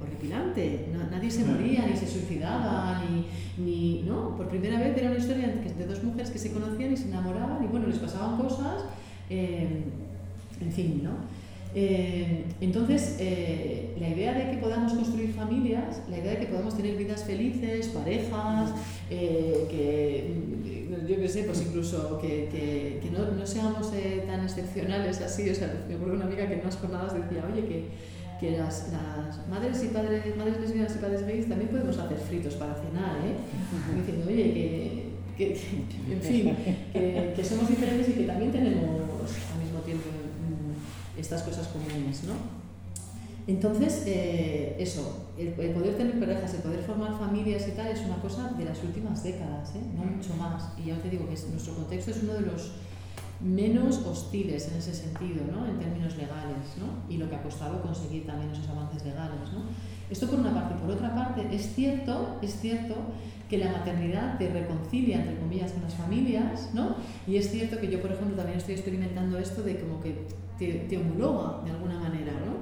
[0.00, 3.26] horripilante, nadie se moría, ni se suicidaba, ni,
[3.64, 4.36] ni, ¿no?
[4.36, 7.64] Por primera vez era una historia de dos mujeres que se conocían y se enamoraban,
[7.64, 8.84] y bueno, les pasaban cosas,
[9.28, 9.82] eh,
[10.60, 11.10] en fin, ¿no?
[11.74, 16.76] Eh, entonces, eh, la idea de que podamos construir familias, la idea de que podamos
[16.76, 18.72] tener vidas felices, parejas,
[19.10, 20.34] que
[21.08, 23.92] yo qué sé, pues incluso que, que, que no, no, seamos
[24.26, 27.66] tan excepcionales así, o sea, me acuerdo una amiga que en unas jornadas decía, oye,
[27.66, 27.84] que
[28.38, 32.54] que las, las, madres y padres, madres lesbianas y padres gays también podemos hacer fritos
[32.54, 33.34] para cenar, ¿eh?
[33.96, 35.04] Diciendo, oye,
[35.36, 36.56] que, que, en fin,
[36.92, 39.00] que, que, somos diferentes y que también tenemos
[39.52, 42.34] al mismo tiempo mm, estas cosas comunes, ¿no?
[43.48, 48.00] Entonces, eh, eso, el, el, poder tener parejas, el poder formar familias y tal es
[48.00, 49.80] una cosa de las últimas décadas, ¿eh?
[49.96, 50.72] no mucho más.
[50.78, 52.72] Y ya te digo que nuestro contexto es uno de los
[53.40, 55.66] menos hostiles en ese sentido, ¿no?
[55.66, 57.12] en términos legales, ¿no?
[57.12, 59.52] y lo que ha costado conseguir también esos avances legales.
[59.52, 59.62] ¿no?
[60.10, 60.74] Esto por una parte.
[60.74, 62.94] Por otra parte, es cierto, es cierto
[63.48, 66.96] que la maternidad te reconcilia, entre comillas, con las familias, ¿no?
[67.26, 70.26] y es cierto que yo, por ejemplo, también estoy experimentando esto de como que
[70.58, 72.32] te, te homologa de alguna manera.
[72.32, 72.58] ¿no?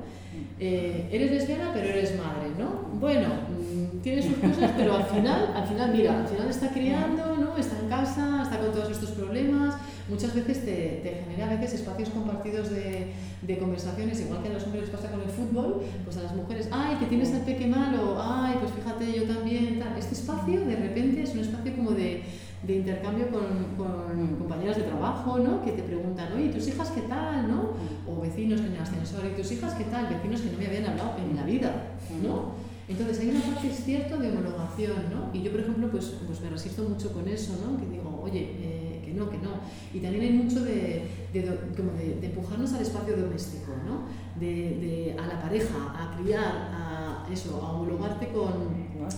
[0.58, 2.98] Eh, eres lesbiana, pero eres madre, ¿no?
[2.98, 7.36] Bueno, mm, tiene sus cosas, pero al final, al final, mira, al final está criando,
[7.36, 7.56] ¿no?
[7.56, 9.74] Está en casa, está con todos estos problemas,
[10.08, 13.12] muchas veces te, te genera a veces espacios compartidos de,
[13.42, 16.34] de, conversaciones, igual que a los hombres les pasa con el fútbol, pues a las
[16.34, 19.96] mujeres, ay, que tienes el peque malo, ay, pues fíjate, yo también, tal.
[19.98, 22.22] Este espacio de repente es un espacio como de,
[22.66, 25.64] de intercambio con, con, compañeras de trabajo, ¿no?
[25.64, 27.72] Que te preguntan, oye, ¿tus hijas qué tal, no?
[28.08, 30.06] O vecinos en el ascensor, ¿y tus hijas qué tal?
[30.08, 32.66] Vecinos que no me habían hablado en la vida, ¿no?
[32.88, 35.36] Entonces hay una parte, es cierto, de homologación, ¿no?
[35.36, 37.76] Y yo, por ejemplo, pues, pues me resisto mucho con eso, ¿no?
[37.78, 38.75] Que digo, oye, eh,
[39.16, 39.50] no, que no.
[39.92, 41.42] Y también hay mucho de, de,
[41.76, 44.02] como de, empujarnos al espacio doméstico, ¿no?
[44.38, 48.52] De, a la pareja, a criar, a eso, a homologarte con,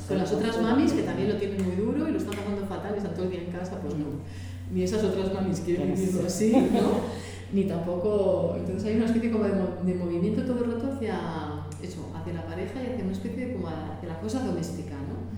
[0.09, 2.93] con las otras mamis que también lo tienen muy duro y lo están pasando fatal
[2.95, 4.07] y están todo el día en casa, pues no.
[4.73, 7.01] Ni esas otras mamis quieren vivirlo así, ¿no?
[7.53, 8.55] Ni tampoco.
[8.59, 12.83] Entonces hay una especie como de, movimiento todo el rato hacia eso, hacia la pareja
[12.83, 15.29] y hacia una especie de como hacia la cosa doméstica, ¿no?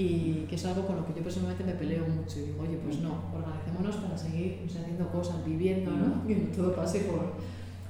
[0.00, 2.78] y que es algo con lo que yo personalmente me peleo mucho y digo, oye,
[2.82, 3.20] pues no,
[3.88, 6.26] para seguir pues, haciendo cosas, viviendo, ¿no?
[6.26, 7.32] Que todo pase por,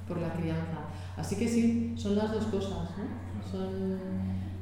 [0.09, 0.87] por la crianza.
[1.17, 3.51] Así que sí, son las dos cosas, ¿no?
[3.51, 3.99] Son,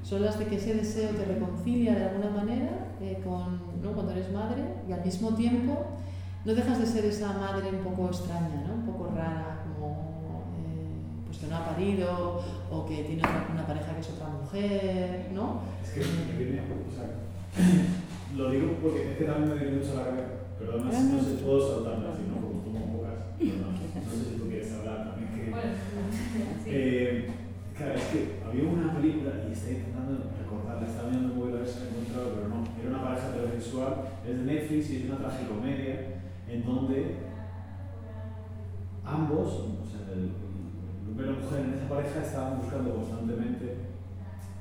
[0.03, 3.93] son las de que ese deseo te reconcilia de alguna manera eh, con, ¿no?
[3.93, 5.87] cuando eres madre y al mismo tiempo
[6.45, 8.75] no dejas de ser esa madre un poco extraña, ¿no?
[8.75, 13.23] Un poco rara, como eh, pues que no ha parido o que tiene
[13.53, 15.61] una pareja que es otra mujer, ¿no?
[15.83, 17.05] Es que me viene, o sea,
[18.37, 21.23] lo digo porque es que también me viene mucho a la cabeza, perdón, no, no
[21.23, 22.37] sé, puedo saltarme así, ¿no?
[22.43, 25.29] Como tomo pocas, no, no sé si tú quieres hablar también.
[25.35, 25.53] Que,
[26.67, 27.31] eh,
[27.77, 31.67] claro, es que había una película y estoy intentando recordarla, estaba viendo muy a ver
[31.67, 33.95] si la he encontrado, pero no, era una pareja televisual,
[34.27, 36.19] es de Netflix y es una tragicomedia
[36.49, 37.29] en donde
[39.05, 40.33] ambos, o sea, el,
[41.09, 43.75] hombre y la mujer en esa pareja estaban buscando constantemente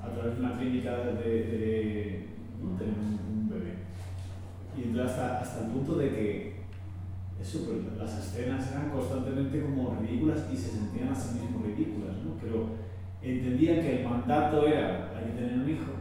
[0.02, 2.28] a través de una clínica de,
[2.61, 3.37] un.
[4.78, 6.58] Y hasta, hasta el punto de que
[7.41, 7.60] eso,
[7.98, 12.36] las escenas eran constantemente como ridículas y se sentían a sí mismos ridículas, ¿no?
[12.41, 12.70] Pero
[13.22, 15.91] entendían que el mandato era hay que tener un hijo.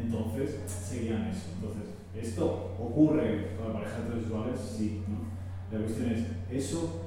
[0.00, 1.50] Entonces seguían eso.
[1.56, 4.58] Entonces, ¿esto ocurre con las parejas heterosexuales?
[4.58, 5.76] Sí, ¿no?
[5.76, 7.02] La cuestión es, ¿eso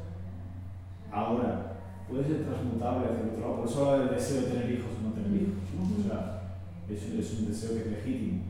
[1.12, 3.56] ahora puede ser transmutable hacia otro lado?
[3.58, 6.00] Por eso habla del deseo de tener hijos o no tener hijos, ¿no?
[6.00, 8.44] O sea, es, es un deseo que es legítimo,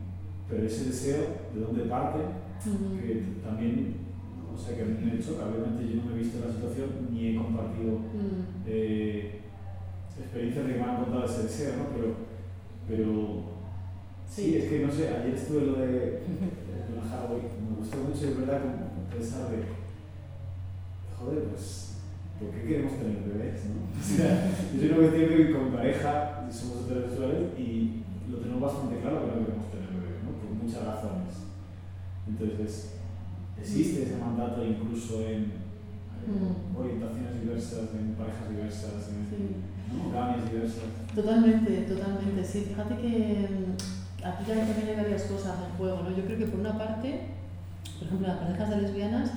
[0.48, 1.24] pero ese deseo,
[1.54, 2.18] ¿de dónde parte?
[3.00, 3.96] Que también,
[4.54, 6.54] o sea, que a mí me choca, obviamente yo no me he visto en la
[6.54, 7.98] situación ni he compartido
[8.66, 9.40] eh,
[10.18, 11.84] experiencias de que me han contado ese deseo, ¿no?
[11.96, 12.14] Pero,
[12.88, 13.42] pero
[14.28, 14.56] sí.
[14.56, 16.20] es que no sé, ayer estuve lo de, de
[16.94, 18.60] la me gustó mucho, es verdad,
[19.10, 19.64] pensar de,
[21.18, 21.92] joder, pues
[22.38, 23.62] ¿por qué queremos tener bebés?
[23.66, 23.82] ¿no?
[23.92, 29.00] O sea, yo soy que tiene que con pareja, somos heterosexuales y lo tenemos bastante
[29.00, 29.61] claro que no queremos
[30.84, 30.90] ¿no?
[30.90, 31.34] por muchas razones.
[32.28, 32.94] Entonces,
[33.60, 35.52] existe ese mandato incluso en
[36.26, 36.76] mm.
[36.76, 40.50] orientaciones diversas, en parejas diversas, en sí.
[40.50, 40.84] diversas.
[41.14, 42.44] Totalmente, totalmente.
[42.44, 46.02] Sí, fíjate que mm, aquí ya también hay varias cosas en juego.
[46.02, 46.16] ¿no?
[46.16, 47.20] Yo creo que por una parte,
[47.98, 49.30] por ejemplo, las parejas de lesbianas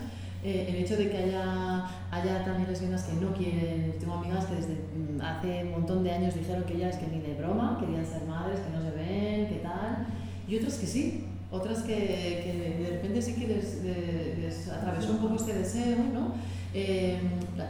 [0.46, 4.56] eh, el hecho de que haya, haya también lesbianas que no quieren, tengo amigas que
[4.58, 8.06] desde mm, hace un montón de años dijeron que ellas que ni de broma, querían
[8.06, 10.06] ser madres, que no se ven, que tal,
[10.48, 15.18] y otras que sí, otras que, que de repente sí que les, les, atravesó un
[15.20, 16.34] poco este deseo, ¿no?
[16.78, 17.18] Eh,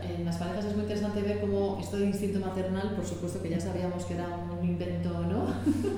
[0.02, 3.49] en las parejas es muy interesante ver cómo esto de instinto maternal, por supuesto que
[3.52, 4.28] ya sabíamos que era
[4.60, 5.45] un invento ¿no?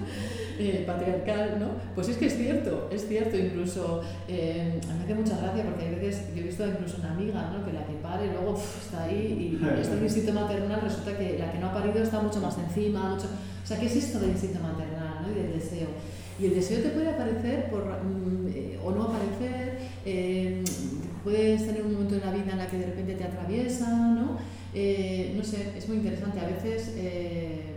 [0.59, 1.67] eh, patriarcal, ¿no?
[1.95, 5.95] pues es que es cierto, es cierto, incluso eh, me hace mucha gracia porque hay
[5.95, 7.65] veces, yo he visto incluso una amiga ¿no?
[7.65, 11.59] que la que pare luego está ahí y este instinto maternal resulta que la que
[11.59, 14.59] no ha parido está mucho más encima, mucho, o sea, ¿qué es esto del instinto
[14.59, 15.31] maternal ¿no?
[15.31, 15.87] y del deseo?
[16.39, 20.63] Y el deseo te puede aparecer por, mm, eh, o no aparecer, eh,
[21.23, 24.37] puedes tener un momento en la vida en la que de repente te atraviesa, ¿no?
[24.73, 26.39] Eh, no sé, es muy interesante.
[26.39, 26.91] A veces,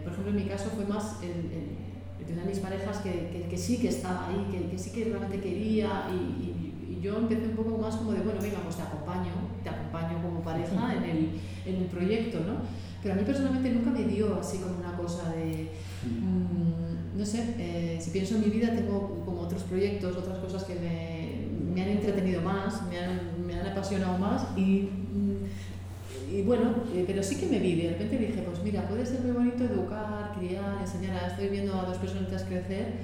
[0.04, 3.58] por ejemplo, en mi caso fue más el, de una de mis parejas que, que,
[3.58, 6.56] sí que estaba ahí, que, que, sí que realmente quería y,
[7.00, 9.32] yo empecé un poco más como de, bueno, venga, pues te acompaño,
[9.62, 11.30] te acompaño como pareja en el,
[11.64, 12.56] en el proyecto, ¿no?
[13.02, 15.70] Pero a mí personalmente nunca me dio así como una cosa de...
[16.04, 20.64] Mm, no sé, eh, si pienso en mi vida tengo como otros proyectos, otras cosas
[20.64, 26.42] que me, me han entretenido más, me han, me han apasionado más y, mm, y
[26.42, 29.32] bueno, eh, pero sí que me vi, de repente dije, pues mira, puede ser muy
[29.32, 32.94] bonito educar, criar, enseñar, estoy viendo a dos personas crecer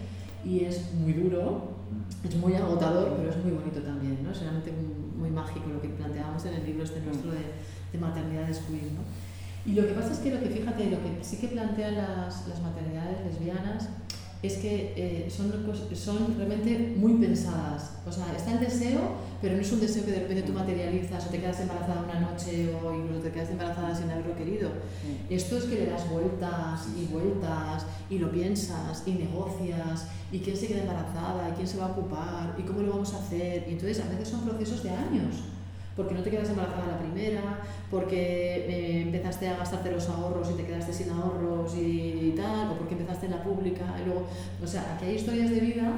[0.44, 1.76] y es muy duro,
[2.24, 4.30] es muy agotador, pero es muy bonito también, ¿no?
[4.30, 7.40] Es realmente muy, mágico lo que planteábamos en el libro este nuestro de,
[7.92, 8.62] de maternidades.
[9.66, 12.46] Y lo que pasa es que lo que fíjate, lo que sí que plantean las,
[12.46, 13.88] las maternidades lesbianas
[14.42, 15.52] es que eh, son,
[15.94, 17.92] son realmente muy pensadas.
[18.06, 19.00] O sea, está el deseo,
[19.42, 22.20] pero no es un deseo que de repente tú materializas o te quedas embarazada una
[22.20, 24.70] noche o incluso te quedas embarazada sin haberlo querido.
[25.28, 30.56] Esto es que le das vueltas y vueltas y lo piensas y negocias y quién
[30.56, 33.64] se queda embarazada y quién se va a ocupar y cómo lo vamos a hacer.
[33.68, 35.55] Y entonces a veces son procesos de años
[35.96, 37.60] porque no te quedas embarazada la primera,
[37.90, 42.74] porque eh, empezaste a gastarte los ahorros y te quedaste sin ahorros y, tal, o
[42.74, 44.26] porque empezaste en la pública y luego,
[44.62, 45.92] o sea, aquí hay historias de vida,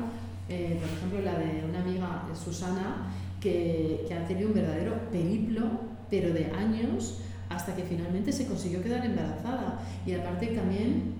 [0.49, 5.65] eh, por ejemplo la de una amiga, Susana, que, que ha tenido un verdadero periplo,
[6.09, 9.81] pero de años, hasta que finalmente se consiguió quedar embarazada.
[10.07, 11.18] Y aparte también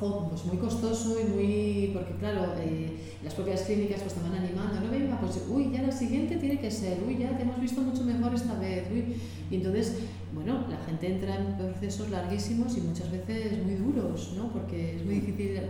[0.00, 2.90] pues muy costoso y muy, porque claro, eh,
[3.22, 6.58] las propias clínicas pues te van animando, no venga, pues uy, ya la siguiente tiene
[6.58, 9.16] que ser, uy, ya te hemos visto mucho mejor esta vez, uy.
[9.50, 9.98] Y entonces,
[10.34, 14.48] bueno, la gente entra en procesos larguísimos y muchas veces muy duros, ¿no?
[14.52, 15.62] Porque es muy difícil eh,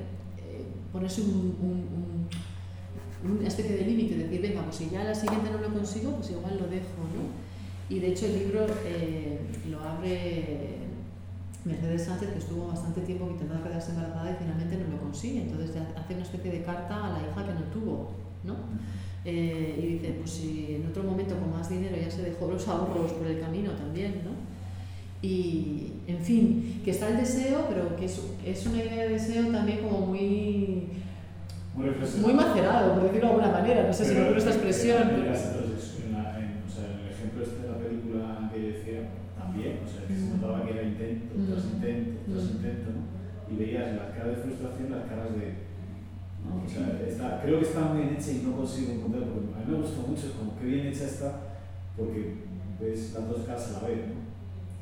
[0.93, 5.59] ponerse un, un, una especie de límite, decir, venga, pues si ya la siguiente no
[5.59, 7.95] lo consigo, pues igual lo dejo, ¿no?
[7.95, 9.39] Y de hecho el libro eh,
[9.71, 10.84] lo abre
[11.65, 15.43] Mercedes Sánchez, que estuvo bastante tiempo intentando quedarse embarazada y finalmente no lo consigue.
[15.43, 18.11] Entonces hace una especie de carta a la hija que no tuvo,
[18.45, 18.55] ¿no?
[19.25, 22.69] Eh, y dice, pues si en otro momento con más dinero ya se dejó los
[22.69, 24.33] ahorros por el camino también, ¿no?
[25.23, 29.47] Y, en fin, que está el deseo, pero que es, es una idea de deseo
[29.47, 30.89] también como muy...
[31.75, 35.03] Muy, macerado, por decirlo de alguna manera, no sé si no esta expresión.
[35.09, 38.61] Pero, entonces, en, la, en, o sea, en el ejemplo este de la película que
[38.61, 43.03] decía, también, o sea, que se notaba que era intento tras intento tras intento, ¿no?
[43.51, 45.65] Y veías las caras de frustración, las caras de...
[46.45, 49.65] O sea, está, creo que está muy bien hecha y no consigo encontrar, porque a
[49.65, 51.41] mí me gustó mucho, es como que bien hecha está,
[51.97, 52.45] porque
[52.79, 54.25] ves las dos caras a la vez, ¿no?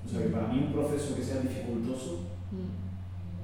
[0.05, 2.27] O sea, que para mí un proceso que sea dificultoso,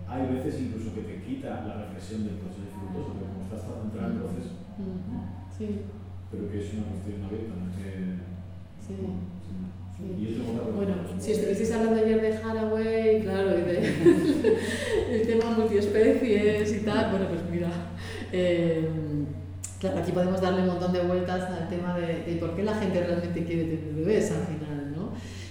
[0.09, 3.83] hay veces incluso que te quita la reflexión del proceso dificultoso, porque como estás tan
[3.83, 5.23] centrado en el proceso, ¿no?
[5.55, 5.67] sí.
[6.31, 8.19] pero que es una cuestión abierta, no que...
[8.83, 8.99] Sí.
[9.99, 13.79] Bueno, si estuvieseis hablando ayer de Haraway, claro, y de
[15.21, 17.69] el tema multiespecies y tal, bueno, pues mira,
[18.31, 18.89] eh,
[19.81, 23.03] claro, aquí podemos darle un montón de vueltas al tema de, por qué la gente
[23.03, 25.11] realmente quiere tener bebés al final, ¿no?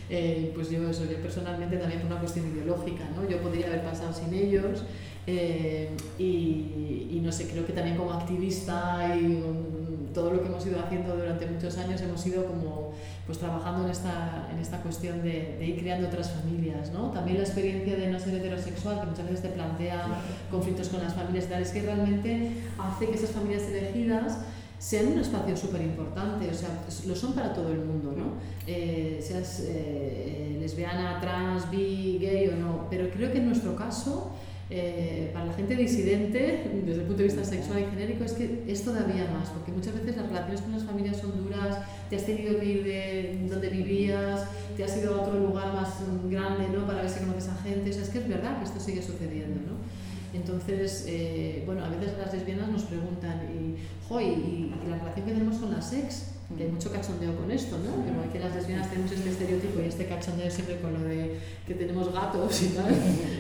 [0.09, 3.27] Eh, pues yo, eso, yo personalmente también por una cuestión ideológica, ¿no?
[3.27, 4.85] Yo podría haber pasado sin ellos
[5.27, 9.43] eh, y, y, no sé, creo que también como activista y
[10.13, 12.93] todo lo que hemos ido haciendo durante muchos años hemos ido como
[13.25, 16.91] pues trabajando en esta, en esta cuestión de, de, ir creando otras familias.
[16.91, 17.11] ¿no?
[17.11, 20.07] También la experiencia de no ser heterosexual, que muchas veces te plantea
[20.49, 24.37] conflictos con las familias, tal, es que realmente hace que esas familias elegidas
[24.79, 26.69] sean un espacio súper importante, o sea,
[27.05, 28.33] lo son para todo el mundo, ¿no?
[28.67, 34.31] Eh, seas eh, lesbiana, trans, bi, gay o no, pero creo que en nuestro caso,
[34.69, 38.65] eh, para la gente disidente, desde el punto de vista sexual y genérico, es que
[38.68, 41.77] es todavía más, porque muchas veces las relaciones con las familias son duras,
[42.10, 44.44] te has tenido que ir de donde vivías,
[44.76, 45.94] te has ido a otro lugar más
[46.30, 46.85] grande, ¿no?
[46.85, 49.77] Para ver si conoces a gente, es que es verdad que esto sigue sucediendo, ¿no?
[50.34, 53.77] Entonces, eh, bueno, a veces las lesbianas nos preguntan, y,
[54.14, 57.91] y, la relación que tenemos con las ex, que hay mucho cachondeo con esto, ¿no?
[58.05, 61.37] Como que las lesbianas tenemos este estereotipo y este cachondeo siempre con lo de
[61.67, 62.95] que tenemos gatos y tal,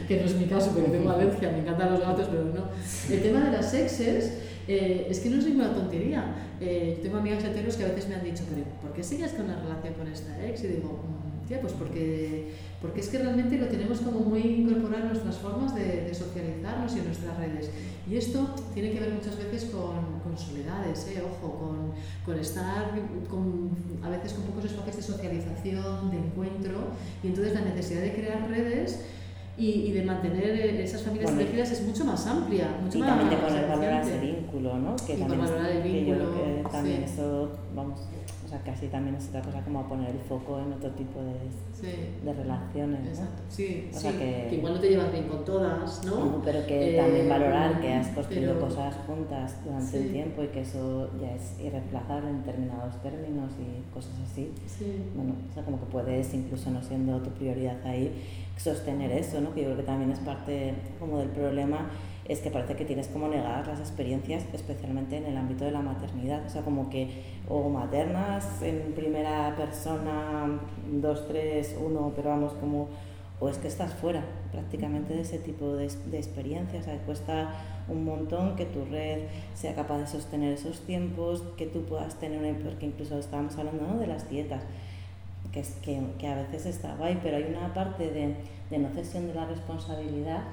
[0.07, 2.65] que no es mi caso porque tengo alergia, me encantan los gatos, pero no.
[3.09, 4.33] El tema de las exes
[4.67, 6.35] eh, es que no es ninguna tontería.
[6.59, 9.31] Eh, yo tengo amigas heteros que a veces me han dicho, pero ¿por qué sigues
[9.31, 10.63] con una relación con esta ex?
[10.65, 12.51] Y digo, mm, tía, pues porque
[12.81, 16.99] porque es que realmente lo tenemos como muy incorporado en nuestras formas de, socializarnos y
[16.99, 17.71] en nuestras redes.
[18.09, 21.23] Y esto tiene que ver muchas veces con, con soledades, ¿eh?
[21.25, 21.91] ojo, con,
[22.25, 22.91] con estar
[23.29, 23.71] con,
[24.03, 26.91] a veces con pocos espacios de socialización, de encuentro,
[27.23, 29.01] y entonces la necesidad de crear redes
[29.57, 32.77] y, y, de mantener esas familias elegidas es mucho más amplia.
[32.83, 34.95] Mucho y más también de poner valor a ese vínculo, ¿no?
[34.95, 36.31] Que y también, valorar el vínculo.
[36.31, 38.01] Que yo también eso, vamos,
[38.47, 42.23] o sea, casi también es otra cosa como poner el foco en otro tipo de,
[42.23, 43.05] de relaciones.
[43.05, 46.41] Exacto, sí, o sea, que, igual no te llevas bien con todas, ¿no?
[46.45, 50.61] pero que también eh, valorar que has construido cosas juntas durante un tiempo y que
[50.61, 54.53] eso ya es irreemplazable en determinados términos y cosas así.
[55.13, 58.13] Bueno, o sea, como que puedes, incluso no siendo tu prioridad ahí,
[58.55, 59.53] sostener eso, ¿no?
[59.53, 61.89] Que yo creo que también es parte como del problema
[62.27, 65.81] es que parece que tienes como negar las experiencias, especialmente en el ámbito de la
[65.81, 66.45] maternidad.
[66.45, 70.59] O sea, como que o maternas en primera persona,
[70.91, 72.89] dos, tres, uno, pero vamos, como,
[73.39, 76.81] o es que estás fuera prácticamente de ese tipo de, de experiencias.
[76.81, 77.53] O sea, cuesta
[77.87, 79.21] un montón que tu red
[79.53, 83.87] sea capaz de sostener esos tiempos, que tú puedas tener una, porque incluso estábamos hablando
[83.87, 83.99] ¿no?
[83.99, 84.63] de las dietas,
[85.57, 88.35] que, es, que, que a veces está guay, pero hay una parte de
[88.69, 90.43] de no cesión de la responsabilidad,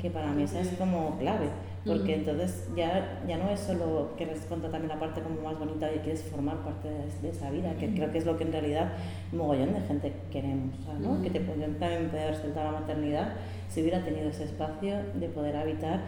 [0.00, 1.48] que para mí esa es como clave,
[1.84, 5.92] porque entonces ya, ya no es solo que les también la parte como más bonita
[5.94, 8.92] y quieres formar parte de, esa vida, que creo que es lo que en realidad
[9.32, 11.20] un mogollón de gente queremos, ¿no?
[11.22, 13.34] que te pueden también poder soltar la maternidad
[13.68, 16.00] si hubiera tenido ese espacio de poder habitar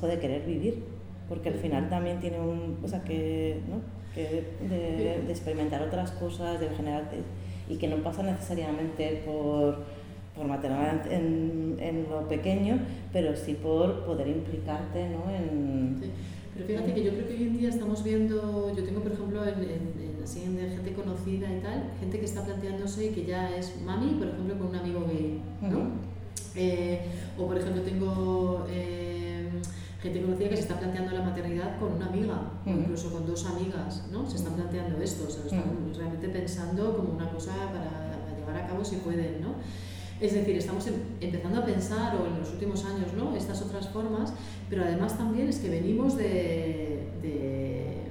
[0.00, 0.84] o de querer vivir,
[1.28, 3.80] porque al final también tiene un, o sea, que, ¿no?
[4.14, 7.04] que de, de experimentar otras cosas, de generar,
[7.68, 10.02] y que no pasa necesariamente por
[10.34, 12.78] por maternidad en, en, lo pequeño,
[13.12, 15.30] pero sí por poder implicarte ¿no?
[15.30, 15.98] en...
[16.00, 16.10] Sí.
[16.54, 19.42] Pero fíjate que yo creo que hoy en día estamos viendo, yo tengo por ejemplo
[19.46, 23.80] en, en, así en gente conocida y tal, gente que está planteándose que ya es
[23.82, 26.12] mami, por ejemplo, con un amigo gay, ¿no?
[26.54, 27.00] eh,
[27.38, 29.31] o por ejemplo tengo eh,
[30.02, 33.46] gente conocida que se está planteando la maternidad con una amiga, o incluso con dos
[33.46, 34.28] amigas, ¿no?
[34.28, 38.66] Se están planteando esto, o sea, están realmente pensando como una cosa para, llevar a
[38.66, 39.54] cabo si pueden, ¿no?
[40.20, 43.34] Es decir, estamos em, empezando a pensar, o en los últimos años, ¿no?
[43.36, 44.32] estas otras formas,
[44.68, 48.02] pero además también es que venimos de, eh,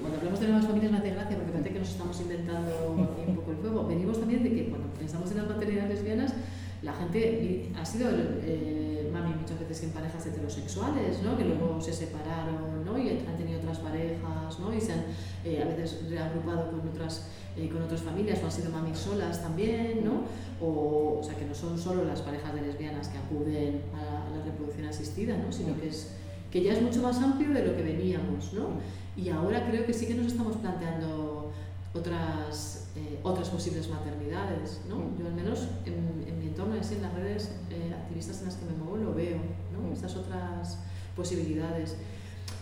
[0.00, 2.94] cuando hablamos de nuevas familias me hace gracia porque parece que nos estamos inventando
[3.26, 6.34] un poco el fuego, venimos también de que cuando pensamos en las maternidades lesbianas,
[6.82, 11.36] la gente ha sido eh, mami muchas veces en parejas heterosexuales, ¿no?
[11.36, 12.98] que luego se separaron ¿no?
[12.98, 14.72] y han tenido otras parejas ¿no?
[14.72, 15.04] y se han
[15.44, 17.28] eh, a veces reagrupado con otras,
[17.72, 20.04] con otras familias o han sido mamis solas también.
[20.04, 20.22] ¿no?
[20.60, 24.44] o, o sea, que no son solo las parejas de lesbianas que acuden a, la
[24.44, 25.52] reproducción asistida, ¿no?
[25.52, 26.14] sino que, es,
[26.50, 28.52] que ya es mucho más amplio de lo que veníamos.
[28.52, 28.80] ¿no?
[29.16, 31.52] Y ahora creo que sí que nos estamos planteando
[31.94, 34.80] otras, eh, otras posibles maternidades.
[34.88, 34.96] ¿no?
[35.18, 38.56] Yo al menos en, en mi entorno, así en las redes eh, activistas en las
[38.56, 39.38] que me muevo, lo veo,
[39.72, 39.92] ¿no?
[39.92, 40.78] estas otras
[41.14, 41.96] posibilidades.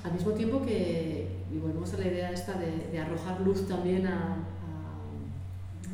[0.04, 4.06] Al mismo tiempo que, y volvemos a la idea esta de, de arrojar luz también
[4.06, 4.36] a,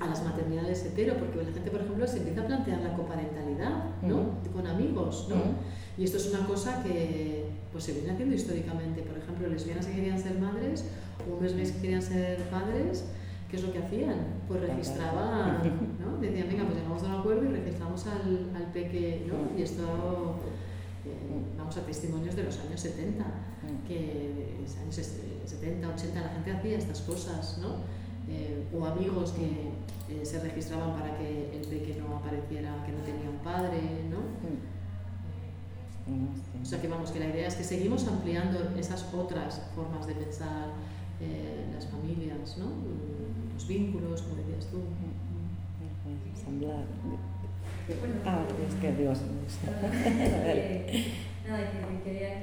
[0.01, 3.85] a las maternidades hetero, porque la gente, por ejemplo, se empieza a plantear la coparentalidad,
[4.03, 4.39] ¿no?
[4.53, 5.37] Con amigos, ¿no?
[5.97, 9.03] Y esto es una cosa que pues, se viene haciendo históricamente.
[9.03, 10.85] Por ejemplo, lesbianas que querían ser madres,
[11.31, 13.05] hombres gays que querían ser padres,
[13.53, 14.17] ¿qué es lo que hacían?
[14.49, 15.61] Pues registraban,
[16.01, 16.17] ¿no?
[16.17, 19.59] Decían, venga, pues llegamos a un acuerdo y registramos al, al peque, ¿no?
[19.59, 19.83] Y esto,
[21.05, 23.23] eh, vamos a testimonios de los años 70,
[23.87, 27.77] que en los años 70, 80 la gente hacía estas cosas, ¿no?
[28.27, 29.69] Eh, o amigos que
[30.09, 33.81] eh, se registraban para que el peque no apareciera, que no tenía un padre,
[34.11, 34.33] ¿no?
[36.63, 40.15] O sea que vamos, que la idea es que seguimos ampliando esas otras formas de
[40.15, 40.71] pensar
[41.23, 42.67] eh, las familias, ¿no?
[43.55, 44.83] los vínculos, como decías tú.
[48.01, 49.19] Bueno, ah, es que Dios.
[51.47, 52.43] nada, que quería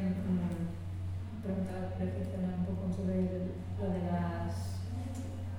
[1.43, 3.15] preguntar, reflexionar un poco sobre
[3.79, 4.79] lo de las,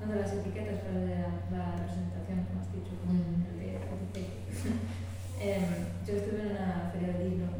[0.01, 3.51] no de las etiquetas, pero de la, la representación, como has dicho, mm.
[5.41, 5.65] em,
[6.07, 7.60] yo estuve en una feria de libro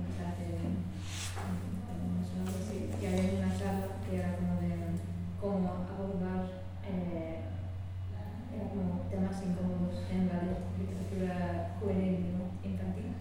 [11.21, 12.69] literatura juvenil, ¿no?
[12.69, 13.13] infantil.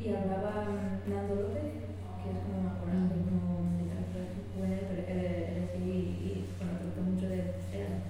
[0.00, 0.66] Y hablaba
[1.06, 1.62] Nando López,
[2.22, 7.00] que es como más conocido como literatura juvenil, pero él es así y, bueno, trata
[7.02, 7.54] mucho de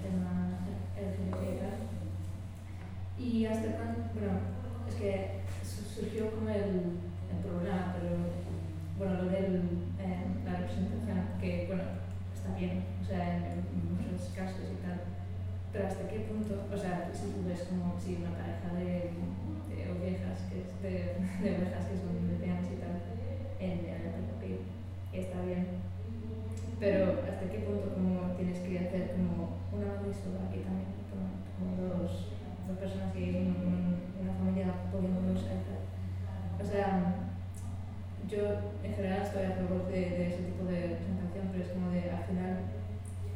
[0.01, 0.57] tema
[0.97, 1.77] LGBT y tal.
[3.17, 4.39] Y hasta bueno,
[4.89, 6.97] es que surgió como el,
[7.29, 8.17] el problema, pero
[8.97, 11.83] bueno, lo de eh, la representación, que bueno,
[12.33, 13.63] está bien, o sea, en
[13.95, 15.06] muchos casos y tal
[15.77, 19.13] pero hasta qué punto, o sea, si tú ves como si una pareja de,
[19.93, 22.97] ovejas, que es de, de ovejas que son y tal,
[23.61, 24.57] en, el PPP,
[25.13, 25.85] está bien,
[26.79, 30.09] pero hasta qué punto como tienes que hacer como una banda
[30.49, 32.33] aquí también, como, dos,
[32.81, 35.81] personas viven en una familia poliamorosa y tal.
[36.57, 37.15] O sea,
[38.27, 42.09] yo en general estoy a favor de, ese tipo de representación, pero es como de,
[42.09, 42.65] al final,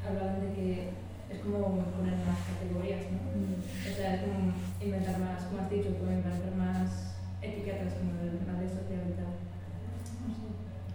[0.02, 1.01] hablan de que
[1.44, 3.20] como poner más categorías, ¿no?
[3.34, 3.62] Mm.
[3.62, 8.60] O sea, es como inventar más, como has dicho, como inventar más etiquetas como la
[8.60, 9.34] red social y tal.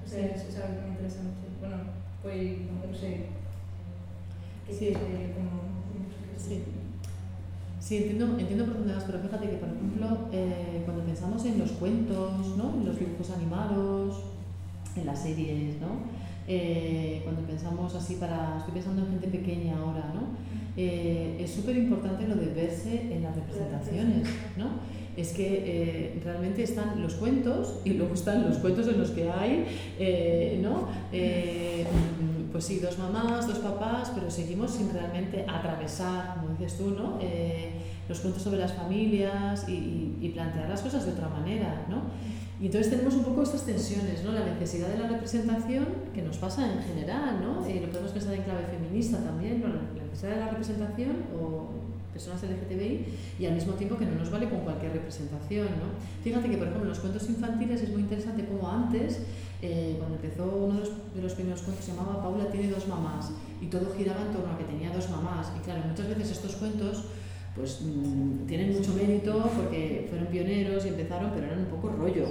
[0.05, 1.47] O sea, es, es algo muy interesante.
[1.61, 1.77] Bueno,
[2.23, 3.27] pues, no sé,
[4.67, 4.93] ¿qué sí.
[4.95, 5.67] como...
[6.39, 6.63] Sí.
[7.81, 11.59] Sí, entiendo, entiendo por dónde vas, pero fíjate que, por ejemplo, eh, cuando pensamos en
[11.61, 12.75] los cuentos, ¿no?
[12.75, 14.25] en los dibujos animados,
[14.97, 16.16] en las series, ¿no?
[16.49, 20.37] Eh, cuando pensamos así para, estoy pensando en gente pequeña ahora, ¿no?
[20.77, 24.97] Eh, es súper importante lo de verse en las representaciones, ¿no?
[25.17, 29.65] Es que realmente están los cuentos y luego están los cuentos en los que hay,
[30.61, 30.89] ¿no?
[32.57, 37.19] pues sí, dos mamás, dos papás, pero seguimos sin realmente atravesar, como dices tú, ¿no?
[37.21, 37.71] Eh,
[38.09, 42.05] los cuentos sobre las familias y, plantear las cosas de otra manera, ¿no?
[42.61, 44.33] Y entonces tenemos un poco estas tensiones, ¿no?
[44.33, 47.69] La necesidad de la representación, que nos pasa en general, ¿no?
[47.69, 49.63] Y lo podemos pensar en clave feminista también.
[49.63, 51.69] La necesidad de la representación o
[52.13, 53.05] personas LGTBI
[53.39, 55.93] y al mismo tiempo que no nos vale con cualquier representación, ¿no?
[56.25, 59.21] Fíjate que, por ejemplo, en los cuentos infantiles es muy interesante como antes
[59.63, 60.81] eh, cuando empezó uno
[61.15, 64.53] de los, primeros cuentos se llamaba Paula tiene dos mamás y todo giraba en torno
[64.53, 65.53] a que tenía dos mamás.
[65.59, 67.05] Y claro, muchas veces estos cuentos
[67.57, 72.27] pues mm, tienen mucho mérito porque fueron pioneros y empezaron, pero eran un poco rollo,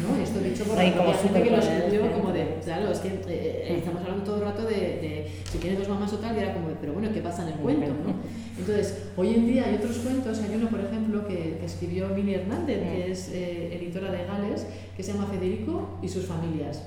[0.00, 0.22] ¿no?
[0.22, 3.74] Esto dicho por la gente que lo escribió como de, claro, es que eh, eh,
[3.78, 6.54] estamos hablando todo el rato de, de, si tiene dos mamás o tal, y era
[6.54, 8.14] como, pero bueno, ¿qué pasa en el cuento, no?
[8.58, 12.34] Entonces, hoy en día hay otros cuentos, hay uno, por ejemplo, que, que escribió Mini
[12.34, 14.66] Hernández, que es editora de Gales,
[14.96, 16.82] que se llama Federico y sus familias.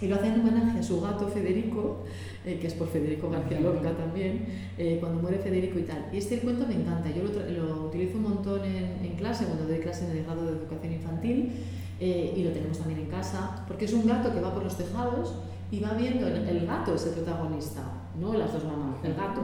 [0.00, 2.04] Y lo hace en homenaje a su gato Federico,
[2.44, 4.46] eh, que es por Federico García Lorca también,
[4.78, 6.06] eh, cuando muere Federico y tal.
[6.12, 9.66] Y este cuento me encanta, yo lo, lo utilizo un montón en, en, clase, cuando
[9.66, 11.52] doy clase en el grado de educación infantil,
[12.00, 14.76] eh, y lo tenemos también en casa, porque es un gato que va por los
[14.76, 15.34] tejados
[15.70, 17.82] y va viendo, el, el gato es el protagonista,
[18.18, 19.42] no las dos mamás, el gato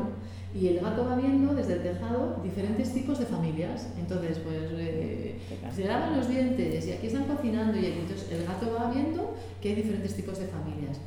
[0.58, 3.88] y el gato va viendo desde el tejado diferentes tipos de familias.
[3.98, 5.36] Entonces, pues eh,
[5.74, 9.70] se lavan los dientes y aquí están cocinando y entonces el gato va viendo que
[9.70, 10.98] hay diferentes tipos de familias.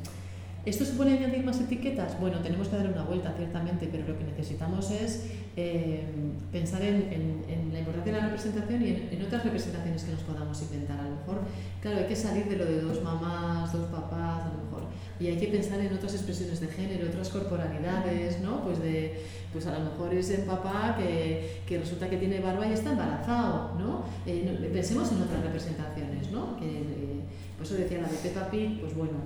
[0.66, 2.20] ¿Esto supone añadir más etiquetas?
[2.20, 5.26] Bueno, tenemos que dar una vuelta, ciertamente, pero lo que necesitamos es
[5.56, 6.04] eh,
[6.52, 10.20] pensar en, en, la importancia de la representación y en, en, otras representaciones que nos
[10.22, 11.00] podamos inventar.
[11.00, 11.40] A lo mejor,
[11.80, 14.82] claro, hay que salir de lo de dos mamás, dos papás, a lo mejor,
[15.18, 18.62] y hay que pensar en otras expresiones de género, otras corporalidades, ¿no?
[18.62, 19.22] Pues de
[19.52, 22.92] pues a lo mejor es el papá que, que resulta que tiene barba y está
[22.92, 24.04] embarazado, ¿no?
[24.26, 26.56] Eh, pensemos en otras representaciones, ¿no?
[26.56, 27.20] Que, eh,
[27.56, 29.18] por eso decía la de Peppa Pig, pues bueno,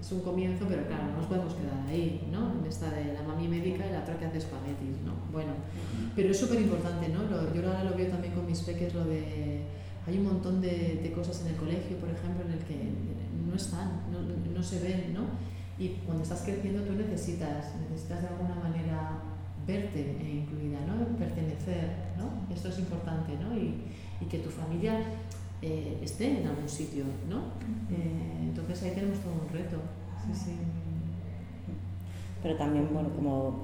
[0.00, 2.60] es un comienzo, pero claro, no nos podemos quedar ahí, ¿no?
[2.60, 5.14] En esta de la mami médica y la otra que hace espaguetis, ¿no?
[5.32, 5.52] Bueno,
[6.14, 7.28] pero es súper importante, ¿no?
[7.28, 9.62] yo ahora lo veo también con mis peques, lo de...
[10.06, 12.78] Hay un montón de, de, cosas en el colegio, por ejemplo, en el que
[13.48, 14.20] no están, no,
[14.54, 15.24] no se ven, ¿no?
[15.78, 19.20] Y cuando estás creciendo tú necesitas, necesitas de alguna manera
[19.66, 21.16] verte incluida, ¿no?
[21.18, 22.54] pertenecer, ¿no?
[22.54, 23.56] esto es importante, ¿no?
[23.56, 23.82] y,
[24.20, 25.00] y que tu familia
[25.62, 27.04] eh, esté en algún sitio.
[27.28, 27.38] ¿no?
[27.90, 29.76] Eh, entonces ahí tenemos todo un reto.
[30.24, 30.52] Sí, sí.
[32.42, 33.62] Pero también, bueno, como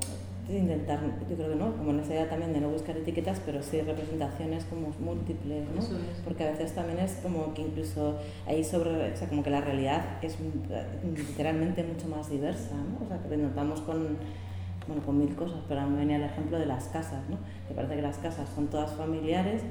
[0.49, 4.65] intentar, yo creo que no, como necesidad también de no buscar etiquetas, pero sí representaciones
[4.65, 5.83] como múltiples, ¿no?
[6.25, 9.61] Porque a veces también es como que incluso ahí sobre, o sea, como que la
[9.61, 10.37] realidad es
[11.17, 13.05] literalmente mucho más diversa, ¿no?
[13.05, 14.19] O sea, que notamos con
[14.87, 17.39] bueno, con mil cosas, pero a mí venía el ejemplo de las casas, ¿no?
[17.69, 19.63] Me parece que las casas son todas familiares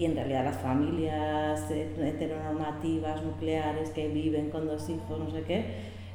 [0.00, 5.62] y en realidad las familias heteronormativas, nucleares, que viven con dos hijos, no sé qué,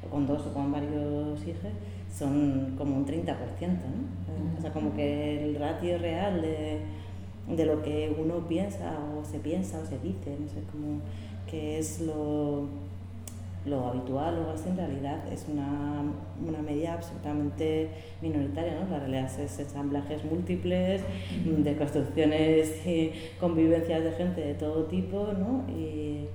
[0.03, 1.71] o con dos o con varios hijos,
[2.11, 4.57] son como un 30%, ¿no?
[4.57, 6.79] O sea, como que el ratio real de,
[7.47, 11.01] de lo que uno piensa o se piensa o se dice, no sé, como
[11.45, 12.63] que es lo
[13.65, 16.03] lo habitual o así en realidad es una,
[16.45, 17.89] una medida absolutamente
[18.21, 18.89] minoritaria, ¿no?
[18.89, 21.01] La realidad es ensamblajes múltiples,
[21.45, 25.63] de construcciones y convivencias de gente de todo tipo, ¿no?
[25.73, 26.27] Y,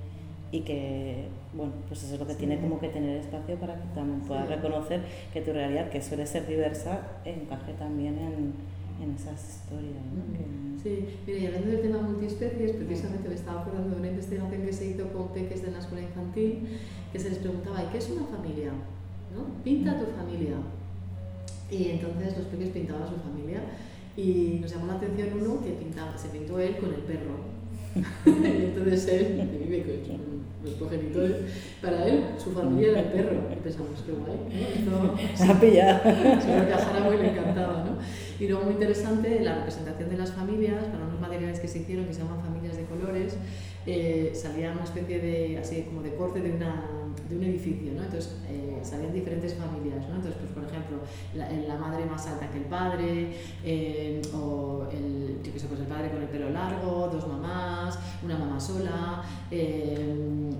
[0.51, 3.87] y que, bueno, pues eso es lo que tiene como que tener espacio para que
[3.95, 5.01] también puedas reconocer
[5.31, 8.53] que tu realidad, que suele ser diversa, encaje también en,
[9.01, 10.03] en esas historias.
[10.13, 10.81] ¿no?
[10.81, 14.73] Sí, mira, y hablando del tema multiespecies, precisamente me estaba acordando de una investigación que
[14.73, 16.79] se hizo con peques de la escuela infantil,
[17.11, 18.71] que se les preguntaba, ¿y qué es una familia?
[19.35, 19.63] ¿No?
[19.63, 20.57] Pinta tu familia.
[21.69, 23.61] Y entonces los peques pintaban su familia
[24.17, 27.60] y nos llamó la atención uno que pintaba, se pintó él con el perro.
[28.25, 31.35] y entonces él, que vive con los progenitores,
[31.81, 33.49] para él su familia era el perro.
[33.51, 34.85] Y pensamos, qué guay.
[34.85, 35.17] ¿no?
[35.35, 36.03] Se ha pillado.
[36.41, 37.97] Seguro que a Harawi le encantaba, ¿no?
[38.39, 42.05] Y luego muy interesante la representación de las familias, para unos materiales que se hicieron
[42.05, 43.37] que se llaman familias de colores,
[43.85, 46.85] eh, salía una especie de, así como de corte de, una,
[47.31, 48.03] de un edificio, ¿no?
[48.03, 50.15] Entonces eh, salían diferentes familias, ¿no?
[50.15, 50.97] Entonces, pues por ejemplo,
[51.33, 53.33] la, madre más alta que el padre,
[53.63, 58.59] eh, o el, yo pues el padre con el pelo largo, dos mamás, una mamá
[58.59, 60.15] sola, eh,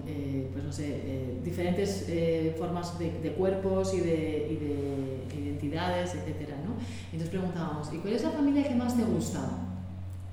[0.08, 2.10] eh, pues no sé, diferentes
[2.58, 6.74] formas de, cuerpos y de, identidades, etcétera, ¿no?
[7.06, 9.71] Entonces preguntábamos, ¿y cuál es la familia que más te gusta?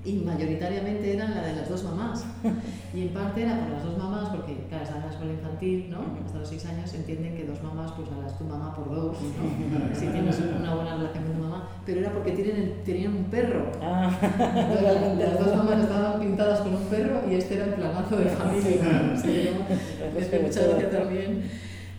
[0.05, 2.25] Y mayoritariamente eran la de las dos mamás.
[2.91, 5.89] Y en parte era por las dos mamás, porque claro, están en la escuela infantil,
[5.91, 5.99] ¿no?
[6.25, 9.17] Hasta los seis años entienden que dos mamás, pues a las tu mamá por dos,
[9.21, 9.95] ¿no?
[9.95, 11.69] Si tienes una buena relación con tu mamá.
[11.85, 13.71] Pero era porque tienen, tenían un perro.
[13.81, 18.15] Ah, Entonces, las, dos mamás estaban pintadas con un perro y este era el planazo
[18.15, 19.15] de familia.
[19.21, 19.65] Sí, ¿no?
[20.13, 20.77] Pues Es que sobre mucha todo.
[20.79, 21.43] gracia también.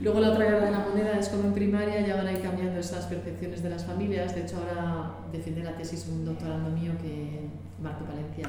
[0.00, 2.40] Luego la otra cara de la moneda es como en primaria ya van a ir
[2.40, 4.34] cambiando esas percepciones de las familias.
[4.34, 7.48] De hecho ahora defiende la tesis un doctorando mío que
[7.82, 8.48] Marco Palencia,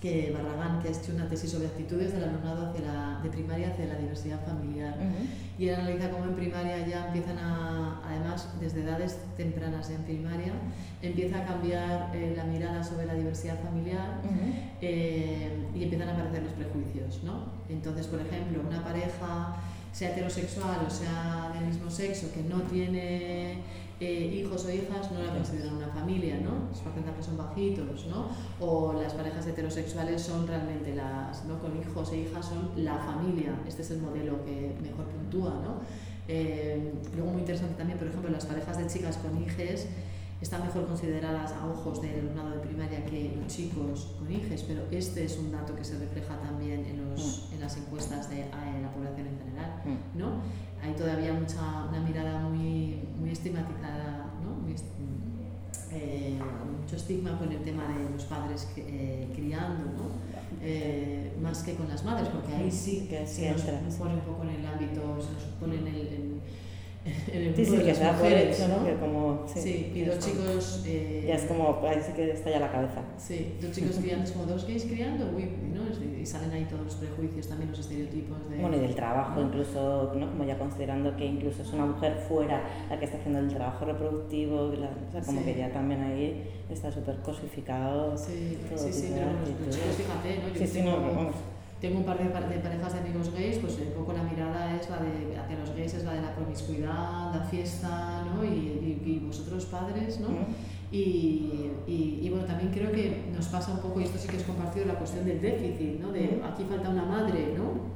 [0.00, 3.70] que Barragán, que ha hecho una tesis sobre actitudes del alumnado hacia la, de primaria
[3.70, 4.94] hacia la diversidad familiar.
[4.96, 5.26] ujú.
[5.58, 10.52] Y él analiza cómo en primaria ya empiezan a, además desde edades tempranas en primaria,
[11.02, 14.22] empieza a cambiar eh, la mirada sobre la diversidad familiar
[14.80, 17.44] eh, y empiezan a aparecer los prejuicios, ¿no?
[17.68, 19.56] Entonces, por ejemplo, una pareja,
[19.92, 23.58] sea heterosexual o sea del mismo sexo, que no tiene
[24.00, 26.70] eh, hijos o hijas, no la consideran una familia, ¿no?
[26.70, 28.28] Los porcentajes son bajitos, ¿no?
[28.58, 31.58] O las parejas heterosexuales son realmente las, ¿no?
[31.60, 33.60] Con hijos e hijas son la familia.
[33.68, 35.80] Este es el modelo que mejor puntúa, ¿no?
[36.28, 39.88] Eh, luego muy interesante también, por ejemplo, las parejas de chicas con hijes
[40.40, 44.82] están mejor consideradas a ojos del alumnado de primaria que los chicos con hijes, pero
[44.90, 48.82] este es un dato que se refleja también en, los, en las encuestas de en
[48.82, 49.19] la población.
[49.19, 49.19] Mm.
[50.14, 50.40] ¿No?
[50.82, 54.62] Hay todavía mucha, una mirada muy, muy estigmatizada, ¿no?
[54.62, 54.84] Muy est-
[55.92, 56.38] eh,
[56.80, 60.30] mucho estigma con el tema de los padres eh, criando, ¿no?
[60.62, 64.14] Eh, más que con las madres, porque ahí sí Que sí se nos entra, pone
[64.14, 66.40] un poco en el ámbito, se nos pone en el, en,
[67.32, 68.84] en el Sí, sí, de que las se da por hecho, ¿no?
[68.84, 70.30] Que como, sí, Sí, y ya dos está.
[70.30, 70.84] chicos...
[70.86, 73.02] eh, Ya es como, ahí sí que estalla la cabeza.
[73.18, 75.44] Sí, dos chicos criando, es como dos gays criando, uy,
[75.74, 75.80] ¿no?
[76.20, 78.58] Y salen ahí todos los prejuicios, también los estereotipos de...
[78.58, 79.46] Bueno, y del trabajo, ¿no?
[79.46, 80.30] incluso, ¿no?
[80.30, 83.84] Como ya considerando que incluso es una mujer fuera la que está haciendo el trabajo
[83.86, 85.46] reproductivo, la- o sea, como Sí.
[85.46, 88.16] que ya también ahí está súper cosificado.
[88.16, 90.48] Sí, sí, sí, pero los, los chicos, fíjate, ¿no?
[90.52, 91.34] Yo Sí, sí, no, vamos.
[91.80, 94.88] Tengo un par de, de parejas de amigos gays, pues un poco la mirada es
[94.90, 98.44] la de, hacia los gays es la de la promiscuidad, la fiesta, ¿no?
[98.44, 100.28] Y, y, y vosotros padres, ¿no?
[100.28, 100.36] ¿no?
[100.92, 104.36] Y, y, y bueno, también creo que nos pasa un poco, y esto sí que
[104.36, 106.10] es compartido, la cuestión del déficit, ¿no?
[106.12, 106.44] De Ujú.
[106.44, 107.88] aquí falta una madre, ¿no?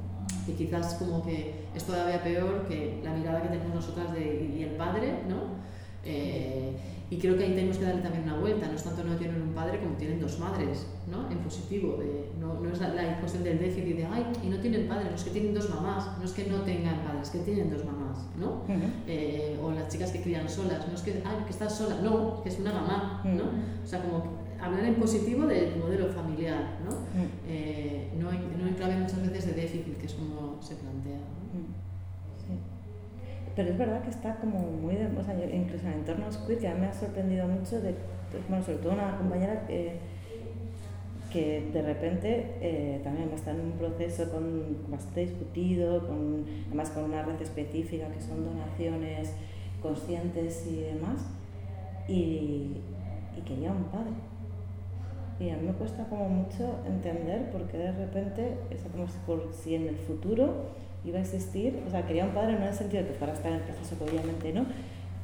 [0.47, 4.63] Y quizás como que es todavía peor que la mirada que tenemos nosotras de, y
[4.63, 5.63] el padre, ¿no?
[6.05, 6.73] Eh,
[7.11, 9.43] y creo que ahí tenemos que darle también una vuelta, no es tanto no tienen
[9.43, 9.44] un
[9.75, 11.31] padre como tienen dos madres, ¿no?
[11.31, 14.59] En positivo, de- no, no es la, la cuestión del déficit de, ay, y no
[14.59, 17.31] tienen padre, no es que tienen dos mamás, no es que no tengan padres, es
[17.31, 18.63] que tienen dos mamás, ¿no?
[18.65, 18.87] Ujú.
[19.07, 22.43] Eh, o las chicas que crían solas, no es que, ay, que estás sola, no,
[22.43, 23.45] que es una mamá, ¿no?
[23.45, 23.85] Mm.
[23.85, 24.25] O sea, como
[24.61, 26.91] hablar en positivo del modelo familiar, ¿no?
[26.93, 27.29] Mm.
[27.49, 31.17] Eh, no, en, no en clave muchas veces de déficit, que es como se plantea.
[31.19, 31.55] ¿no?
[33.57, 36.67] Pero es verdad que está como muy, de, o sea, incluso en entornos queer, que
[36.69, 37.95] a mí me ha sorprendido mucho, de,
[38.49, 39.99] bueno, sobre todo una compañera que,
[41.33, 47.05] que de repente eh, también está en un proceso con, bastante discutido, con, además con
[47.05, 49.33] una red específica que son donaciones
[49.83, 51.27] conscientes y demás,
[52.09, 52.79] y,
[53.37, 54.13] y quería un padre.
[55.41, 59.07] Y a mí me cuesta como mucho entender por qué de repente, es como
[59.53, 60.71] si en el futuro
[61.05, 63.33] iba a existir, o sea, quería un padre no en el sentido de que fuera
[63.33, 64.65] a estar en el proceso, que obviamente no,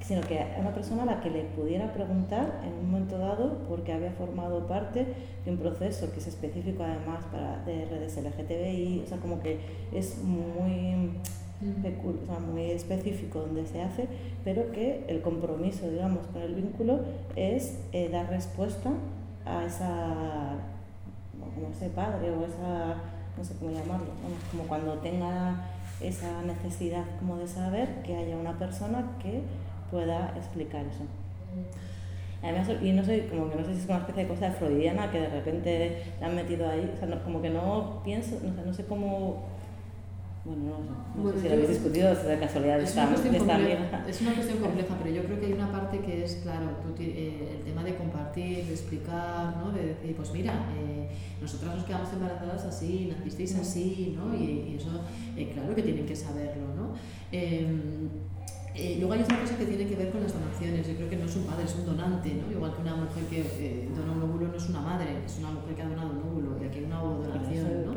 [0.00, 3.58] sino que a una persona a la que le pudiera preguntar en un momento dado
[3.68, 5.06] porque había formado parte
[5.44, 9.60] de un proceso que es específico además para de redes LGTBI, o sea, como que
[9.92, 11.10] es muy
[11.62, 14.08] o sea, muy específico donde se hace,
[14.44, 17.00] pero que el compromiso, digamos, con el vínculo
[17.36, 18.90] es eh, dar respuesta
[19.44, 20.56] a esa,
[21.54, 22.96] como ese padre o esa,
[23.36, 24.06] no sé cómo llamarlo,
[24.50, 25.66] como cuando tenga
[26.00, 29.42] esa necesidad como de saber que haya una persona que
[29.90, 31.04] pueda explicar eso.
[32.42, 35.10] Además, y no sé, como que no sé si es una especie de cosa freudiana
[35.10, 38.54] que de repente le han metido ahí, o sea, no, como que no pienso, no
[38.54, 39.44] sé, no sé cómo
[40.42, 43.36] bueno, no, no Bueno, sé si lo habéis discutido de casualidad Es esta, una, de
[43.36, 46.36] esta compleja, es una cuestión compleja, pero yo creo que hay una parte que es,
[46.36, 49.70] claro, tú eh, el tema de compartir, de explicar, ¿no?
[49.72, 51.10] de decir, pues mira, eh,
[51.42, 54.34] nosotras nos quedamos embarazadas así, nacisteis así, ¿no?
[54.34, 55.04] y, y eso,
[55.36, 56.68] eh, claro que tienen que saberlo.
[56.74, 56.94] ¿no?
[58.80, 60.88] Eh, luego hay otra cosa que tiene que ver con las donaciones.
[60.88, 62.50] Yo creo que no es un padre, es un donante, ¿no?
[62.50, 65.50] Igual que una mujer que eh, dona un óvulo no es una madre, es una
[65.50, 67.92] mujer que ha donado un óvulo y aquí hay una donación, ¿no?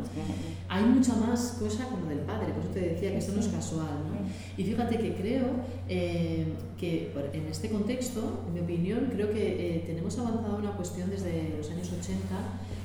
[0.67, 3.39] Hay mucha más cosa con lo del padre, por eso te decía que esto no
[3.39, 3.87] es casual.
[4.09, 4.27] ¿no?
[4.57, 5.45] Y fíjate que creo
[5.87, 6.47] eh,
[6.77, 11.55] que en este contexto, en mi opinión, creo que eh, tenemos avanzado una cuestión desde
[11.57, 12.17] los años 80,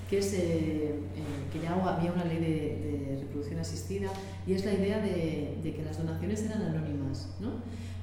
[0.08, 0.94] que es eh,
[1.52, 4.10] que ya había una ley de, de reproducción asistida,
[4.46, 7.28] y es la idea de, de que las donaciones eran anónimas.
[7.40, 7.50] ¿no?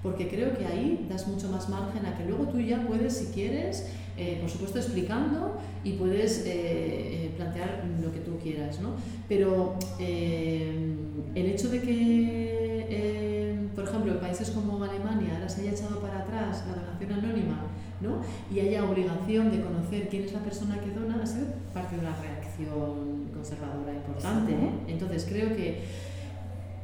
[0.06, 3.34] Porque creo que ahí das mucho más margen a que luego tú ya puedes, si
[3.34, 3.88] quieres,
[4.18, 8.92] eh, por supuesto explicando y puedes eh, eh, plantear lo que tú quieras, ¿no?
[9.28, 10.96] Pero eh,
[11.34, 16.00] el hecho de que, eh, por ejemplo, en países como Alemania ahora se haya echado
[16.00, 17.62] para atrás la donación anónima
[18.00, 18.22] ¿no?
[18.54, 22.02] y haya obligación de conocer quién es la persona que dona, ha sido parte de
[22.02, 24.54] una reacción conservadora importante.
[24.88, 25.82] Entonces creo que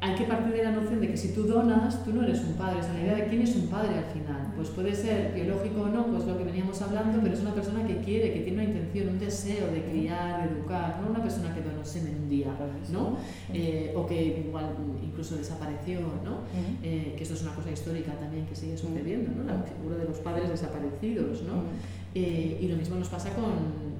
[0.03, 2.53] hay que partir de la noción de que si tú donas, tú no eres un
[2.53, 2.79] padre.
[2.79, 4.51] O sea, la idea de quién es un padre al final.
[4.55, 7.85] Pues puede ser biológico o no, pues lo que veníamos hablando, pero es una persona
[7.85, 11.53] que quiere, que tiene una intención, un deseo de criar, de educar, no una persona
[11.53, 12.47] que donó semen un día,
[12.91, 13.17] ¿no?
[13.53, 14.73] Eh, o que igual
[15.03, 16.39] incluso desapareció, ¿no?
[16.81, 19.43] Eh, que esto es una cosa histórica también que sigue sucediendo, ¿no?
[19.43, 21.61] La figura de los padres desaparecidos, ¿no?
[22.15, 23.53] Eh, y lo mismo nos pasa con,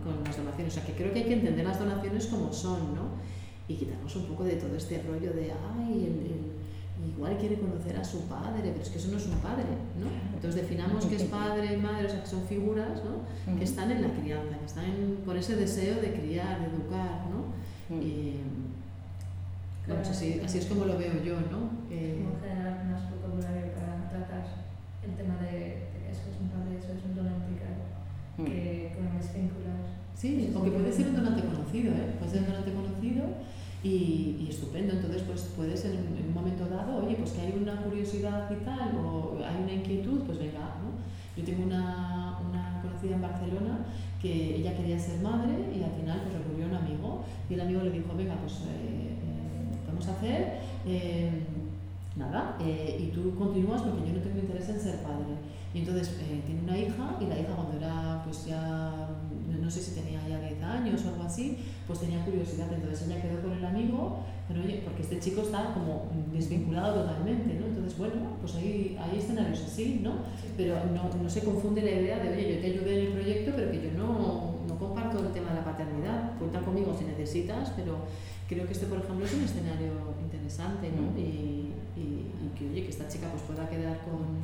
[0.04, 0.74] con las donaciones.
[0.74, 3.22] O sea, que creo que hay que entender las donaciones como son, ¿no?
[3.72, 6.52] Y quitarnos un poco de todo este rollo de, ay, el- el-
[7.16, 9.64] igual quiere conocer a su padre, pero es que eso no es un padre,
[10.00, 10.08] ¿no?
[10.36, 13.58] Entonces definamos que es padre, madre, o sea, que son figuras, ¿no?
[13.58, 17.26] Que están en la crianza, que están en- con ese deseo de criar, de educar,
[17.32, 17.40] ¿no?
[17.96, 18.36] Y,
[19.88, 21.88] vamos, así, así es como lo veo yo, ¿no?
[21.90, 24.46] Que- Como generar más vocabulario para tratar
[25.04, 27.82] el tema de, eso es un padre, eso es un donante, claro,
[28.46, 29.82] que más vincular.
[30.16, 32.14] Sí, o que puede ser un donante conocido, ¿eh?
[32.20, 33.24] Puede ser un donante conocido
[33.84, 34.94] y, y estupendo.
[34.94, 38.64] Entonces, pues puedes en, en un momento dado, oye, pues que hay una curiosidad y
[38.64, 40.92] tal, o hay una inquietud, pues venga, ¿no?
[41.38, 43.80] Yo tengo una, una conocida en Barcelona
[44.22, 47.62] que ella quería ser madre y al final pues recurrió a un amigo y el
[47.62, 51.32] amigo le dijo, venga, pues eh, eh, vamos a hacer eh,
[52.16, 55.34] nada, eh, y tú continúas porque yo no tengo interés en ser padre.
[55.74, 59.08] Y entonces eh, tiene una hija y la hija cuando era, pues ya,
[59.60, 61.58] no sé si tenía ya 10 años o algo así,
[61.88, 62.68] pues tenía curiosidad.
[62.74, 67.54] Entonces ella quedó con el amigo, pero oye, porque este chico está como desvinculado totalmente,
[67.60, 67.66] ¿no?
[67.68, 70.14] Entonces, bueno, pues hay, hay escenarios así, ¿no?
[70.58, 73.52] Pero no, no se confunde la idea de, oye, yo te ayudé en el proyecto,
[73.56, 76.38] pero que yo no, no comparto el tema de la paternidad.
[76.38, 77.98] Cuenta conmigo si necesitas, pero
[78.48, 79.92] creo que este, por ejemplo, es un escenario
[80.22, 81.18] interesante, ¿no?
[81.18, 84.42] Y, y- y que, oye, que esta chica pues pueda quedar con,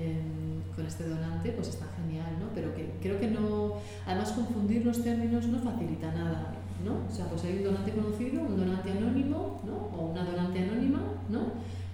[0.00, 2.46] em, con este donante, pues está genial, ¿no?
[2.54, 3.74] Pero que creo que no,
[4.06, 6.54] además confundir los términos no facilita nada,
[6.84, 6.92] ¿no?
[7.08, 9.76] O sea, pues hay un donante conocido, un donante anónimo, ¿no?
[9.98, 11.40] O una donante anónima, ¿no?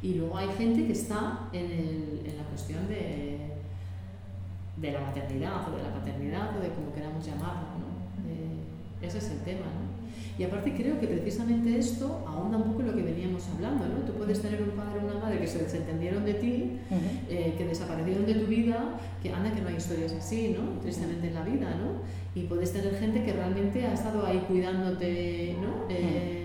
[0.03, 3.51] Y luego hay gente que está en, el- en la cuestión de,
[4.77, 8.31] de la maternidad o de la paternidad o de como queramos llamarlo, ¿no?
[8.31, 8.61] Eh,
[9.07, 9.96] ese es el tema, ¿no?
[10.39, 14.01] Y aparte creo que precisamente esto ahonda un poco en lo que veníamos hablando, ¿no?
[14.07, 16.79] Tú puedes tener un padre o una madre que se desentendieron de ti,
[17.31, 20.79] eh, que desaparecieron de tu vida, que anda que no hay historias así, ¿no?
[20.81, 22.03] Tristemente en la vida, ¿no?
[22.39, 25.87] Y puedes tener gente que realmente ha estado ahí cuidándote, ¿no?
[25.89, 26.43] Eh,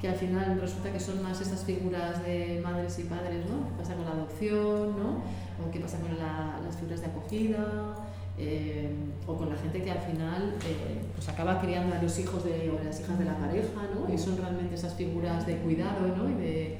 [0.00, 3.68] que al final resulta que son más estas figuras de madres y padres, ¿no?
[3.68, 5.22] ¿Qué pasa con la adopción, ¿no?
[5.64, 7.94] O qué pasa con la- las figuras de acogida,
[8.38, 8.88] eh,
[9.26, 12.70] o con la gente que al final eh, pues acaba criando a los hijos de,
[12.70, 14.12] o a las hijas de la pareja, ¿no?
[14.12, 16.28] Y son realmente esas figuras de cuidado, ¿no?
[16.30, 16.78] Y de,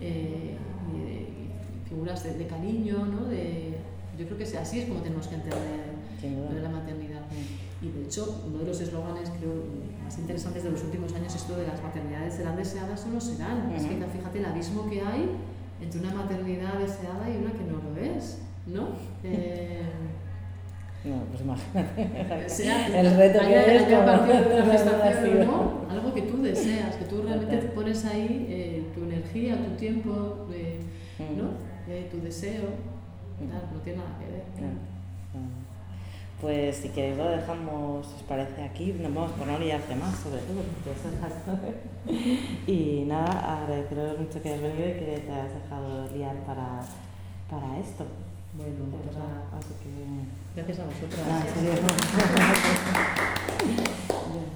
[0.00, 0.56] eh,
[0.94, 3.24] y de- y figuras de, de cariño, ¿no?
[3.26, 3.74] De,
[4.18, 5.96] yo creo que es- así es como tenemos que entender
[6.48, 7.22] lo de la maternidad.
[7.80, 9.52] Y de hecho, uno de los eslóganes creo
[10.02, 13.20] más interesantes de los últimos años es esto de las maternidades serán deseadas o no
[13.20, 13.70] serán.
[13.72, 15.30] Es que fíjate el abismo que hay
[15.80, 18.88] entre una maternidad deseada y una que no lo es, ¿no?
[19.22, 19.82] Eh,
[21.04, 22.44] No, pues imagínate.
[22.46, 24.22] o sea, el reto que es como-
[25.38, 27.72] una no, algo que tú deseas, que tú realmente Total.
[27.72, 30.80] pones ahí eh, tu energía, tu tiempo, eh,
[31.18, 31.36] Mm.
[31.38, 31.48] ¿no?
[31.88, 32.62] Eh, tu deseo.
[33.38, 34.42] Claro, no tiene nada que ver.
[36.40, 40.38] Pues si queréis lo dejamos, os parece aquí, nos vamos por no liarte más sobre
[40.42, 42.68] todo, porque eso es.
[42.68, 46.80] Y nada, agradeceros mucho que hayas venido y que te hayas dejado liar para,
[47.50, 48.04] para esto.
[48.58, 49.92] Bueno, pues nada, Así que.
[50.56, 51.22] gracias a vosotras.